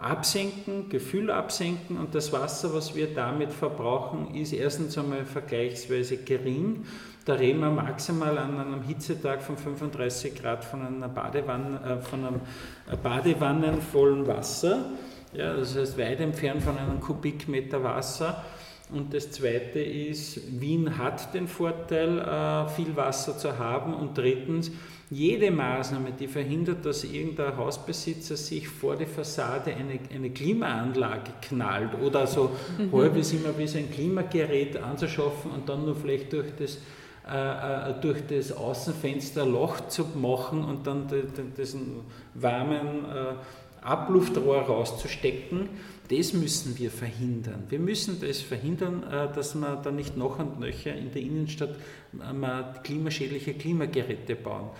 absenken, 0.00 0.88
Gefühl 0.88 1.30
absenken 1.30 1.96
und 1.96 2.14
das 2.14 2.32
Wasser, 2.32 2.74
was 2.74 2.94
wir 2.94 3.14
damit 3.14 3.52
verbrauchen, 3.52 4.34
ist 4.34 4.52
erstens 4.52 4.96
einmal 4.96 5.24
vergleichsweise 5.24 6.18
gering 6.18 6.84
da 7.28 7.34
reden 7.34 7.60
wir 7.60 7.70
maximal 7.70 8.38
an 8.38 8.58
einem 8.58 8.82
Hitzetag 8.84 9.42
von 9.42 9.58
35 9.58 10.34
Grad 10.34 10.64
von 10.64 10.80
einer 10.80 11.10
Badewanne, 11.10 11.78
äh, 11.84 12.02
von 12.02 12.24
einem 12.24 12.40
Badewannen 13.02 13.82
vollen 13.82 14.26
Wasser. 14.26 14.86
Ja, 15.34 15.52
das 15.52 15.76
heißt 15.76 15.98
weit 15.98 16.20
entfernt 16.20 16.62
von 16.62 16.78
einem 16.78 17.00
Kubikmeter 17.00 17.84
Wasser. 17.84 18.44
Und 18.90 19.12
das 19.12 19.30
Zweite 19.30 19.80
ist, 19.80 20.60
Wien 20.60 20.96
hat 20.96 21.34
den 21.34 21.46
Vorteil, 21.46 22.18
äh, 22.18 22.68
viel 22.68 22.96
Wasser 22.96 23.36
zu 23.36 23.58
haben. 23.58 23.92
Und 23.92 24.16
drittens, 24.16 24.70
jede 25.10 25.50
Maßnahme, 25.50 26.12
die 26.18 26.26
verhindert, 26.26 26.84
dass 26.84 27.04
irgendein 27.04 27.56
Hausbesitzer 27.56 28.36
sich 28.36 28.68
vor 28.68 28.96
die 28.96 29.06
Fassade 29.06 29.74
eine, 29.74 29.98
eine 30.14 30.30
Klimaanlage 30.30 31.32
knallt 31.42 31.90
oder 32.02 32.26
so 32.26 32.50
mhm. 32.78 32.92
halb 32.92 33.16
ist 33.16 33.32
immer 33.32 33.56
wie 33.56 33.66
so 33.66 33.78
ein 33.78 33.90
Klimagerät 33.90 34.76
anzuschaffen 34.76 35.50
und 35.50 35.68
dann 35.68 35.84
nur 35.84 35.96
vielleicht 35.96 36.32
durch 36.32 36.54
das 36.58 36.78
äh, 37.26 37.90
äh 37.90 37.94
durch 38.00 38.26
das 38.26 38.52
Außenfenster 38.52 39.46
Loch 39.46 39.88
zu 39.88 40.04
machen 40.14 40.64
und 40.64 40.86
dann 40.86 41.08
diesen 41.56 42.00
warmen 42.34 43.06
Abluftrohr 43.82 44.62
rauszustecken, 44.62 45.68
das 46.08 46.32
müssen 46.32 46.78
wir 46.78 46.90
verhindern. 46.90 47.64
Wir 47.68 47.78
müssen 47.78 48.20
das 48.20 48.40
verhindern, 48.40 49.02
äh, 49.04 49.32
dass 49.34 49.54
man 49.54 49.82
da 49.82 49.90
nicht 49.90 50.16
noch 50.16 50.38
und 50.38 50.58
nöcher 50.58 50.94
in 50.94 51.12
der 51.12 51.22
Innenstadt 51.22 51.76
klimaschädliche 52.82 53.54
Klimageräte 53.54 54.34
bauen. 54.34 54.70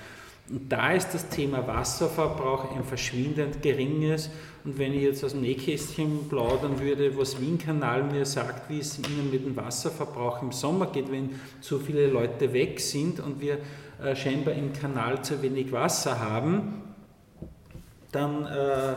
Und 0.50 0.72
da 0.72 0.92
ist 0.92 1.12
das 1.12 1.28
Thema 1.28 1.66
Wasserverbrauch 1.66 2.74
ein 2.74 2.82
verschwindend 2.82 3.60
geringes. 3.60 4.30
Und 4.64 4.78
wenn 4.78 4.94
ich 4.94 5.02
jetzt 5.02 5.22
aus 5.22 5.32
dem 5.32 5.42
Nähkästchen 5.42 6.28
plaudern 6.28 6.80
würde, 6.80 7.16
was 7.18 7.38
Wien-Kanal 7.38 8.04
mir 8.04 8.24
sagt, 8.24 8.70
wie 8.70 8.78
es 8.78 8.98
ihnen 8.98 9.30
mit 9.30 9.44
dem 9.44 9.56
Wasserverbrauch 9.56 10.42
im 10.42 10.52
Sommer 10.52 10.86
geht, 10.86 11.12
wenn 11.12 11.38
so 11.60 11.78
viele 11.78 12.06
Leute 12.06 12.52
weg 12.54 12.80
sind 12.80 13.20
und 13.20 13.42
wir 13.42 13.58
äh, 14.02 14.16
scheinbar 14.16 14.54
im 14.54 14.72
Kanal 14.72 15.22
zu 15.22 15.42
wenig 15.42 15.70
Wasser 15.70 16.18
haben, 16.18 16.82
dann 18.10 18.46
äh, 18.46 18.94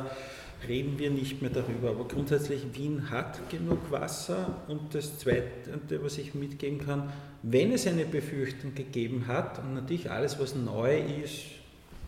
reden 0.67 0.97
wir 0.99 1.09
nicht 1.09 1.41
mehr 1.41 1.51
darüber. 1.51 1.89
Aber 1.89 2.07
grundsätzlich, 2.07 2.61
Wien 2.73 3.09
hat 3.09 3.49
genug 3.49 3.91
Wasser. 3.91 4.61
Und 4.67 4.93
das 4.93 5.19
Zweite, 5.19 5.43
was 6.01 6.17
ich 6.17 6.33
mitgeben 6.33 6.79
kann, 6.79 7.11
wenn 7.43 7.71
es 7.71 7.87
eine 7.87 8.05
Befürchtung 8.05 8.75
gegeben 8.75 9.27
hat, 9.27 9.59
und 9.59 9.73
natürlich 9.73 10.09
alles, 10.11 10.39
was 10.39 10.55
neu 10.55 10.99
ist, 11.23 11.45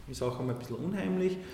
ist 0.09 0.21
auch 0.21 0.39
einmal 0.39 0.55
ein 0.55 0.59
bisschen 0.59 0.75
unheimlich. 0.77 1.37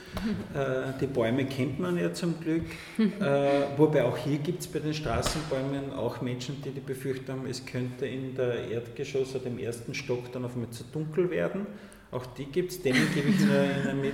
Äh, 0.53 0.93
die 0.99 1.05
Bäume 1.05 1.45
kennt 1.45 1.79
man 1.79 1.95
ja 1.97 2.11
zum 2.11 2.39
Glück. 2.39 2.63
Äh, 2.97 3.77
wobei 3.77 4.03
auch 4.03 4.17
hier 4.17 4.39
gibt 4.39 4.61
es 4.61 4.67
bei 4.67 4.79
den 4.79 4.93
Straßenbäumen 4.93 5.93
auch 5.93 6.21
Menschen, 6.21 6.61
die 6.63 6.71
die 6.71 6.79
Befürchtung 6.79 7.39
haben, 7.39 7.47
es 7.47 7.65
könnte 7.65 8.07
in 8.07 8.35
der 8.35 8.67
Erdgeschoss 8.69 9.35
oder 9.35 9.45
im 9.45 9.59
ersten 9.59 9.93
Stock 9.93 10.31
dann 10.31 10.45
auf 10.45 10.55
einmal 10.55 10.71
zu 10.71 10.83
dunkel 10.91 11.29
werden. 11.29 11.67
Auch 12.11 12.25
die 12.25 12.45
gibt 12.45 12.71
es, 12.71 12.81
denen 12.81 13.07
gebe 13.13 13.29
ich 13.29 13.39
Ihnen 13.41 14.01
mit. 14.01 14.13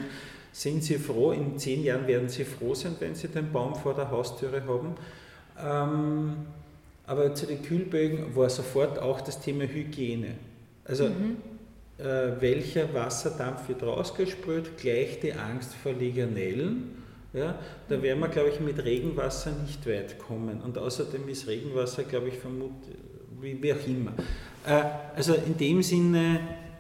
Sind 0.56 0.86
Sie 0.86 0.98
froh, 0.98 1.34
in 1.34 1.60
zehn 1.60 1.84
Jahren 1.84 2.08
werden 2.08 2.30
Sie 2.30 2.46
froh 2.46 2.74
sein, 2.74 2.96
wenn 3.02 3.14
Sie 3.14 3.28
den 3.28 3.52
Baum 3.52 3.76
vor 3.76 3.94
der 3.94 4.10
Haustüre 4.10 4.64
haben. 4.66 4.96
Ähm, 5.62 6.38
aber 7.06 7.36
zu 7.36 7.46
den 7.46 7.62
Kühlbögen 7.62 8.34
war 8.38 8.50
sofort 8.50 8.98
auch 8.98 9.20
das 9.20 9.42
Thema 9.42 9.66
Hygiene. 9.66 10.36
Also 10.86 11.10
mhm. 11.10 11.36
äh, 11.98 12.40
welcher 12.40 12.94
Wasserdampf 12.94 13.68
wird 13.68 13.84
rausgesprüht, 13.84 14.78
gleich 14.78 15.20
die 15.20 15.34
Angst 15.34 15.74
vor 15.74 15.92
Legionellen. 15.92 17.04
Ja, 17.34 17.60
da 17.90 18.02
werden 18.02 18.22
wir, 18.22 18.30
glaube 18.30 18.48
ich, 18.48 18.62
mit 18.62 18.82
Regenwasser 18.82 19.52
nicht 19.62 19.86
weit 19.86 20.18
kommen. 20.20 20.62
Und 20.62 20.78
außerdem 20.78 21.28
ist 21.28 21.50
Regenwasser, 21.50 22.04
glaube 22.04 22.30
ich, 22.30 22.36
vermutlich, 22.36 22.96
wie, 23.42 23.62
wie, 23.62 23.74
auch 23.74 23.86
immer. 23.86 24.14
Äh, 24.66 25.18
also 25.18 25.34
in 25.34 25.58
dem 25.58 25.84
Sinne, 25.84 26.40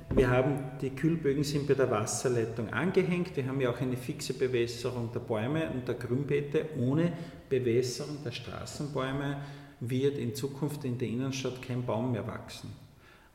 wir 0.10 0.30
haben, 0.30 0.60
die 0.82 0.91
Kühlbögen 0.91 1.43
sind 1.43 1.68
bei 1.68 1.74
der 1.74 1.89
Wasserleitung 1.89 2.72
angehängt. 2.72 3.36
Wir 3.36 3.47
haben 3.47 3.60
ja 3.60 3.72
auch 3.72 3.82
eine 3.82 3.97
fixe 3.97 4.34
Bewässerung 4.34 5.10
der 5.14 5.20
Bäume 5.20 5.70
und 5.72 5.88
der 5.88 5.95
Grünbeete. 5.95 6.68
Ohne 6.78 7.12
Bewässerung 7.49 8.20
der 8.24 8.32
Straßenbäume 8.32 9.38
wird 9.80 10.18
in 10.18 10.36
Zukunft 10.36 10.86
in 10.86 10.97
der 10.97 11.08
Innenstadt 11.08 11.62
kein 11.62 11.86
Baum 11.86 12.12
mehr 12.12 12.26
wachsen. 12.28 12.72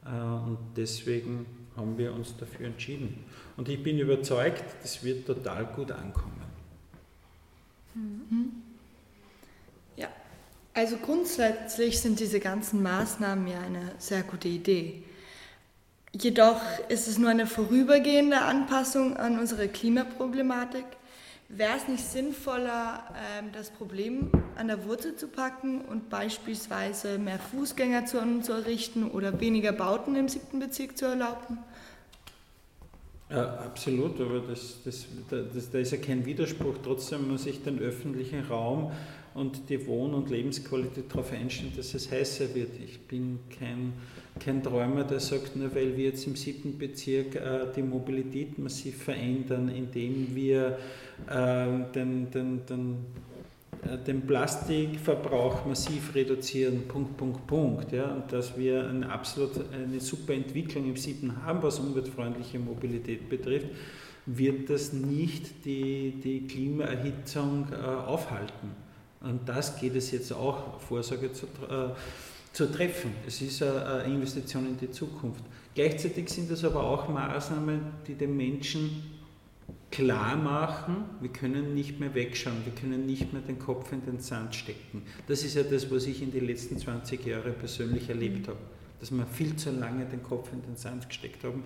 Äh, 0.05 0.11
und 0.11 0.59
deswegen 0.77 1.47
haben 1.77 1.99
wir 1.99 2.14
uns 2.14 2.37
dafür 2.37 2.66
entschieden. 2.66 3.25
Und 3.57 3.68
ich 3.68 3.83
bin 3.83 3.99
überzeugt, 3.99 4.64
das 4.83 5.03
wird 5.05 5.27
total 5.27 5.66
gut 5.66 5.91
ankommen. 5.91 6.41
Mhm. 7.95 8.53
Ja, 9.97 10.09
also 10.73 10.97
grundsätzlich 10.97 12.01
sind 12.01 12.21
diese 12.21 12.41
ganzen 12.41 12.83
Maßnahmen 12.83 13.49
ja 13.49 13.61
eine 13.61 13.93
sehr 13.99 14.23
gute 14.23 14.49
Idee. 14.49 15.03
Jedoch 16.13 16.61
ist 16.89 17.07
es 17.07 17.19
nur 17.19 17.31
eine 17.31 17.47
vorübergehende 17.47 18.41
Anpassung 18.41 19.17
an 19.17 19.39
unsere 19.39 19.69
Klimaproblematik. 19.69 20.85
Wäre 21.49 21.77
es 21.77 21.89
nicht 21.89 22.05
sinnvoller, 22.05 23.03
ähm, 23.39 23.51
das 23.53 23.71
Problem 23.71 24.31
an 24.57 24.69
der 24.69 24.85
Wurzel 24.87 25.17
zu 25.17 25.29
packen 25.29 25.81
und 25.83 26.11
beispielsweise 26.11 27.19
mehr 27.19 27.39
Fußgängerzonen 27.39 28.43
zu 28.43 28.53
errichten 28.53 29.09
oder 29.09 29.41
weniger 29.41 29.73
Bauten 29.73 30.17
im 30.17 30.29
siebten 30.29 30.59
Bezirk 30.59 30.97
zu 30.99 31.07
erlauben? 31.07 31.59
Ja, 33.31 33.45
absolut, 33.59 34.21
aber 34.21 34.41
das, 34.41 34.79
das, 34.85 35.07
das, 35.29 35.71
da 35.71 35.79
ist 35.79 35.93
ja 35.93 35.99
kein 35.99 36.25
Widerspruch. 36.27 36.75
Trotzdem 36.83 37.29
muss 37.29 37.47
ich 37.47 37.63
den 37.63 37.79
öffentlichen 37.79 38.45
Raum 38.47 38.91
und 39.35 39.68
die 39.68 39.87
Wohn- 39.87 40.14
und 40.14 40.31
Lebensqualität 40.31 41.05
darauf 41.11 41.33
einstellen, 41.33 41.72
dass 41.76 41.95
es 41.95 42.11
heißer 42.11 42.55
wird. 42.55 42.70
Ich 42.85 43.01
bin 43.01 43.39
kein, 43.59 43.93
kein 44.39 44.62
Träumer, 44.62 45.05
der 45.05 45.20
sagt, 45.20 45.57
nur 45.57 45.74
weil 45.74 45.97
wir 45.97 46.07
jetzt 46.07 46.26
im 46.26 46.35
siebten 46.35 46.78
Bezirk 46.78 47.37
äh, 47.37 47.66
die 47.74 47.83
Mobilität 47.83 48.59
massiv 48.59 49.05
verändern, 49.05 49.68
indem 49.68 50.35
wir 50.35 50.78
äh, 51.28 51.66
den, 51.95 52.31
den, 52.31 52.66
den, 52.66 52.97
äh, 53.83 53.99
den 54.05 54.26
Plastikverbrauch 54.26 55.64
massiv 55.64 56.12
reduzieren, 56.14 56.89
Punkt, 56.89 57.16
Punkt, 57.16 57.47
Punkt. 57.47 57.93
Ja, 57.93 58.12
und 58.12 58.33
dass 58.33 58.59
wir 58.59 58.89
eine 58.89 59.09
absolut 59.11 59.53
eine 59.72 60.01
super 60.01 60.35
Entwicklung 60.35 60.87
im 60.87 60.97
siebten 60.97 61.45
haben, 61.45 61.62
was 61.62 61.78
umweltfreundliche 61.78 62.59
Mobilität 62.59 63.28
betrifft, 63.28 63.68
wird 64.26 64.70
das 64.70 64.93
nicht 64.93 65.64
die, 65.64 66.14
die 66.22 66.47
Klimaerhitzung 66.47 67.68
äh, 67.72 67.76
aufhalten. 67.76 68.89
Und 69.21 69.49
das 69.49 69.79
geht 69.79 69.95
es 69.95 70.11
jetzt 70.11 70.33
auch, 70.33 70.81
Vorsorge 70.81 71.33
zu, 71.33 71.47
äh, 71.47 71.91
zu 72.53 72.73
treffen. 72.73 73.12
Es 73.27 73.41
ist 73.43 73.62
eine 73.62 74.05
Investition 74.05 74.66
in 74.66 74.79
die 74.79 74.91
Zukunft. 74.91 75.45
Gleichzeitig 75.75 76.29
sind 76.29 76.51
es 76.51 76.64
aber 76.64 76.83
auch 76.83 77.09
Maßnahmen, 77.09 77.81
die 78.07 78.14
den 78.14 78.37
Menschen 78.37 79.21
klar 79.91 80.37
machen, 80.37 81.05
wir 81.21 81.31
können 81.31 81.75
nicht 81.75 82.01
mehr 82.01 82.14
wegschauen, 82.14 82.64
wir 82.64 82.73
können 82.75 83.07
nicht 83.07 83.33
mehr 83.33 83.43
den 83.43 83.59
Kopf 83.59 83.93
in 83.93 84.05
den 84.05 84.21
Sand 84.21 84.55
stecken. 84.55 85.03
Das 85.27 85.43
ist 85.43 85.55
ja 85.55 85.62
das, 85.62 85.91
was 85.91 86.07
ich 86.07 86.23
in 86.23 86.33
den 86.33 86.47
letzten 86.47 86.79
20 86.79 87.25
Jahren 87.27 87.55
persönlich 87.55 88.09
erlebt 88.09 88.49
habe, 88.49 88.59
dass 89.01 89.11
wir 89.11 89.27
viel 89.27 89.57
zu 89.57 89.71
lange 89.73 90.07
den 90.07 90.23
Kopf 90.23 90.53
in 90.53 90.62
den 90.62 90.77
Sand 90.77 91.09
gesteckt 91.09 91.43
haben 91.45 91.64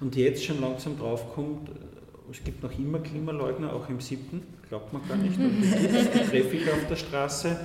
und 0.00 0.16
jetzt 0.16 0.44
schon 0.44 0.60
langsam 0.60 0.98
draufkommt, 0.98 1.70
es 2.30 2.44
gibt 2.44 2.62
noch 2.62 2.76
immer 2.78 2.98
Klimaleugner, 3.00 3.72
auch 3.72 3.88
im 3.88 4.00
siebten, 4.00 4.42
glaubt 4.68 4.92
man 4.92 5.06
gar 5.08 5.16
nicht. 5.16 5.36
Die 5.38 6.28
treffe 6.30 6.56
ich 6.56 6.70
auf 6.70 6.86
der 6.88 6.96
Straße, 6.96 7.58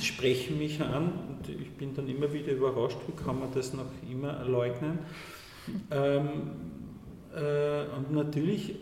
die 0.00 0.04
sprechen 0.04 0.58
mich 0.58 0.80
an 0.80 1.12
und 1.28 1.48
ich 1.48 1.70
bin 1.72 1.94
dann 1.94 2.08
immer 2.08 2.32
wieder 2.32 2.52
überrascht, 2.52 2.98
wie 3.06 3.24
kann 3.24 3.40
man 3.40 3.52
das 3.52 3.72
noch 3.72 3.86
immer 4.10 4.44
leugnen. 4.44 5.00
Ähm, 5.90 6.28
äh, 7.34 7.84
und 7.96 8.12
natürlich, 8.12 8.70
äh, 8.70 8.74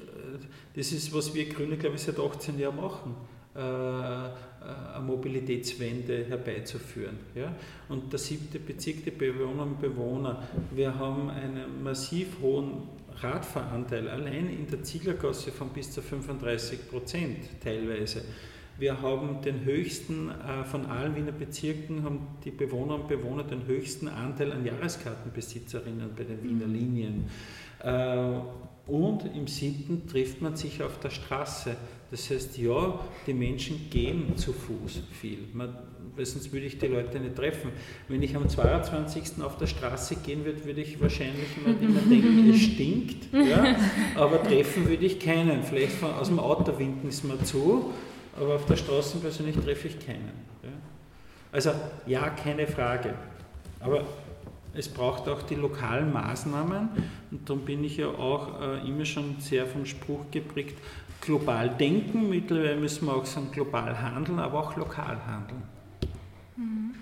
das 0.74 0.92
ist, 0.92 1.14
was 1.14 1.34
wir 1.34 1.48
Grüne, 1.48 1.76
glaube 1.76 1.96
ich, 1.96 2.02
seit 2.02 2.18
18 2.18 2.58
Jahren 2.58 2.76
machen. 2.76 3.14
Äh, 3.54 4.28
äh, 4.60 4.96
eine 4.96 5.04
Mobilitätswende 5.04 6.26
herbeizuführen. 6.28 7.18
Ja? 7.34 7.54
Und 7.88 8.12
der 8.12 8.18
siebte 8.18 8.58
Bezirk, 8.58 9.04
die 9.04 9.10
Bewohnerinnen 9.10 9.60
und 9.60 9.80
Bewohner, 9.80 10.42
wir 10.70 10.96
haben 10.98 11.30
einen 11.30 11.82
massiv 11.82 12.36
hohen 12.42 12.82
Radfahranteil 13.22 14.08
allein 14.08 14.48
in 14.48 14.66
der 14.66 14.82
Zieglergasse 14.82 15.52
von 15.52 15.68
bis 15.70 15.90
zu 15.90 16.02
35 16.02 16.88
Prozent 16.90 17.38
teilweise. 17.62 18.22
Wir 18.78 19.02
haben 19.02 19.42
den 19.42 19.64
höchsten, 19.64 20.30
äh, 20.30 20.64
von 20.64 20.86
allen 20.86 21.14
Wiener 21.14 21.32
Bezirken 21.32 22.02
haben 22.02 22.26
die 22.44 22.50
Bewohner 22.50 22.94
und 22.94 23.08
Bewohner 23.08 23.44
den 23.44 23.66
höchsten 23.66 24.08
Anteil 24.08 24.52
an 24.52 24.64
Jahreskartenbesitzerinnen 24.64 26.10
bei 26.16 26.24
den 26.24 26.42
Wiener 26.42 26.66
mhm. 26.66 26.74
Linien. 26.74 27.30
Äh, 27.82 28.40
und 28.86 29.24
im 29.36 29.46
siebten 29.46 30.06
trifft 30.08 30.40
man 30.40 30.56
sich 30.56 30.82
auf 30.82 30.98
der 30.98 31.10
Straße. 31.10 31.76
Das 32.10 32.30
heißt, 32.30 32.56
ja, 32.58 32.98
die 33.26 33.34
Menschen 33.34 33.88
gehen 33.90 34.36
zu 34.36 34.52
Fuß 34.52 35.02
viel. 35.12 35.46
Man, 35.52 35.76
weil 36.20 36.26
sonst 36.26 36.52
würde 36.52 36.66
ich 36.66 36.78
die 36.78 36.86
Leute 36.86 37.18
nicht 37.18 37.34
treffen. 37.34 37.72
Wenn 38.06 38.22
ich 38.22 38.36
am 38.36 38.46
22. 38.46 39.42
auf 39.42 39.56
der 39.56 39.66
Straße 39.66 40.16
gehen 40.16 40.44
würde, 40.44 40.62
würde 40.66 40.82
ich 40.82 41.00
wahrscheinlich 41.00 41.48
immer, 41.56 41.80
immer 41.80 42.00
denken, 42.00 42.50
es 42.50 42.60
stinkt. 42.60 43.28
Ja? 43.50 43.74
Aber 44.16 44.42
treffen 44.42 44.86
würde 44.86 45.06
ich 45.06 45.18
keinen. 45.18 45.62
Vielleicht 45.62 45.92
von, 45.92 46.12
aus 46.12 46.28
dem 46.28 46.38
Auto 46.38 46.78
winken 46.78 47.08
es 47.08 47.24
mir 47.24 47.42
zu, 47.42 47.90
aber 48.38 48.56
auf 48.56 48.66
der 48.66 48.76
Straße 48.76 49.16
persönlich 49.18 49.56
treffe 49.56 49.88
ich 49.88 49.98
keinen. 50.04 50.30
Ja? 50.62 50.68
Also 51.50 51.70
ja, 52.06 52.28
keine 52.28 52.66
Frage. 52.66 53.14
Aber 53.80 54.04
es 54.74 54.88
braucht 54.88 55.26
auch 55.26 55.42
die 55.42 55.54
lokalen 55.54 56.12
Maßnahmen 56.12 56.90
und 57.30 57.48
darum 57.48 57.64
bin 57.64 57.82
ich 57.82 57.96
ja 57.96 58.08
auch 58.08 58.60
äh, 58.60 58.86
immer 58.86 59.06
schon 59.06 59.36
sehr 59.38 59.66
vom 59.66 59.86
Spruch 59.86 60.30
geprägt, 60.30 60.76
global 61.22 61.70
denken, 61.70 62.28
mittlerweile 62.28 62.76
müssen 62.76 63.06
wir 63.06 63.14
auch 63.14 63.24
sagen 63.26 63.50
global 63.50 64.00
handeln, 64.00 64.38
aber 64.38 64.60
auch 64.60 64.76
lokal 64.76 65.18
handeln. 65.26 65.62
Mhm. 66.60 66.94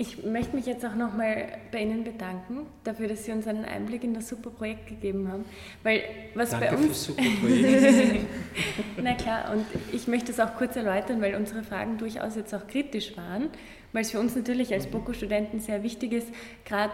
Ich 0.00 0.24
möchte 0.24 0.54
mich 0.54 0.66
jetzt 0.66 0.86
auch 0.86 0.94
nochmal 0.94 1.58
bei 1.72 1.82
Ihnen 1.82 2.04
bedanken, 2.04 2.66
dafür, 2.84 3.08
dass 3.08 3.24
Sie 3.24 3.32
uns 3.32 3.48
einen 3.48 3.64
Einblick 3.64 4.04
in 4.04 4.14
das 4.14 4.28
super 4.28 4.50
Projekt 4.50 4.86
gegeben 4.86 5.26
haben. 5.26 5.44
Weil 5.82 6.02
was 6.36 6.50
Danke 6.50 6.66
bei 6.66 6.76
uns. 6.76 6.86
Fürs 6.86 7.04
super 7.06 7.22
Projekt. 7.40 8.26
Na 9.02 9.14
klar, 9.14 9.50
und 9.52 9.66
ich 9.92 10.06
möchte 10.06 10.30
es 10.30 10.38
auch 10.38 10.54
kurz 10.54 10.76
erläutern, 10.76 11.20
weil 11.20 11.34
unsere 11.34 11.64
Fragen 11.64 11.98
durchaus 11.98 12.36
jetzt 12.36 12.54
auch 12.54 12.68
kritisch 12.68 13.16
waren, 13.16 13.48
weil 13.92 14.02
es 14.02 14.12
für 14.12 14.20
uns 14.20 14.36
natürlich 14.36 14.72
als 14.72 14.86
BOKU-Studenten 14.86 15.58
sehr 15.58 15.82
wichtig 15.82 16.12
ist, 16.12 16.28
gerade 16.64 16.92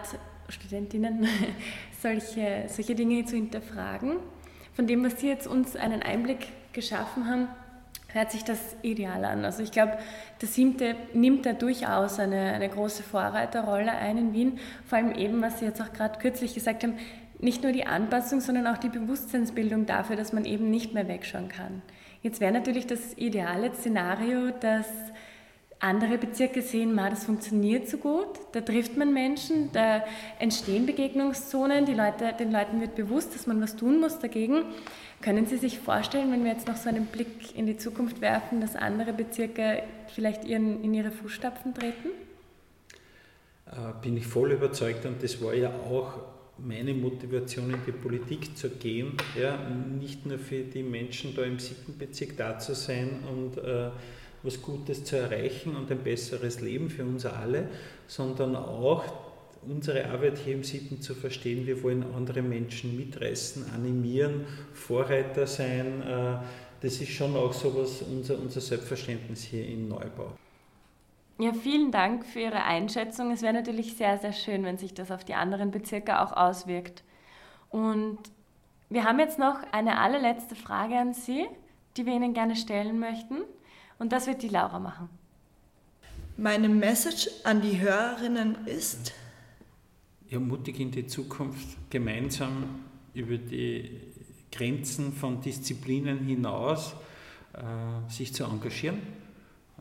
Studentinnen 0.49 1.27
solche, 2.01 2.65
solche 2.69 2.95
Dinge 2.95 3.23
zu 3.25 3.35
hinterfragen. 3.35 4.17
Von 4.73 4.87
dem, 4.87 5.03
was 5.03 5.19
Sie 5.19 5.27
jetzt 5.27 5.45
uns 5.45 5.75
einen 5.75 6.01
Einblick 6.01 6.47
geschaffen 6.73 7.27
haben, 7.27 7.49
hört 8.15 8.31
sich 8.31 8.45
das 8.45 8.59
ideal 8.81 9.25
an. 9.25 9.43
Also 9.43 9.61
ich 9.61 9.71
glaube, 9.71 9.97
der 10.41 10.47
siebte 10.47 10.95
nimmt 11.13 11.45
da 11.45 11.51
durchaus 11.51 12.17
eine, 12.17 12.53
eine 12.53 12.69
große 12.69 13.03
Vorreiterrolle 13.03 13.91
ein 13.91 14.17
in 14.17 14.33
Wien. 14.33 14.59
Vor 14.85 14.97
allem 14.97 15.13
eben, 15.13 15.41
was 15.41 15.59
Sie 15.59 15.65
jetzt 15.65 15.81
auch 15.81 15.91
gerade 15.91 16.17
kürzlich 16.19 16.53
gesagt 16.53 16.83
haben, 16.83 16.93
nicht 17.39 17.61
nur 17.61 17.73
die 17.73 17.85
Anpassung, 17.85 18.39
sondern 18.39 18.67
auch 18.67 18.77
die 18.77 18.87
Bewusstseinsbildung 18.87 19.85
dafür, 19.85 20.15
dass 20.15 20.31
man 20.31 20.45
eben 20.45 20.71
nicht 20.71 20.93
mehr 20.93 21.09
wegschauen 21.09 21.49
kann. 21.49 21.81
Jetzt 22.21 22.39
wäre 22.39 22.53
natürlich 22.53 22.87
das 22.87 23.17
ideale 23.17 23.73
Szenario, 23.73 24.51
dass 24.61 24.87
andere 25.85 26.17
Bezirke 26.17 26.61
sehen, 26.61 26.93
ma, 26.93 27.09
das 27.09 27.25
funktioniert 27.25 27.87
so 27.87 27.97
gut, 27.97 28.27
da 28.53 28.61
trifft 28.61 28.97
man 28.97 29.13
Menschen, 29.13 29.71
da 29.71 30.03
entstehen 30.39 30.85
Begegnungszonen, 30.85 31.85
die 31.85 31.93
Leute, 31.93 32.33
den 32.37 32.51
Leuten 32.51 32.81
wird 32.81 32.95
bewusst, 32.95 33.35
dass 33.35 33.47
man 33.47 33.61
was 33.61 33.75
tun 33.75 33.99
muss 33.99 34.19
dagegen. 34.19 34.63
Können 35.21 35.45
Sie 35.45 35.57
sich 35.57 35.79
vorstellen, 35.79 36.31
wenn 36.31 36.43
wir 36.43 36.51
jetzt 36.51 36.67
noch 36.67 36.75
so 36.75 36.89
einen 36.89 37.05
Blick 37.05 37.55
in 37.55 37.65
die 37.65 37.77
Zukunft 37.77 38.21
werfen, 38.21 38.61
dass 38.61 38.75
andere 38.75 39.13
Bezirke 39.13 39.83
vielleicht 40.13 40.45
ihren, 40.45 40.83
in 40.83 40.93
ihre 40.93 41.11
Fußstapfen 41.11 41.73
treten? 41.73 42.09
Äh, 43.67 43.93
bin 44.01 44.17
ich 44.17 44.27
voll 44.27 44.51
überzeugt 44.51 45.05
und 45.05 45.21
das 45.23 45.41
war 45.41 45.53
ja 45.53 45.69
auch 45.69 46.19
meine 46.57 46.93
Motivation 46.93 47.69
in 47.69 47.79
die 47.85 47.91
Politik 47.91 48.57
zu 48.57 48.69
gehen, 48.69 49.13
ja, 49.39 49.57
nicht 49.99 50.25
nur 50.25 50.39
für 50.39 50.63
die 50.63 50.83
Menschen 50.83 51.35
da 51.35 51.43
im 51.43 51.59
siebten 51.59 51.97
Bezirk 51.97 52.37
da 52.37 52.57
zu 52.59 52.73
sein 52.73 53.19
und 53.29 53.57
äh, 53.57 53.89
was 54.45 54.61
Gutes 54.61 55.03
zu 55.03 55.17
erreichen 55.17 55.75
und 55.75 55.91
ein 55.91 55.99
besseres 55.99 56.61
Leben 56.61 56.89
für 56.89 57.03
uns 57.03 57.25
alle, 57.25 57.69
sondern 58.07 58.55
auch 58.55 59.03
unsere 59.67 60.09
Arbeit 60.09 60.37
hier 60.37 60.55
im 60.55 60.63
Sitten 60.63 61.01
zu 61.01 61.15
verstehen. 61.15 61.65
Wir 61.65 61.81
wollen 61.83 62.05
andere 62.15 62.41
Menschen 62.41 62.95
mitreißen, 62.95 63.71
animieren, 63.73 64.45
Vorreiter 64.73 65.47
sein. 65.47 66.01
Äh, 66.01 66.37
das 66.81 67.01
ist 67.01 67.09
schon 67.09 67.35
auch 67.35 67.53
so 67.53 67.75
was 67.75 68.01
unser, 68.03 68.37
unser 68.37 68.61
Selbstverständnis 68.61 69.43
hier 69.43 69.65
in 69.65 69.87
Neubau. 69.87 70.33
Ja, 71.37 71.51
vielen 71.51 71.91
Dank 71.91 72.25
für 72.25 72.39
Ihre 72.39 72.63
Einschätzung. 72.63 73.31
Es 73.31 73.41
wäre 73.41 73.53
natürlich 73.53 73.97
sehr, 73.97 74.17
sehr 74.17 74.31
schön, 74.31 74.63
wenn 74.63 74.77
sich 74.77 74.93
das 74.93 75.11
auf 75.11 75.25
die 75.25 75.33
anderen 75.33 75.71
Bezirke 75.71 76.21
auch 76.21 76.31
auswirkt. 76.31 77.03
Und 77.69 78.19
wir 78.89 79.03
haben 79.03 79.19
jetzt 79.19 79.39
noch 79.39 79.57
eine 79.73 79.99
allerletzte 79.99 80.55
Frage 80.55 80.95
an 80.95 81.13
Sie, 81.13 81.45
die 81.97 82.05
wir 82.05 82.13
Ihnen 82.13 82.33
gerne 82.33 82.55
stellen 82.55 82.99
möchten. 82.99 83.41
Und 83.99 84.11
das 84.11 84.27
wird 84.27 84.41
die 84.41 84.49
Laura 84.49 84.79
machen. 84.79 85.09
Meine 86.37 86.67
Message 86.67 87.29
an 87.43 87.61
die 87.61 87.79
Hörerinnen 87.79 88.65
ist, 88.65 89.13
ja, 90.29 90.39
mutig 90.39 90.79
in 90.79 90.91
die 90.91 91.07
Zukunft 91.07 91.77
gemeinsam 91.89 92.81
über 93.13 93.37
die 93.37 94.01
Grenzen 94.51 95.13
von 95.13 95.39
Disziplinen 95.39 96.19
hinaus 96.19 96.95
äh, 97.53 98.11
sich 98.11 98.33
zu 98.33 98.43
engagieren, 98.43 98.99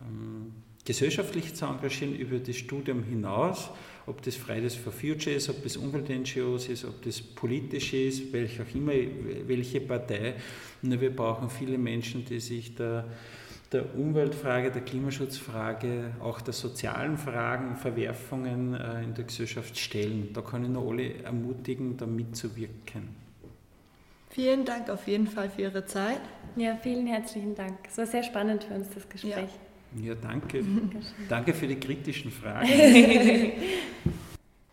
ähm, 0.01 0.53
gesellschaftlich 0.85 1.55
zu 1.55 1.65
engagieren 1.65 2.15
über 2.15 2.39
das 2.39 2.57
Studium 2.57 3.03
hinaus, 3.03 3.71
ob 4.07 4.23
das 4.23 4.37
Fridays 4.37 4.75
for 4.75 4.93
Future 4.93 5.35
ist, 5.35 5.49
ob 5.49 5.63
das 5.63 5.77
Umwelt-NGOs 5.77 6.69
ist, 6.69 6.85
ob 6.85 7.03
das 7.03 7.21
politisch 7.21 7.95
ist, 7.95 8.33
welche 8.33 8.63
auch 8.63 8.75
immer, 8.75 8.93
welche 9.47 9.81
Partei. 9.81 10.35
Nur 10.83 11.01
wir 11.01 11.15
brauchen 11.15 11.49
viele 11.49 11.79
Menschen, 11.79 12.25
die 12.25 12.39
sich 12.39 12.75
da 12.75 13.07
der 13.75 13.95
Umweltfrage, 13.97 14.71
der 14.71 14.83
Klimaschutzfrage, 14.83 16.13
auch 16.21 16.41
der 16.41 16.55
sozialen 16.55 17.19
Fragen, 17.19 17.77
Verwerfungen 17.77 18.75
äh, 18.75 19.03
in 19.03 19.15
der 19.15 19.25
Gesellschaft 19.25 19.77
stellen. 19.77 20.31
Da 20.33 20.41
kann 20.41 20.63
ich 20.63 20.71
nur 20.71 20.91
alle 20.91 21.23
ermutigen, 21.25 21.97
da 21.97 22.07
mitzuwirken. 22.07 23.09
Vielen 24.31 24.65
Dank 24.65 24.89
auf 24.91 25.07
jeden 25.09 25.27
Fall 25.27 25.51
für 25.51 25.63
Ihre 25.63 25.85
Zeit. 25.85 26.21
Ja, 26.57 26.77
vielen 26.77 27.07
herzlichen 27.07 27.55
Dank. 27.55 27.79
Es 27.89 27.99
war 27.99 28.07
sehr 28.07 28.23
spannend 28.23 28.65
für 28.65 28.75
uns, 28.75 28.89
das 28.95 29.09
Gespräch. 29.09 29.51
Ja, 29.97 30.03
ja 30.03 30.15
danke. 30.15 30.65
danke 31.29 31.53
für 31.53 31.67
die 31.67 31.79
kritischen 31.79 32.31
Fragen. 32.31 32.69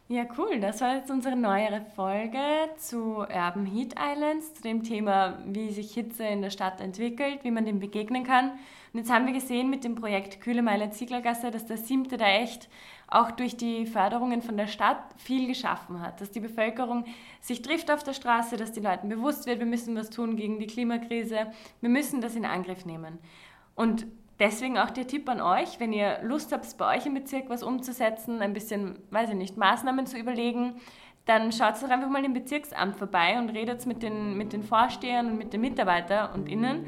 Ja, 0.08 0.26
cool. 0.38 0.60
Das 0.60 0.82
war 0.82 0.98
jetzt 0.98 1.10
unsere 1.10 1.38
neuere 1.38 1.86
Folge 1.96 2.38
zu 2.78 3.20
Urban 3.20 3.66
Heat 3.66 3.96
Islands, 3.98 4.56
zu 4.56 4.62
dem 4.62 4.84
Thema, 4.84 5.42
wie 5.46 5.72
sich 5.72 5.94
Hitze 5.94 6.26
in 6.26 6.42
der 6.42 6.50
Stadt 6.50 6.82
entwickelt, 6.82 7.40
wie 7.44 7.52
man 7.52 7.64
dem 7.64 7.80
begegnen 7.80 8.26
kann. 8.26 8.52
Und 8.94 9.00
jetzt 9.00 9.12
haben 9.12 9.26
wir 9.26 9.34
gesehen 9.34 9.70
mit 9.70 9.84
dem 9.84 9.96
Projekt 9.96 10.42
Kühle 10.42 10.62
Meile 10.62 10.90
Zieglergasse, 10.90 11.50
dass 11.50 11.66
der 11.66 11.78
Siebte 11.78 12.18
da 12.18 12.26
echt 12.26 12.70
auch 13.08 13.32
durch 13.32 13.56
die 13.56 13.86
Förderungen 13.86 14.42
von 14.42 14.58
der 14.58 14.68
Stadt 14.68 15.02
viel 15.18 15.48
geschaffen 15.48 16.02
hat. 16.02 16.20
Dass 16.20 16.32
die 16.32 16.40
Bevölkerung 16.40 17.06
sich 17.40 17.62
trifft 17.62 17.90
auf 17.90 18.04
der 18.04 18.14
Straße, 18.14 18.58
dass 18.58 18.72
die 18.72 18.82
Leuten 18.82 19.10
bewusst 19.10 19.46
wird, 19.46 19.60
wir 19.60 19.66
müssen 19.66 19.96
was 19.96 20.10
tun 20.10 20.36
gegen 20.36 20.60
die 20.60 20.68
Klimakrise, 20.68 21.52
wir 21.80 21.90
müssen 21.90 22.22
das 22.22 22.36
in 22.36 22.46
Angriff 22.46 22.86
nehmen. 22.86 23.18
Und 23.76 24.06
Deswegen 24.42 24.80
auch 24.80 24.90
der 24.90 25.06
Tipp 25.06 25.30
an 25.30 25.40
euch, 25.40 25.80
wenn 25.80 25.94
ihr 25.94 26.18
Lust 26.24 26.52
habt, 26.52 26.76
bei 26.80 26.98
euch 26.98 27.06
im 27.06 27.14
Bezirk 27.14 27.48
was 27.52 27.62
umzusetzen, 27.62 28.42
ein 28.42 28.54
bisschen, 28.54 28.98
weiß 29.12 29.30
ich 29.30 29.36
nicht, 29.36 29.56
Maßnahmen 29.56 30.08
zu 30.08 30.18
überlegen, 30.18 30.78
dann 31.26 31.52
schaut 31.52 31.76
doch 31.80 31.90
einfach 31.90 32.10
mal 32.10 32.26
im 32.26 32.34
Bezirksamt 32.34 32.96
vorbei 32.96 33.38
und 33.38 33.52
redet 33.52 33.86
mit 33.86 34.02
den, 34.02 34.36
mit 34.40 34.52
den 34.52 34.64
Vorstehern 34.64 35.28
und 35.28 35.38
mit 35.38 35.54
den 35.54 35.62
Mitarbeitern 35.62 36.34
und 36.34 36.50
innen, 36.50 36.88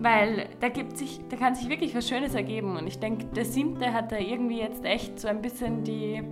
weil 0.00 0.48
da, 0.60 0.68
gibt 0.70 0.96
sich, 0.96 1.20
da 1.28 1.36
kann 1.36 1.54
sich 1.54 1.68
wirklich 1.68 1.94
was 1.94 2.08
Schönes 2.08 2.34
ergeben. 2.34 2.76
Und 2.76 2.86
ich 2.86 2.98
denke, 2.98 3.26
der 3.26 3.44
Siebte 3.44 3.92
hat 3.92 4.10
da 4.10 4.16
irgendwie 4.16 4.58
jetzt 4.58 4.84
echt 4.84 5.20
so 5.20 5.28
ein 5.28 5.42
bisschen 5.42 5.84
die, 5.84 6.22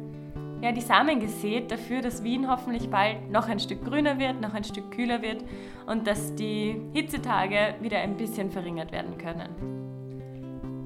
ja, 0.63 0.73
die 0.73 0.81
Samen 0.81 1.21
gesät 1.21 1.71
dafür, 1.71 2.01
dass 2.01 2.25
Wien 2.25 2.51
hoffentlich 2.51 2.89
bald 2.89 3.31
noch 3.31 3.47
ein 3.49 3.61
Stück 3.61 3.85
grüner 3.85 4.19
wird, 4.19 4.41
noch 4.41 4.55
ein 4.55 4.65
Stück 4.65 4.91
kühler 4.91 5.21
wird 5.21 5.45
und 5.87 6.07
dass 6.07 6.35
die 6.35 6.81
Hitzetage 6.95 7.75
wieder 7.81 7.99
ein 7.99 8.17
bisschen 8.17 8.51
verringert 8.51 8.91
werden 8.91 9.19
können. 9.19 9.79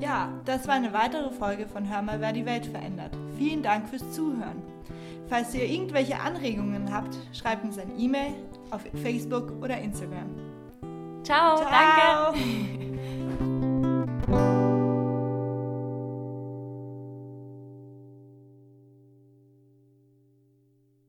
Ja, 0.01 0.33
das 0.45 0.67
war 0.67 0.75
eine 0.75 0.93
weitere 0.93 1.31
Folge 1.31 1.69
von 1.69 1.89
Hör 1.89 2.03
mal, 2.03 2.21
wer 2.21 2.33
die 2.33 2.45
Welt 2.45 2.67
verändert. 2.67 3.17
Vielen 3.39 3.63
Dank 3.63 3.89
fürs 3.89 4.11
Zuhören. 4.11 4.61
Falls 5.29 5.55
ihr 5.55 5.65
irgendwelche 5.65 6.19
Anregungen 6.19 6.93
habt, 6.93 7.17
schreibt 7.33 7.65
uns 7.65 7.79
ein 7.79 7.93
E-Mail 7.97 8.35
auf 8.73 8.83
Facebook 9.01 9.53
oder 9.63 9.79
Instagram. 9.79 10.52
Ciao, 11.23 11.57
Ciao. 11.57 12.33
danke. 12.33 13.43